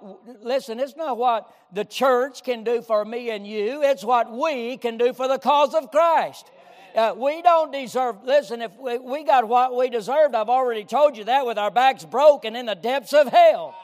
listen, 0.44 0.80
it's 0.80 0.96
not 0.96 1.18
what 1.18 1.52
the 1.74 1.84
church 1.84 2.44
can 2.44 2.64
do 2.64 2.84
for 2.84 3.04
me 3.04 3.32
and 3.32 3.48
you. 3.48 3.82
It's 3.82 4.04
what 4.04 4.32
we 4.32 4.78
can 4.78 4.98
do 4.98 5.12
for 5.12 5.28
the 5.28 5.40
cause 5.40 5.74
of 5.74 5.90
Christ. 5.90 6.52
Uh, 6.96 7.16
we 7.18 7.42
don't 7.42 7.72
deserve, 7.72 8.18
listen, 8.24 8.62
if 8.62 8.72
we, 8.78 9.00
we 9.00 9.24
got 9.24 9.48
what 9.48 9.76
we 9.76 9.90
deserved, 9.90 10.36
I've 10.36 10.50
already 10.50 10.84
told 10.84 11.18
you 11.18 11.24
that 11.24 11.48
with 11.48 11.58
our 11.58 11.72
backs 11.72 12.06
broken 12.06 12.56
in 12.56 12.68
the 12.68 12.76
depths 12.76 13.14
of 13.14 13.28
hell. 13.28 13.76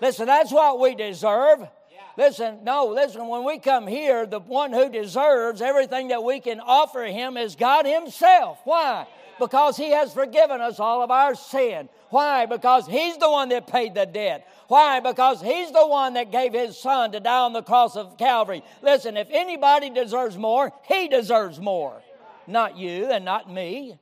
Listen, 0.00 0.26
that's 0.26 0.52
what 0.52 0.80
we 0.80 0.94
deserve. 0.94 1.68
Listen, 2.16 2.60
no, 2.64 2.86
listen, 2.86 3.26
when 3.28 3.44
we 3.44 3.58
come 3.58 3.86
here, 3.86 4.24
the 4.24 4.40
one 4.40 4.72
who 4.72 4.88
deserves 4.88 5.60
everything 5.60 6.08
that 6.08 6.22
we 6.22 6.40
can 6.40 6.60
offer 6.60 7.04
him 7.04 7.36
is 7.36 7.56
God 7.56 7.84
Himself. 7.84 8.58
Why? 8.64 9.06
Because 9.38 9.76
He 9.76 9.90
has 9.90 10.14
forgiven 10.14 10.62
us 10.62 10.80
all 10.80 11.02
of 11.02 11.10
our 11.10 11.34
sin. 11.34 11.90
Why? 12.08 12.46
Because 12.46 12.86
He's 12.86 13.18
the 13.18 13.30
one 13.30 13.50
that 13.50 13.66
paid 13.66 13.94
the 13.94 14.06
debt. 14.06 14.48
Why? 14.68 15.00
Because 15.00 15.42
He's 15.42 15.70
the 15.72 15.86
one 15.86 16.14
that 16.14 16.32
gave 16.32 16.54
His 16.54 16.78
Son 16.78 17.12
to 17.12 17.20
die 17.20 17.40
on 17.40 17.52
the 17.52 17.62
cross 17.62 17.96
of 17.96 18.16
Calvary. 18.16 18.62
Listen, 18.80 19.18
if 19.18 19.28
anybody 19.30 19.90
deserves 19.90 20.38
more, 20.38 20.72
He 20.88 21.08
deserves 21.08 21.60
more. 21.60 22.00
Not 22.46 22.78
you 22.78 23.06
and 23.06 23.24
not 23.24 23.52
me. 23.52 23.98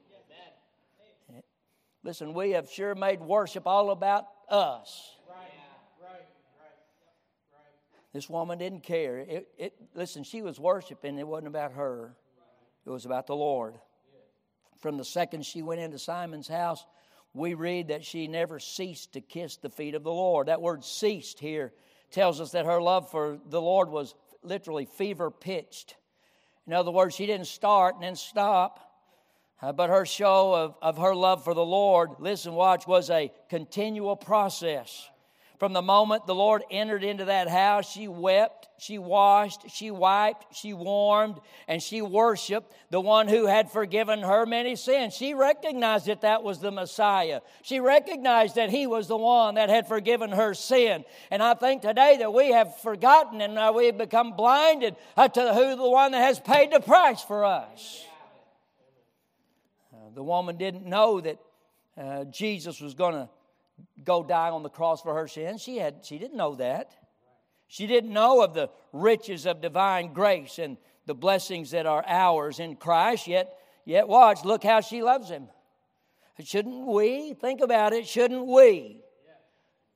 Listen, 2.04 2.34
we 2.34 2.50
have 2.50 2.70
sure 2.70 2.94
made 2.94 3.20
worship 3.20 3.66
all 3.66 3.90
about 3.90 4.26
us. 4.48 5.13
This 8.14 8.30
woman 8.30 8.58
didn't 8.58 8.84
care. 8.84 9.18
It, 9.18 9.48
it, 9.58 9.74
listen, 9.92 10.22
she 10.22 10.40
was 10.40 10.60
worshiping. 10.60 11.18
It 11.18 11.26
wasn't 11.26 11.48
about 11.48 11.72
her, 11.72 12.14
it 12.86 12.90
was 12.90 13.04
about 13.04 13.26
the 13.26 13.36
Lord. 13.36 13.74
From 14.78 14.96
the 14.96 15.04
second 15.04 15.44
she 15.44 15.62
went 15.62 15.80
into 15.80 15.98
Simon's 15.98 16.46
house, 16.46 16.86
we 17.32 17.54
read 17.54 17.88
that 17.88 18.04
she 18.04 18.28
never 18.28 18.60
ceased 18.60 19.14
to 19.14 19.20
kiss 19.20 19.56
the 19.56 19.68
feet 19.68 19.96
of 19.96 20.04
the 20.04 20.12
Lord. 20.12 20.46
That 20.46 20.62
word 20.62 20.84
ceased 20.84 21.40
here 21.40 21.72
tells 22.12 22.40
us 22.40 22.52
that 22.52 22.66
her 22.66 22.80
love 22.80 23.10
for 23.10 23.38
the 23.48 23.60
Lord 23.60 23.88
was 23.88 24.14
literally 24.44 24.84
fever 24.84 25.32
pitched. 25.32 25.96
In 26.68 26.72
other 26.72 26.92
words, 26.92 27.16
she 27.16 27.26
didn't 27.26 27.48
start 27.48 27.96
and 27.96 28.04
then 28.04 28.14
stop, 28.14 28.78
uh, 29.60 29.72
but 29.72 29.90
her 29.90 30.06
show 30.06 30.54
of, 30.54 30.76
of 30.80 30.98
her 30.98 31.14
love 31.14 31.42
for 31.42 31.54
the 31.54 31.64
Lord, 31.64 32.10
listen, 32.20 32.54
watch, 32.54 32.86
was 32.86 33.10
a 33.10 33.32
continual 33.48 34.14
process. 34.14 35.10
From 35.58 35.72
the 35.72 35.82
moment 35.82 36.26
the 36.26 36.34
Lord 36.34 36.64
entered 36.68 37.04
into 37.04 37.26
that 37.26 37.48
house, 37.48 37.88
she 37.88 38.08
wept, 38.08 38.68
she 38.76 38.98
washed, 38.98 39.70
she 39.70 39.92
wiped, 39.92 40.54
she 40.54 40.74
warmed, 40.74 41.38
and 41.68 41.80
she 41.80 42.02
worshiped 42.02 42.72
the 42.90 43.00
one 43.00 43.28
who 43.28 43.46
had 43.46 43.70
forgiven 43.70 44.20
her 44.20 44.46
many 44.46 44.74
sins. 44.74 45.14
She 45.14 45.32
recognized 45.32 46.06
that 46.06 46.22
that 46.22 46.42
was 46.42 46.58
the 46.58 46.72
Messiah. 46.72 47.40
She 47.62 47.78
recognized 47.78 48.56
that 48.56 48.70
he 48.70 48.88
was 48.88 49.06
the 49.06 49.16
one 49.16 49.54
that 49.54 49.70
had 49.70 49.86
forgiven 49.86 50.32
her 50.32 50.54
sin. 50.54 51.04
And 51.30 51.40
I 51.40 51.54
think 51.54 51.82
today 51.82 52.16
that 52.18 52.34
we 52.34 52.50
have 52.50 52.76
forgotten 52.80 53.40
and 53.40 53.74
we 53.76 53.86
have 53.86 53.98
become 53.98 54.32
blinded 54.32 54.96
uh, 55.16 55.28
to 55.28 55.54
who 55.54 55.76
the 55.76 55.88
one 55.88 56.12
that 56.12 56.22
has 56.22 56.40
paid 56.40 56.72
the 56.72 56.80
price 56.80 57.22
for 57.22 57.44
us. 57.44 58.04
Uh, 59.92 60.10
the 60.14 60.22
woman 60.22 60.56
didn't 60.56 60.84
know 60.84 61.20
that 61.20 61.38
uh, 61.96 62.24
Jesus 62.24 62.80
was 62.80 62.94
going 62.94 63.14
to 63.14 63.28
go 64.02 64.22
die 64.22 64.50
on 64.50 64.62
the 64.62 64.68
cross 64.68 65.02
for 65.02 65.14
her 65.14 65.28
sins. 65.28 65.62
She, 65.62 65.78
had, 65.78 66.04
she 66.04 66.18
didn't 66.18 66.36
know 66.36 66.54
that. 66.56 66.92
She 67.68 67.86
didn't 67.86 68.12
know 68.12 68.42
of 68.42 68.54
the 68.54 68.70
riches 68.92 69.46
of 69.46 69.60
divine 69.60 70.12
grace 70.12 70.58
and 70.58 70.76
the 71.06 71.14
blessings 71.14 71.70
that 71.72 71.86
are 71.86 72.04
ours 72.06 72.60
in 72.60 72.76
Christ, 72.76 73.26
yet, 73.26 73.58
yet 73.84 74.08
watch, 74.08 74.44
look 74.44 74.62
how 74.62 74.80
she 74.80 75.02
loves 75.02 75.28
him. 75.28 75.48
Shouldn't 76.42 76.86
we? 76.86 77.34
Think 77.34 77.60
about 77.60 77.92
it, 77.92 78.06
shouldn't 78.06 78.46
we? 78.46 79.00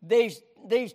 These, 0.03 0.41
these 0.67 0.93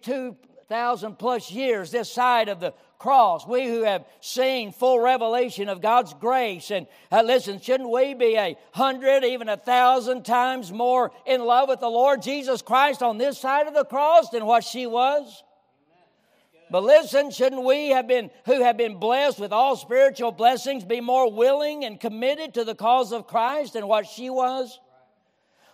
2,000 0.70 1.20
plus 1.20 1.52
years 1.52 1.92
this 1.92 2.10
side 2.10 2.48
of 2.48 2.62
the 2.62 2.74
cross. 2.98 3.46
We 3.46 3.68
who 3.68 3.84
have 3.84 4.06
seen 4.22 4.72
full 4.72 4.98
revelation 4.98 5.68
of 5.68 5.82
God's 5.82 6.14
grace. 6.14 6.72
And 6.72 6.88
uh, 7.12 7.22
listen, 7.22 7.60
shouldn't 7.60 7.90
we 7.90 8.14
be 8.14 8.38
a 8.38 8.58
hundred, 8.72 9.26
even 9.26 9.50
a 9.50 9.58
thousand 9.58 10.24
times 10.24 10.72
more 10.72 11.12
in 11.26 11.44
love 11.44 11.68
with 11.68 11.82
the 11.82 11.90
Lord 11.90 12.22
Jesus 12.22 12.62
Christ 12.62 13.04
on 13.04 13.18
this 13.18 13.38
side 13.38 13.68
of 13.68 13.74
the 13.74 13.84
cross 13.84 14.30
than 14.30 14.46
what 14.46 14.64
she 14.64 14.88
was? 14.88 15.44
But 16.72 16.84
listen, 16.84 17.30
shouldn't 17.30 17.66
we 17.66 17.90
have 17.90 18.08
been, 18.08 18.32
who 18.46 18.64
have 18.64 18.78
been 18.78 19.00
blessed 19.00 19.40
with 19.40 19.52
all 19.52 19.76
spiritual 19.76 20.32
blessings, 20.32 20.86
be 20.86 21.02
more 21.02 21.30
willing 21.30 21.84
and 21.84 22.00
committed 22.00 22.54
to 22.54 22.64
the 22.64 22.74
cause 22.74 23.12
of 23.12 23.28
Christ 23.28 23.74
than 23.74 23.86
what 23.86 24.08
she 24.08 24.30
was? 24.30 24.80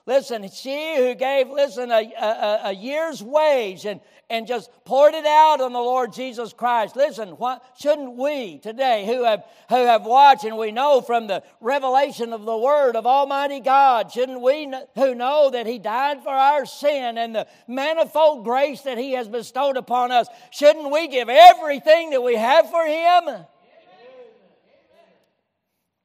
Listen, 0.10 0.50
she 0.50 0.96
who 0.98 1.14
gave, 1.14 1.50
listen, 1.50 1.92
a, 1.92 2.12
a, 2.20 2.60
a, 2.70 2.72
year's 2.72 3.22
wage 3.22 3.86
and, 3.86 4.02
and 4.28 4.48
just 4.48 4.72
poured 4.84 5.14
it 5.14 5.24
out 5.28 5.62
on 5.62 5.72
the 5.72 5.80
Lord 5.80 6.14
Jesus 6.14 6.52
Christ. 6.52 6.96
Listen, 6.96 7.38
shouldn't 7.80 8.16
we 8.16 8.58
today 8.58 9.06
who 9.06 9.24
have, 9.24 9.44
who 9.70 9.76
have 9.76 10.08
watched 10.08 10.46
and 10.46 10.58
we 10.58 10.72
know 10.72 11.02
from 11.02 11.28
the 11.28 11.44
revelation 11.62 12.34
of 12.34 12.44
the 12.44 12.58
Word 12.58 12.96
of 12.96 13.06
Almighty 13.06 13.60
God, 13.60 14.12
shouldn't 14.12 14.42
we 14.42 14.74
who 14.96 15.14
know 15.14 15.52
that 15.52 15.68
He 15.68 15.78
died 15.78 16.24
for 16.24 16.30
our 16.30 16.66
sin 16.66 17.20
and 17.20 17.36
the 17.36 17.46
manifold 17.68 18.44
grace 18.44 18.82
that 18.82 18.98
He 18.98 19.12
has 19.12 19.28
bestowed 19.28 19.78
upon 19.78 20.12
us, 20.12 20.28
shouldn't 20.50 20.92
we 20.92 21.08
give 21.08 21.30
everything 21.30 22.10
that 22.10 22.24
we 22.24 22.36
have 22.36 22.68
for 22.72 22.84
Him? 22.84 23.46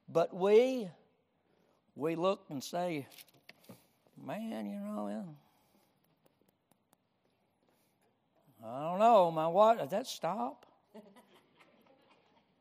But 0.07 0.31
we, 0.31 0.91
we 1.95 2.15
look 2.15 2.45
and 2.49 2.63
say, 2.63 3.07
man, 4.25 4.65
you 4.65 4.79
know, 4.79 5.25
I 8.67 8.89
don't 8.89 8.99
know, 8.99 9.29
my 9.31 9.47
what? 9.47 9.77
Does 9.77 9.91
that 9.91 10.07
stop? 10.07 10.65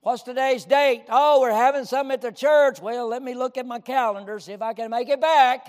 What's 0.02 0.22
today's 0.22 0.66
date? 0.66 1.04
Oh, 1.08 1.40
we're 1.40 1.50
having 1.50 1.86
something 1.86 2.12
at 2.12 2.20
the 2.20 2.30
church. 2.30 2.78
Well, 2.78 3.08
let 3.08 3.22
me 3.22 3.32
look 3.32 3.56
at 3.56 3.64
my 3.64 3.78
calendar, 3.78 4.38
see 4.38 4.52
if 4.52 4.60
I 4.60 4.74
can 4.74 4.90
make 4.90 5.08
it 5.08 5.18
back. 5.18 5.66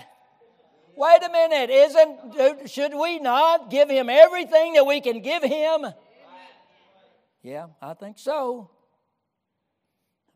Wait 0.94 1.22
a 1.26 1.30
minute, 1.30 1.70
isn't 1.70 2.68
should 2.68 2.94
we 2.94 3.18
not 3.18 3.70
give 3.70 3.88
him 3.88 4.10
everything 4.10 4.74
that 4.74 4.84
we 4.84 5.00
can 5.00 5.20
give 5.20 5.42
him? 5.42 5.86
Yeah, 7.42 7.68
I 7.80 7.94
think 7.94 8.18
so. 8.18 8.70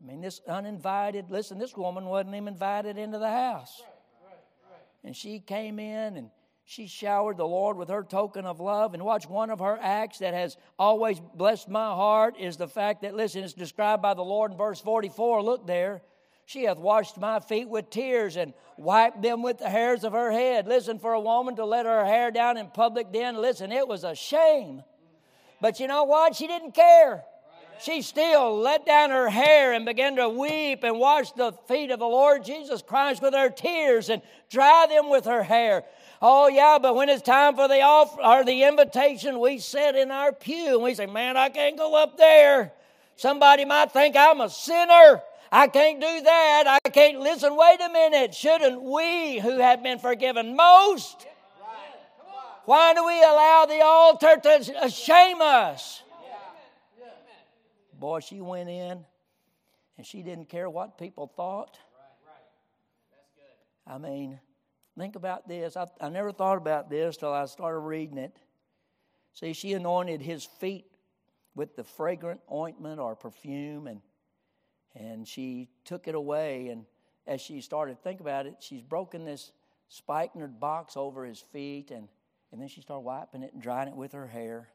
I 0.01 0.07
mean, 0.07 0.21
this 0.21 0.41
uninvited, 0.47 1.29
listen, 1.29 1.59
this 1.59 1.77
woman 1.77 2.05
wasn't 2.05 2.33
even 2.33 2.47
invited 2.47 2.97
into 2.97 3.19
the 3.19 3.29
house. 3.29 3.83
And 5.03 5.15
she 5.15 5.39
came 5.39 5.79
in 5.79 6.17
and 6.17 6.29
she 6.63 6.87
showered 6.87 7.37
the 7.37 7.47
Lord 7.47 7.75
with 7.75 7.89
her 7.89 8.03
token 8.03 8.45
of 8.45 8.59
love. 8.59 8.93
And 8.93 9.03
watch, 9.03 9.27
one 9.27 9.49
of 9.49 9.59
her 9.59 9.77
acts 9.81 10.19
that 10.19 10.33
has 10.33 10.57
always 10.77 11.19
blessed 11.19 11.67
my 11.69 11.87
heart 11.87 12.35
is 12.39 12.57
the 12.57 12.67
fact 12.67 13.01
that, 13.01 13.15
listen, 13.15 13.43
it's 13.43 13.53
described 13.53 14.01
by 14.01 14.13
the 14.13 14.21
Lord 14.21 14.51
in 14.51 14.57
verse 14.57 14.79
44. 14.79 15.41
Look 15.43 15.67
there. 15.67 16.01
She 16.45 16.63
hath 16.63 16.77
washed 16.77 17.17
my 17.17 17.39
feet 17.39 17.69
with 17.69 17.89
tears 17.89 18.35
and 18.35 18.53
wiped 18.77 19.21
them 19.21 19.41
with 19.41 19.59
the 19.59 19.69
hairs 19.69 20.03
of 20.03 20.13
her 20.13 20.31
head. 20.31 20.67
Listen, 20.67 20.99
for 20.99 21.13
a 21.13 21.19
woman 21.19 21.55
to 21.55 21.65
let 21.65 21.85
her 21.85 22.05
hair 22.05 22.31
down 22.31 22.57
in 22.57 22.67
public 22.67 23.11
then, 23.11 23.37
listen, 23.37 23.71
it 23.71 23.87
was 23.87 24.03
a 24.03 24.15
shame. 24.15 24.83
But 25.61 25.79
you 25.79 25.87
know 25.87 26.03
what? 26.03 26.35
She 26.35 26.47
didn't 26.47 26.73
care. 26.73 27.23
She 27.81 28.03
still 28.03 28.59
let 28.59 28.85
down 28.85 29.09
her 29.09 29.29
hair 29.29 29.73
and 29.73 29.85
began 29.85 30.15
to 30.17 30.29
weep 30.29 30.83
and 30.83 30.99
wash 30.99 31.31
the 31.31 31.51
feet 31.67 31.89
of 31.89 31.99
the 31.99 32.05
Lord 32.05 32.45
Jesus 32.45 32.83
Christ 32.83 33.21
with 33.21 33.33
her 33.33 33.49
tears 33.49 34.09
and 34.09 34.21
dry 34.51 34.85
them 34.87 35.09
with 35.09 35.25
her 35.25 35.41
hair. 35.41 35.83
Oh 36.21 36.47
yeah, 36.47 36.77
but 36.79 36.95
when 36.95 37.09
it's 37.09 37.23
time 37.23 37.55
for 37.55 37.67
the 37.67 37.81
offer 37.81 38.21
or 38.21 38.43
the 38.43 38.63
invitation, 38.63 39.39
we 39.39 39.57
sit 39.57 39.95
in 39.95 40.11
our 40.11 40.31
pew 40.31 40.75
and 40.75 40.83
we 40.83 40.93
say, 40.93 41.07
"Man, 41.07 41.35
I 41.35 41.49
can't 41.49 41.75
go 41.75 41.95
up 41.95 42.17
there. 42.17 42.71
Somebody 43.15 43.65
might 43.65 43.91
think 43.91 44.15
I'm 44.15 44.41
a 44.41 44.49
sinner. 44.49 45.23
I 45.51 45.67
can't 45.67 45.99
do 45.99 46.21
that. 46.21 46.79
I 46.85 46.89
can't 46.89 47.19
listen. 47.19 47.55
Wait 47.55 47.81
a 47.81 47.89
minute. 47.89 48.35
Shouldn't 48.35 48.81
we 48.81 49.39
who 49.39 49.57
have 49.57 49.81
been 49.81 49.97
forgiven 49.97 50.55
most? 50.55 51.25
Why 52.65 52.93
do 52.93 53.03
we 53.03 53.19
allow 53.21 53.65
the 53.67 53.81
altar 53.81 54.39
to 54.43 54.89
shame 54.89 55.41
us? 55.41 56.00
Boy, 58.01 58.19
she 58.19 58.41
went 58.41 58.67
in 58.67 59.05
and 59.95 60.05
she 60.05 60.23
didn't 60.23 60.49
care 60.49 60.67
what 60.67 60.97
people 60.97 61.27
thought. 61.27 61.77
Right, 61.95 62.33
right. 63.87 63.95
I 63.95 63.97
mean, 63.99 64.39
think 64.97 65.15
about 65.15 65.47
this. 65.47 65.77
I, 65.77 65.85
I 66.01 66.09
never 66.09 66.31
thought 66.31 66.57
about 66.57 66.89
this 66.89 67.15
till 67.15 67.31
I 67.31 67.45
started 67.45 67.77
reading 67.77 68.17
it. 68.17 68.35
See, 69.33 69.53
she 69.53 69.73
anointed 69.73 70.19
his 70.19 70.43
feet 70.43 70.87
with 71.53 71.75
the 71.75 71.83
fragrant 71.83 72.41
ointment 72.51 72.99
or 72.99 73.15
perfume 73.15 73.85
and 73.85 74.01
and 74.95 75.27
she 75.27 75.69
took 75.85 76.07
it 76.07 76.15
away. 76.15 76.69
And 76.69 76.85
as 77.27 77.39
she 77.39 77.61
started 77.61 77.97
to 77.97 78.01
think 78.01 78.19
about 78.19 78.47
it, 78.47 78.55
she's 78.59 78.81
broken 78.81 79.25
this 79.25 79.51
spikenard 79.89 80.59
box 80.59 80.97
over 80.97 81.23
his 81.23 81.39
feet, 81.39 81.91
and, 81.91 82.07
and 82.51 82.59
then 82.59 82.67
she 82.67 82.81
started 82.81 83.05
wiping 83.05 83.43
it 83.43 83.53
and 83.53 83.61
drying 83.61 83.87
it 83.87 83.95
with 83.95 84.13
her 84.13 84.27
hair. 84.27 84.69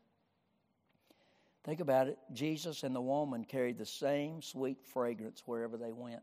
Think 1.66 1.80
about 1.80 2.06
it. 2.06 2.16
Jesus 2.32 2.84
and 2.84 2.94
the 2.94 3.00
woman 3.00 3.44
carried 3.44 3.76
the 3.76 3.84
same 3.84 4.40
sweet 4.40 4.78
fragrance 4.84 5.42
wherever 5.46 5.76
they 5.76 5.90
went. 5.90 6.22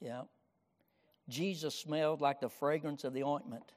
Yeah. 0.00 0.22
Jesus 1.28 1.74
smelled 1.74 2.20
like 2.20 2.40
the 2.40 2.48
fragrance 2.48 3.02
of 3.02 3.12
the 3.12 3.24
ointment, 3.24 3.72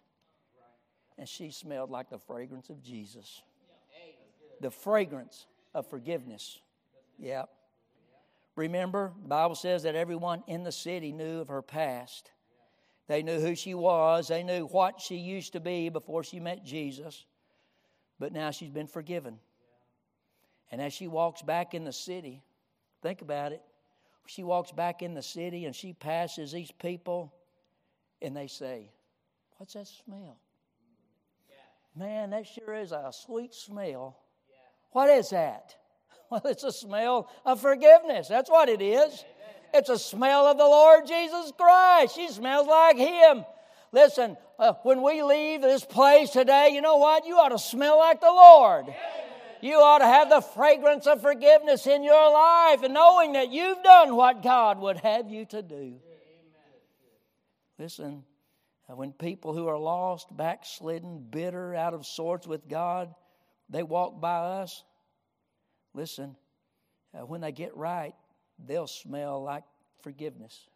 and 1.18 1.28
she 1.28 1.50
smelled 1.50 1.90
like 1.90 2.12
the 2.12 2.20
fragrance 2.20 2.70
of 2.70 2.82
Jesus. 2.84 3.42
The 4.62 4.72
fragrance 4.72 5.48
of 5.74 5.88
forgiveness. 5.90 6.60
Yeah. 7.18 7.44
Remember, 8.56 9.14
the 9.22 9.28
Bible 9.28 9.56
says 9.56 9.82
that 9.84 9.96
everyone 9.96 10.44
in 10.46 10.64
the 10.64 10.72
city 10.72 11.12
knew 11.12 11.40
of 11.40 11.48
her 11.48 11.64
past. 11.64 12.32
They 13.08 13.24
knew 13.24 13.40
who 13.40 13.56
she 13.56 13.74
was, 13.74 14.28
they 14.28 14.44
knew 14.44 14.66
what 14.68 15.02
she 15.02 15.18
used 15.18 15.54
to 15.54 15.60
be 15.60 15.90
before 15.90 16.24
she 16.24 16.40
met 16.40 16.64
Jesus. 16.64 17.26
But 18.20 18.32
now 18.32 18.52
she's 18.52 18.70
been 18.70 18.88
forgiven. 18.88 19.40
And 20.72 20.82
as 20.82 20.94
she 20.94 21.08
walks 21.08 21.42
back 21.42 21.74
in 21.74 21.84
the 21.84 21.94
city, 21.94 22.44
think 23.02 23.22
about 23.22 23.52
it. 23.52 23.62
She 24.26 24.44
walks 24.44 24.72
back 24.72 25.02
in 25.02 25.14
the 25.14 25.22
city 25.22 25.66
and 25.66 25.76
she 25.76 25.94
passes 25.94 26.52
these 26.52 26.72
people, 26.72 27.34
and 28.22 28.36
they 28.36 28.48
say, 28.48 28.90
What's 29.58 29.74
that 29.74 29.88
smell? 29.88 30.38
Man, 31.96 32.32
that 32.32 32.48
sure 32.48 32.74
is 32.74 32.92
a 32.92 33.12
sweet 33.14 33.54
smell. 33.54 34.18
What 34.92 35.10
is 35.10 35.30
that? 35.32 35.76
Well, 36.30 36.42
it's 36.46 36.64
a 36.64 36.72
smell 36.72 37.30
of 37.46 37.62
forgiveness. 37.62 38.28
That's 38.28 38.50
what 38.50 38.68
it 38.68 38.82
is. 38.82 39.24
It's 39.72 39.90
a 39.90 40.00
smell 40.00 40.48
of 40.48 40.58
the 40.58 40.64
Lord 40.64 41.06
Jesus 41.06 41.52
Christ. 41.56 42.16
She 42.16 42.28
smells 42.28 42.68
like 42.68 42.98
Him. 42.98 43.46
Listen, 43.92 44.36
uh, 44.58 44.74
when 44.82 45.04
we 45.04 45.22
leave 45.22 45.62
this 45.62 45.86
place 45.86 46.32
today, 46.32 46.70
you 46.74 46.82
know 46.82 46.98
what? 46.98 47.28
You 47.28 47.36
ought 47.36 47.50
to 47.50 47.60
smell 47.60 48.00
like 48.00 48.20
the 48.20 48.32
Lord. 48.32 48.86
You 49.64 49.76
ought 49.76 50.00
to 50.00 50.06
have 50.06 50.30
the 50.30 50.42
fragrance 50.42 51.08
of 51.08 51.22
forgiveness 51.22 51.88
in 51.88 52.04
your 52.04 52.32
life 52.34 52.84
and 52.84 52.94
knowing 52.94 53.32
that 53.34 53.50
you've 53.50 53.82
done 53.82 54.16
what 54.16 54.44
God 54.44 54.78
would 54.80 54.98
have 54.98 55.30
you 55.30 55.46
to 55.46 55.62
do. 55.62 55.96
Listen, 57.80 58.26
uh, 58.90 58.96
when 58.96 59.14
people 59.14 59.54
who 59.54 59.68
are 59.68 59.78
lost, 59.78 60.36
backslidden, 60.36 61.28
bitter, 61.30 61.74
out 61.74 61.94
of 61.94 62.06
sorts 62.06 62.46
with 62.46 62.68
God, 62.68 63.16
they 63.70 63.84
walk 63.84 64.20
by 64.20 64.36
us, 64.36 64.84
Listen, 65.94 66.36
uh, 67.14 67.26
when 67.26 67.42
they 67.42 67.52
get 67.52 67.76
right, 67.78 68.16
they'll 68.66 68.88
smell 68.88 69.44
like 69.44 69.64
forgiveness. 70.02 70.68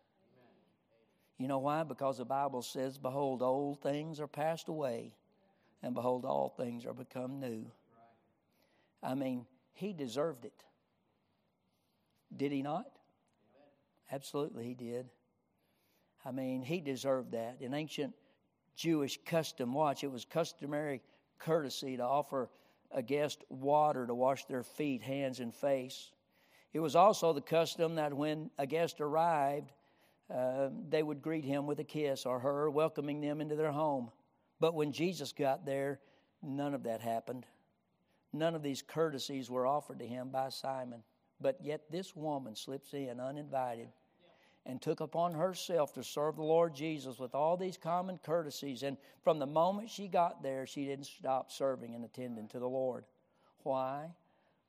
You 1.38 1.48
know 1.48 1.60
why? 1.60 1.84
Because 1.84 2.20
the 2.20 2.26
Bible 2.26 2.62
says, 2.62 2.98
Behold, 2.98 3.42
old 3.42 3.82
things 3.82 4.20
are 4.20 4.28
passed 4.28 4.70
away, 4.70 5.14
and 5.84 5.94
behold, 5.94 6.24
all 6.24 6.50
things 6.50 6.86
are 6.86 6.94
become 6.94 7.40
new. 7.40 7.70
I 9.04 9.16
mean, 9.16 9.45
he 9.74 9.93
deserved 9.93 10.45
it. 10.45 10.64
Did 12.36 12.52
he 12.52 12.62
not? 12.62 12.86
Absolutely, 14.12 14.66
he 14.66 14.74
did. 14.74 15.10
I 16.26 16.32
mean, 16.32 16.62
he 16.62 16.82
deserved 16.82 17.32
that. 17.32 17.58
In 17.62 17.74
ancient 17.74 18.14
Jewish 18.76 19.20
custom, 19.26 19.74
watch, 19.74 20.04
it 20.04 20.12
was 20.12 20.26
customary 20.26 21.02
courtesy 21.39 21.98
to 21.98 22.04
offer 22.04 22.50
a 22.91 23.02
guest 23.02 23.43
water 23.50 24.08
to 24.08 24.16
wash 24.16 24.45
their 24.45 24.64
feet, 24.64 25.02
hands, 25.02 25.39
and 25.39 25.54
face. 25.54 26.12
It 26.74 26.80
was 26.80 26.95
also 26.95 27.34
the 27.34 27.41
custom 27.41 27.95
that 27.95 28.14
when 28.14 28.50
a 28.58 28.66
guest 28.66 29.02
arrived, 29.02 29.72
uh, 30.34 30.70
they 30.89 31.04
would 31.04 31.22
greet 31.22 31.45
him 31.45 31.66
with 31.66 31.80
a 31.80 31.84
kiss 31.84 32.26
or 32.26 32.39
her, 32.39 32.70
welcoming 32.70 33.22
them 33.22 33.41
into 33.41 33.56
their 33.56 33.72
home. 33.72 34.12
But 34.60 34.74
when 34.74 34.91
Jesus 34.91 35.32
got 35.32 35.66
there, 35.66 36.00
none 36.41 36.74
of 36.74 36.84
that 36.84 37.02
happened. 37.02 37.45
None 38.34 38.55
of 38.55 38.63
these 38.63 38.82
courtesies 38.82 39.49
were 39.49 39.65
offered 39.65 39.99
to 39.99 40.07
him 40.07 40.30
by 40.30 40.49
Simon. 40.49 41.03
But 41.39 41.59
yet 41.61 41.91
this 41.91 42.15
woman 42.15 42.55
slips 42.55 42.93
in 42.93 43.19
uninvited 43.19 43.89
and 44.65 44.82
took 44.82 44.99
upon 44.99 45.34
herself 45.34 45.93
to 45.93 46.03
serve 46.03 46.36
the 46.36 46.43
Lord 46.43 46.75
Jesus 46.75 47.19
with 47.19 47.34
all 47.34 47.55
these 47.55 47.78
common 47.78 48.17
courtesies. 48.17 48.84
And 48.84 48.97
from 49.23 49.39
the 49.39 49.45
moment 49.45 49.89
she 49.89 50.07
got 50.07 50.43
there, 50.43 50.65
she 50.67 50.86
didn't 50.86 51.05
stop 51.05 51.51
serving 51.51 51.95
and 51.95 52.03
attending 52.03 52.47
to 52.49 52.59
the 52.59 52.67
Lord. 52.67 53.05
Why? 53.63 54.09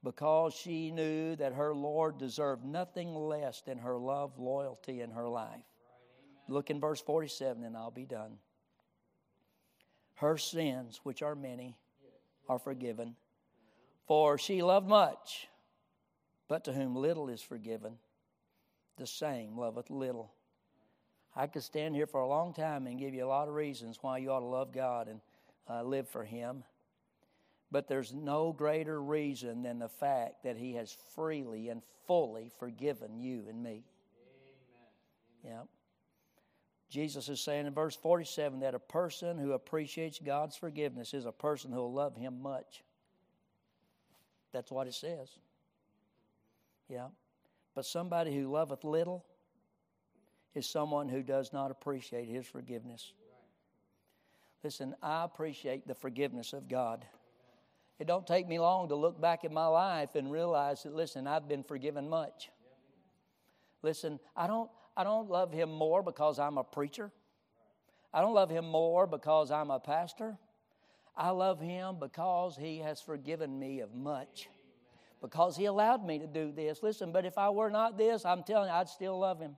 Because 0.05 0.55
she 0.55 0.93
knew 0.93 1.35
that 1.37 1.55
her 1.55 1.75
Lord 1.75 2.19
deserved 2.19 2.65
nothing 2.65 3.15
less 3.15 3.63
than 3.63 3.79
her 3.79 3.99
love, 3.99 4.39
loyalty, 4.39 5.01
and 5.01 5.13
her 5.13 5.29
life. 5.29 5.65
Look 6.47 6.71
in 6.71 6.81
verse 6.81 7.01
47, 7.01 7.65
and 7.65 7.77
I'll 7.77 7.91
be 7.91 8.07
done. 8.07 8.39
Her 10.15 10.39
sins, 10.39 11.01
which 11.03 11.23
are 11.23 11.35
many, 11.35 11.77
are 12.49 12.59
forgiven. 12.59 13.17
For 14.09 14.39
she 14.39 14.63
loved 14.63 14.89
much, 14.89 15.49
but 16.49 16.65
to 16.65 16.73
whom 16.73 16.97
little 16.97 17.29
is 17.29 17.43
forgiven 17.43 17.99
the 18.99 19.07
same 19.07 19.57
loveth 19.57 19.91
little. 19.91 20.33
I 21.35 21.47
could 21.47 21.63
stand 21.63 21.95
here 21.95 22.07
for 22.07 22.21
a 22.21 22.29
long 22.29 22.53
time 22.53 22.87
and 22.87 22.99
give 22.99 23.15
you 23.15 23.25
a 23.25 23.29
lot 23.29 23.49
of 23.49 23.55
reasons 23.55 23.99
why 24.01 24.19
you 24.19 24.31
ought 24.31 24.41
to 24.41 24.47
love 24.47 24.73
God 24.73 25.09
and 25.09 25.21
uh, 25.71 25.83
live 25.83 26.09
for 26.09 26.25
Him. 26.25 26.65
But 27.71 27.87
there's 27.87 28.13
no 28.13 28.53
greater 28.53 29.01
reason 29.01 29.63
than 29.63 29.79
the 29.79 29.89
fact 29.89 30.43
that 30.43 30.57
He 30.57 30.75
has 30.75 30.97
freely 31.15 31.69
and 31.69 31.83
fully 32.07 32.51
forgiven 32.59 33.21
you 33.21 33.45
and 33.49 33.63
me. 33.63 33.85
Amen. 35.45 35.55
Yeah. 35.55 35.63
Jesus 36.91 37.29
is 37.29 37.41
saying 37.41 37.67
in 37.67 37.75
verse 37.75 37.95
47 37.95 38.61
that 38.61 38.75
a 38.75 38.79
person 38.79 39.39
who 39.39 39.53
appreciates 39.53 40.19
God's 40.19 40.57
forgiveness 40.57 41.13
is 41.15 41.27
a 41.27 41.33
person 41.33 41.71
who 41.71 41.79
will 41.79 41.93
love 41.93 42.17
Him 42.17 42.43
much. 42.43 42.83
That's 44.53 44.71
what 44.71 44.87
it 44.87 44.95
says. 44.95 45.29
Yeah. 46.89 47.09
But 47.75 47.85
somebody 47.85 48.35
who 48.35 48.51
loveth 48.51 48.85
little 48.85 49.25
is 50.55 50.67
someone 50.69 51.09
who 51.09 51.23
does 51.23 51.53
not 51.53 51.71
appreciate 51.71 52.29
his 52.29 52.47
forgiveness. 52.47 53.13
Listen, 54.65 54.95
I 55.03 55.25
appreciate 55.25 55.87
the 55.87 55.95
forgiveness 55.95 56.53
of 56.53 56.69
God. 56.69 57.05
It 57.99 58.07
don't 58.07 58.27
take 58.27 58.49
me 58.49 58.59
long 58.59 58.89
to 58.89 58.97
look 58.97 59.21
back 59.21 59.45
at 59.45 59.53
my 59.53 59.67
life 59.67 60.15
and 60.15 60.31
realize 60.31 60.83
that, 60.83 60.95
listen, 60.95 61.27
I've 61.27 61.49
been 61.49 61.63
forgiven 61.63 62.09
much. 62.09 62.51
Listen, 63.83 64.19
I 64.37 64.47
don't, 64.47 64.71
I 64.97 65.05
don't 65.05 65.31
love 65.31 65.53
him 65.53 65.71
more 65.71 66.03
because 66.03 66.39
I'm 66.39 66.59
a 66.59 66.65
preacher. 66.65 67.13
I 68.13 68.21
don't 68.21 68.35
love 68.35 68.51
him 68.51 68.67
more 68.69 69.07
because 69.07 69.51
I'm 69.51 69.71
a 69.71 69.79
pastor. 69.79 70.39
I 71.19 71.31
love 71.31 71.61
him 71.61 71.97
because 71.99 72.57
he 72.57 72.79
has 72.79 73.01
forgiven 73.01 73.59
me 73.59 73.81
of 73.81 73.93
much. 73.93 74.49
Because 75.21 75.57
he 75.57 75.65
allowed 75.65 76.07
me 76.07 76.21
to 76.21 76.29
do 76.29 76.53
this. 76.53 76.81
Listen, 76.81 77.11
but 77.11 77.25
if 77.25 77.37
I 77.37 77.51
were 77.51 77.71
not 77.71 77.99
this, 77.99 78.25
I'm 78.25 78.45
telling 78.45 78.69
you, 78.69 78.75
I'd 78.75 78.89
still 78.89 79.19
love 79.19 79.41
him. 79.41 79.57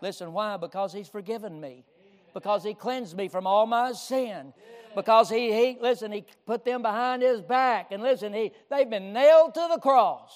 Listen, 0.00 0.32
why? 0.32 0.56
Because 0.56 0.92
he's 0.92 1.08
forgiven 1.08 1.60
me. 1.60 1.84
Because 2.32 2.62
he 2.62 2.74
cleansed 2.74 3.16
me 3.16 3.26
from 3.26 3.44
all 3.44 3.66
my 3.66 3.90
sin. 3.90 4.54
Because 4.94 5.28
he, 5.28 5.52
he 5.52 5.78
listen, 5.80 6.12
he 6.12 6.24
put 6.46 6.64
them 6.64 6.80
behind 6.80 7.22
his 7.22 7.40
back. 7.40 7.90
And 7.90 8.00
listen, 8.00 8.32
he, 8.32 8.52
they've 8.70 8.88
been 8.88 9.12
nailed 9.12 9.54
to 9.54 9.68
the 9.68 9.80
cross. 9.80 10.30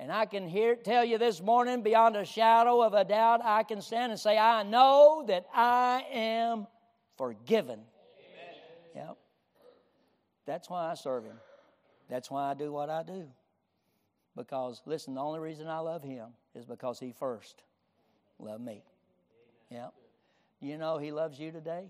And 0.00 0.10
I 0.10 0.26
can 0.26 0.48
hear, 0.48 0.74
tell 0.74 1.04
you 1.04 1.18
this 1.18 1.40
morning, 1.40 1.82
beyond 1.82 2.16
a 2.16 2.24
shadow 2.24 2.82
of 2.82 2.94
a 2.94 3.04
doubt, 3.04 3.42
I 3.44 3.62
can 3.62 3.80
stand 3.80 4.10
and 4.10 4.20
say, 4.20 4.36
I 4.36 4.64
know 4.64 5.24
that 5.28 5.46
I 5.54 6.04
am 6.12 6.66
forgiven. 7.16 7.80
Yep. 8.98 9.16
That's 10.44 10.68
why 10.68 10.90
I 10.90 10.94
serve 10.94 11.24
Him. 11.24 11.36
That's 12.10 12.30
why 12.30 12.50
I 12.50 12.54
do 12.54 12.72
what 12.72 12.90
I 12.90 13.04
do. 13.04 13.28
Because, 14.36 14.82
listen, 14.86 15.14
the 15.14 15.20
only 15.20 15.38
reason 15.38 15.68
I 15.68 15.78
love 15.78 16.02
Him 16.02 16.28
is 16.54 16.64
because 16.64 16.98
He 16.98 17.12
first 17.12 17.62
loved 18.40 18.64
me. 18.64 18.82
Yep. 19.70 19.92
You 20.60 20.78
know 20.78 20.98
He 20.98 21.12
loves 21.12 21.38
you 21.38 21.52
today? 21.52 21.84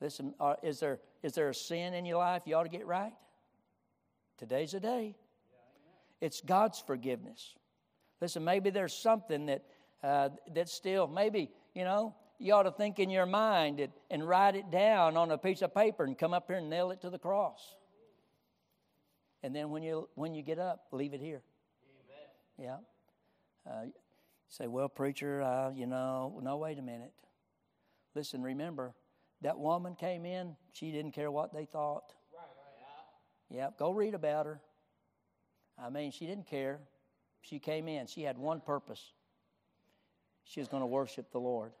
Listen, 0.00 0.34
is, 0.62 0.80
there, 0.80 1.00
is 1.22 1.34
there 1.34 1.50
a 1.50 1.54
sin 1.54 1.92
in 1.92 2.06
your 2.06 2.16
life 2.16 2.42
you 2.46 2.54
ought 2.54 2.62
to 2.62 2.70
get 2.70 2.86
right? 2.86 3.12
Today's 4.38 4.72
the 4.72 4.80
day. 4.80 5.16
It's 6.22 6.40
God's 6.40 6.78
forgiveness. 6.78 7.54
Listen, 8.22 8.42
maybe 8.42 8.70
there's 8.70 8.94
something 8.94 9.46
that 9.46 9.64
uh, 10.02 10.30
that's 10.54 10.72
still 10.72 11.06
maybe 11.06 11.50
you 11.74 11.84
know 11.84 12.14
you 12.40 12.54
ought 12.54 12.62
to 12.62 12.72
think 12.72 12.98
in 12.98 13.10
your 13.10 13.26
mind 13.26 13.80
it, 13.80 13.90
and 14.10 14.26
write 14.26 14.56
it 14.56 14.70
down 14.70 15.18
on 15.18 15.30
a 15.30 15.36
piece 15.36 15.60
of 15.60 15.74
paper 15.74 16.04
and 16.04 16.18
come 16.18 16.32
up 16.32 16.46
here 16.48 16.56
and 16.56 16.70
nail 16.70 16.90
it 16.90 17.02
to 17.02 17.10
the 17.10 17.18
cross. 17.18 17.76
And 19.42 19.54
then 19.54 19.70
when 19.70 19.82
you 19.82 20.08
when 20.14 20.34
you 20.34 20.42
get 20.42 20.58
up, 20.58 20.86
leave 20.90 21.12
it 21.12 21.20
here. 21.20 21.42
Amen. 22.58 22.80
Yeah. 23.66 23.70
Uh, 23.70 23.84
say, 24.48 24.66
well, 24.66 24.88
preacher, 24.88 25.42
uh, 25.42 25.70
you 25.70 25.86
know, 25.86 26.40
no, 26.42 26.56
wait 26.56 26.78
a 26.78 26.82
minute. 26.82 27.12
Listen, 28.14 28.42
remember, 28.42 28.94
that 29.42 29.58
woman 29.58 29.94
came 29.94 30.24
in. 30.24 30.56
She 30.72 30.90
didn't 30.90 31.12
care 31.12 31.30
what 31.30 31.52
they 31.52 31.66
thought. 31.66 32.14
Right, 32.34 32.42
right. 32.42 33.56
Yeah. 33.56 33.68
Go 33.78 33.92
read 33.92 34.14
about 34.14 34.46
her. 34.46 34.60
I 35.78 35.90
mean, 35.90 36.10
she 36.10 36.26
didn't 36.26 36.46
care. 36.46 36.80
She 37.42 37.58
came 37.58 37.86
in. 37.86 38.06
She 38.06 38.22
had 38.22 38.36
one 38.36 38.60
purpose. 38.60 39.12
She 40.44 40.60
was 40.60 40.68
going 40.68 40.82
to 40.82 40.86
worship 40.86 41.32
the 41.32 41.38
Lord 41.40 41.72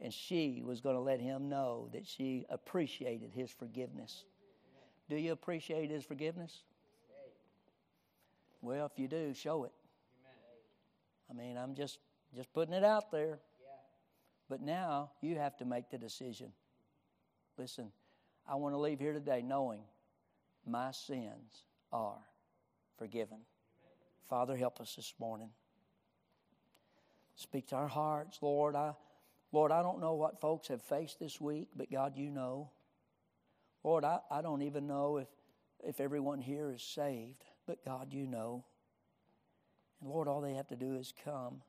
and 0.00 0.12
she 0.12 0.62
was 0.64 0.80
going 0.80 0.96
to 0.96 1.00
let 1.00 1.20
him 1.20 1.48
know 1.48 1.88
that 1.92 2.06
she 2.06 2.46
appreciated 2.48 3.32
his 3.34 3.50
forgiveness. 3.50 4.24
Do 5.08 5.16
you 5.16 5.32
appreciate 5.32 5.90
his 5.90 6.04
forgiveness? 6.04 6.62
Well, 8.62 8.86
if 8.86 8.98
you 8.98 9.08
do, 9.08 9.34
show 9.34 9.64
it. 9.64 9.72
I 11.30 11.32
mean, 11.32 11.56
I'm 11.56 11.74
just 11.74 11.98
just 12.34 12.52
putting 12.52 12.74
it 12.74 12.84
out 12.84 13.10
there. 13.10 13.38
But 14.48 14.60
now 14.60 15.10
you 15.20 15.36
have 15.36 15.56
to 15.58 15.64
make 15.64 15.90
the 15.90 15.98
decision. 15.98 16.52
Listen, 17.56 17.92
I 18.48 18.56
want 18.56 18.74
to 18.74 18.78
leave 18.78 18.98
here 18.98 19.12
today 19.12 19.42
knowing 19.42 19.82
my 20.66 20.90
sins 20.90 21.64
are 21.92 22.18
forgiven. 22.98 23.38
Father, 24.28 24.56
help 24.56 24.80
us 24.80 24.96
this 24.96 25.14
morning. 25.18 25.50
Speak 27.36 27.68
to 27.68 27.76
our 27.76 27.88
hearts, 27.88 28.38
Lord. 28.42 28.74
I 28.74 28.92
Lord, 29.52 29.72
I 29.72 29.82
don't 29.82 30.00
know 30.00 30.14
what 30.14 30.40
folks 30.40 30.68
have 30.68 30.82
faced 30.82 31.18
this 31.18 31.40
week, 31.40 31.68
but 31.74 31.90
God, 31.90 32.16
you 32.16 32.30
know. 32.30 32.70
Lord, 33.82 34.04
I, 34.04 34.20
I 34.30 34.42
don't 34.42 34.62
even 34.62 34.86
know 34.86 35.16
if, 35.16 35.28
if 35.82 36.00
everyone 36.00 36.38
here 36.38 36.70
is 36.70 36.82
saved, 36.82 37.44
but 37.66 37.84
God, 37.84 38.12
you 38.12 38.26
know. 38.26 38.64
And 40.00 40.10
Lord, 40.10 40.28
all 40.28 40.40
they 40.40 40.54
have 40.54 40.68
to 40.68 40.76
do 40.76 40.96
is 40.96 41.12
come. 41.24 41.62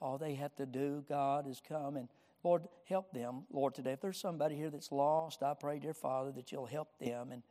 All 0.00 0.18
they 0.18 0.34
have 0.34 0.54
to 0.56 0.66
do, 0.66 1.04
God, 1.08 1.48
is 1.48 1.62
come. 1.66 1.96
And 1.96 2.08
Lord, 2.42 2.68
help 2.88 3.12
them, 3.12 3.44
Lord, 3.50 3.74
today. 3.74 3.92
If 3.92 4.00
there's 4.00 4.18
somebody 4.18 4.56
here 4.56 4.70
that's 4.70 4.92
lost, 4.92 5.42
I 5.42 5.54
pray, 5.54 5.78
dear 5.78 5.94
Father, 5.94 6.32
that 6.32 6.52
you'll 6.52 6.66
help 6.66 6.98
them 6.98 7.32
and, 7.32 7.42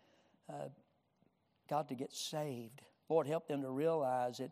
uh, 0.50 0.70
God, 1.68 1.90
to 1.90 1.96
get 1.96 2.14
saved. 2.14 2.82
Lord, 3.10 3.26
help 3.26 3.48
them 3.48 3.62
to 3.64 3.70
realize 3.70 4.40
it 4.40 4.52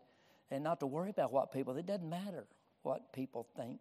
and 0.50 0.64
not 0.64 0.80
to 0.80 0.86
worry 0.86 1.10
about 1.10 1.32
what 1.32 1.52
people, 1.52 1.76
it 1.76 1.86
doesn't 1.86 2.08
matter 2.08 2.46
what 2.82 3.12
people 3.12 3.46
think. 3.56 3.80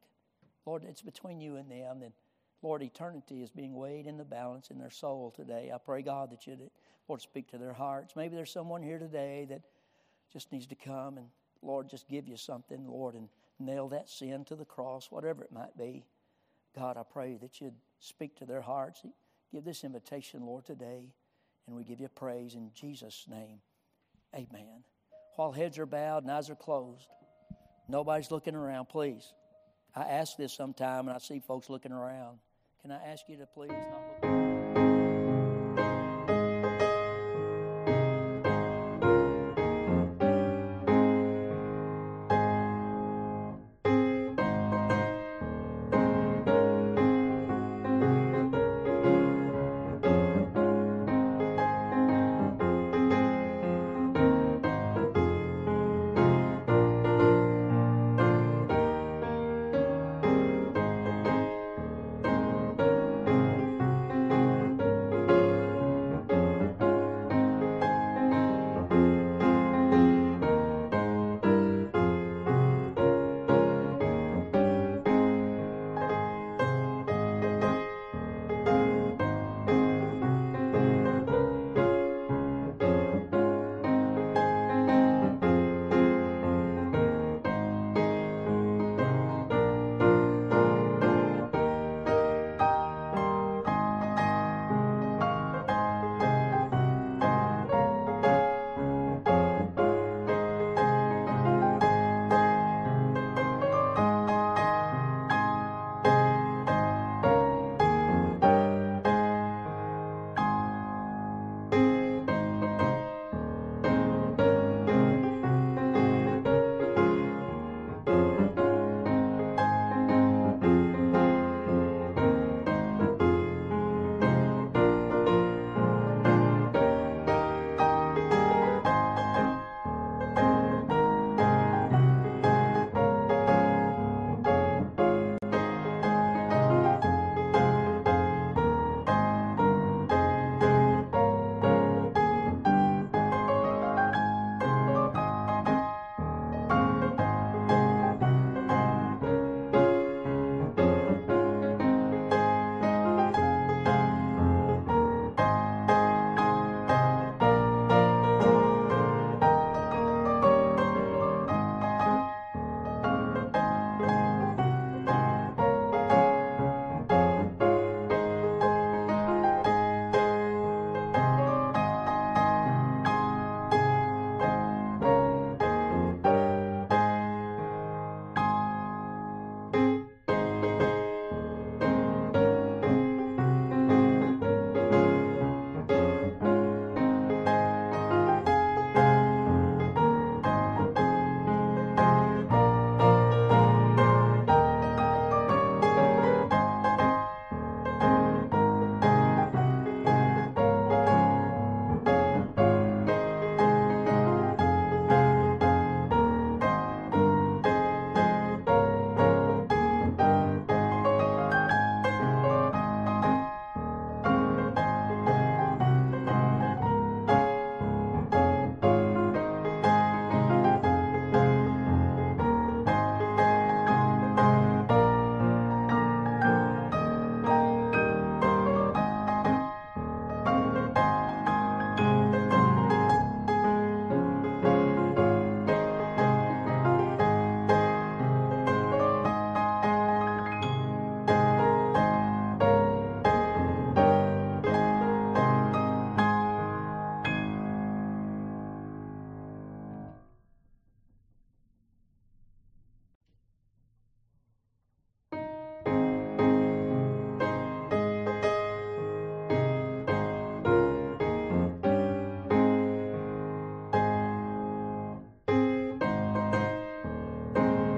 Lord, 0.66 0.84
it's 0.84 1.02
between 1.02 1.40
you 1.40 1.58
and 1.58 1.70
them. 1.70 2.02
And 2.04 2.14
Lord, 2.62 2.82
eternity 2.82 3.44
is 3.44 3.52
being 3.52 3.76
weighed 3.76 4.08
in 4.08 4.18
the 4.18 4.24
balance 4.24 4.70
in 4.70 4.80
their 4.80 4.90
soul 4.90 5.34
today. 5.36 5.72
I 5.74 5.78
pray, 5.78 6.02
God, 6.02 6.32
that 6.32 6.48
you'd, 6.48 6.70
Lord, 7.08 7.22
speak 7.22 7.50
to 7.52 7.58
their 7.58 7.74
hearts. 7.74 8.16
Maybe 8.16 8.36
there's 8.36 8.52
someone 8.52 8.82
here 8.82 9.00
today 9.00 9.46
that 9.50 9.62
just 10.32 10.52
needs 10.52 10.68
to 10.68 10.76
come 10.76 11.18
and, 11.18 11.28
Lord, 11.62 11.90
just 11.90 12.08
give 12.08 12.28
you 12.28 12.38
something, 12.38 12.88
Lord, 12.88 13.16
and 13.16 13.30
nail 13.60 13.90
that 13.90 14.10
sin 14.10 14.46
to 14.46 14.56
the 14.56 14.66
cross, 14.66 15.12
whatever 15.12 15.44
it 15.44 15.52
might 15.52 15.78
be. 15.78 16.06
God, 16.76 16.98
I 16.98 17.04
pray 17.04 17.38
that 17.42 17.62
you'd 17.62 17.76
speak 18.00 18.36
to 18.38 18.46
their 18.46 18.62
hearts. 18.62 19.04
Give 19.52 19.64
this 19.64 19.84
invitation, 19.84 20.46
Lord, 20.46 20.66
today, 20.66 21.14
and 21.68 21.76
we 21.76 21.84
give 21.84 22.00
you 22.00 22.08
praise 22.08 22.56
in 22.56 22.72
Jesus' 22.74 23.26
name. 23.30 23.60
Amen. 24.34 24.84
While 25.36 25.52
heads 25.52 25.78
are 25.78 25.86
bowed 25.86 26.24
and 26.24 26.32
eyes 26.32 26.50
are 26.50 26.56
closed, 26.56 27.08
nobody's 27.88 28.32
looking 28.32 28.56
around, 28.56 28.88
please. 28.90 29.34
I 29.96 30.04
ask 30.04 30.38
this 30.38 30.54
sometime 30.54 31.08
and 31.08 31.16
I 31.16 31.20
see 31.20 31.40
folks 31.40 31.70
looking 31.70 31.92
around. 31.92 32.40
Can 32.82 32.92
I 32.92 33.04
ask 33.12 33.24
you 33.28 33.38
to 33.38 33.46
please 33.46 33.72
not 33.72 34.24
look? 34.24 34.33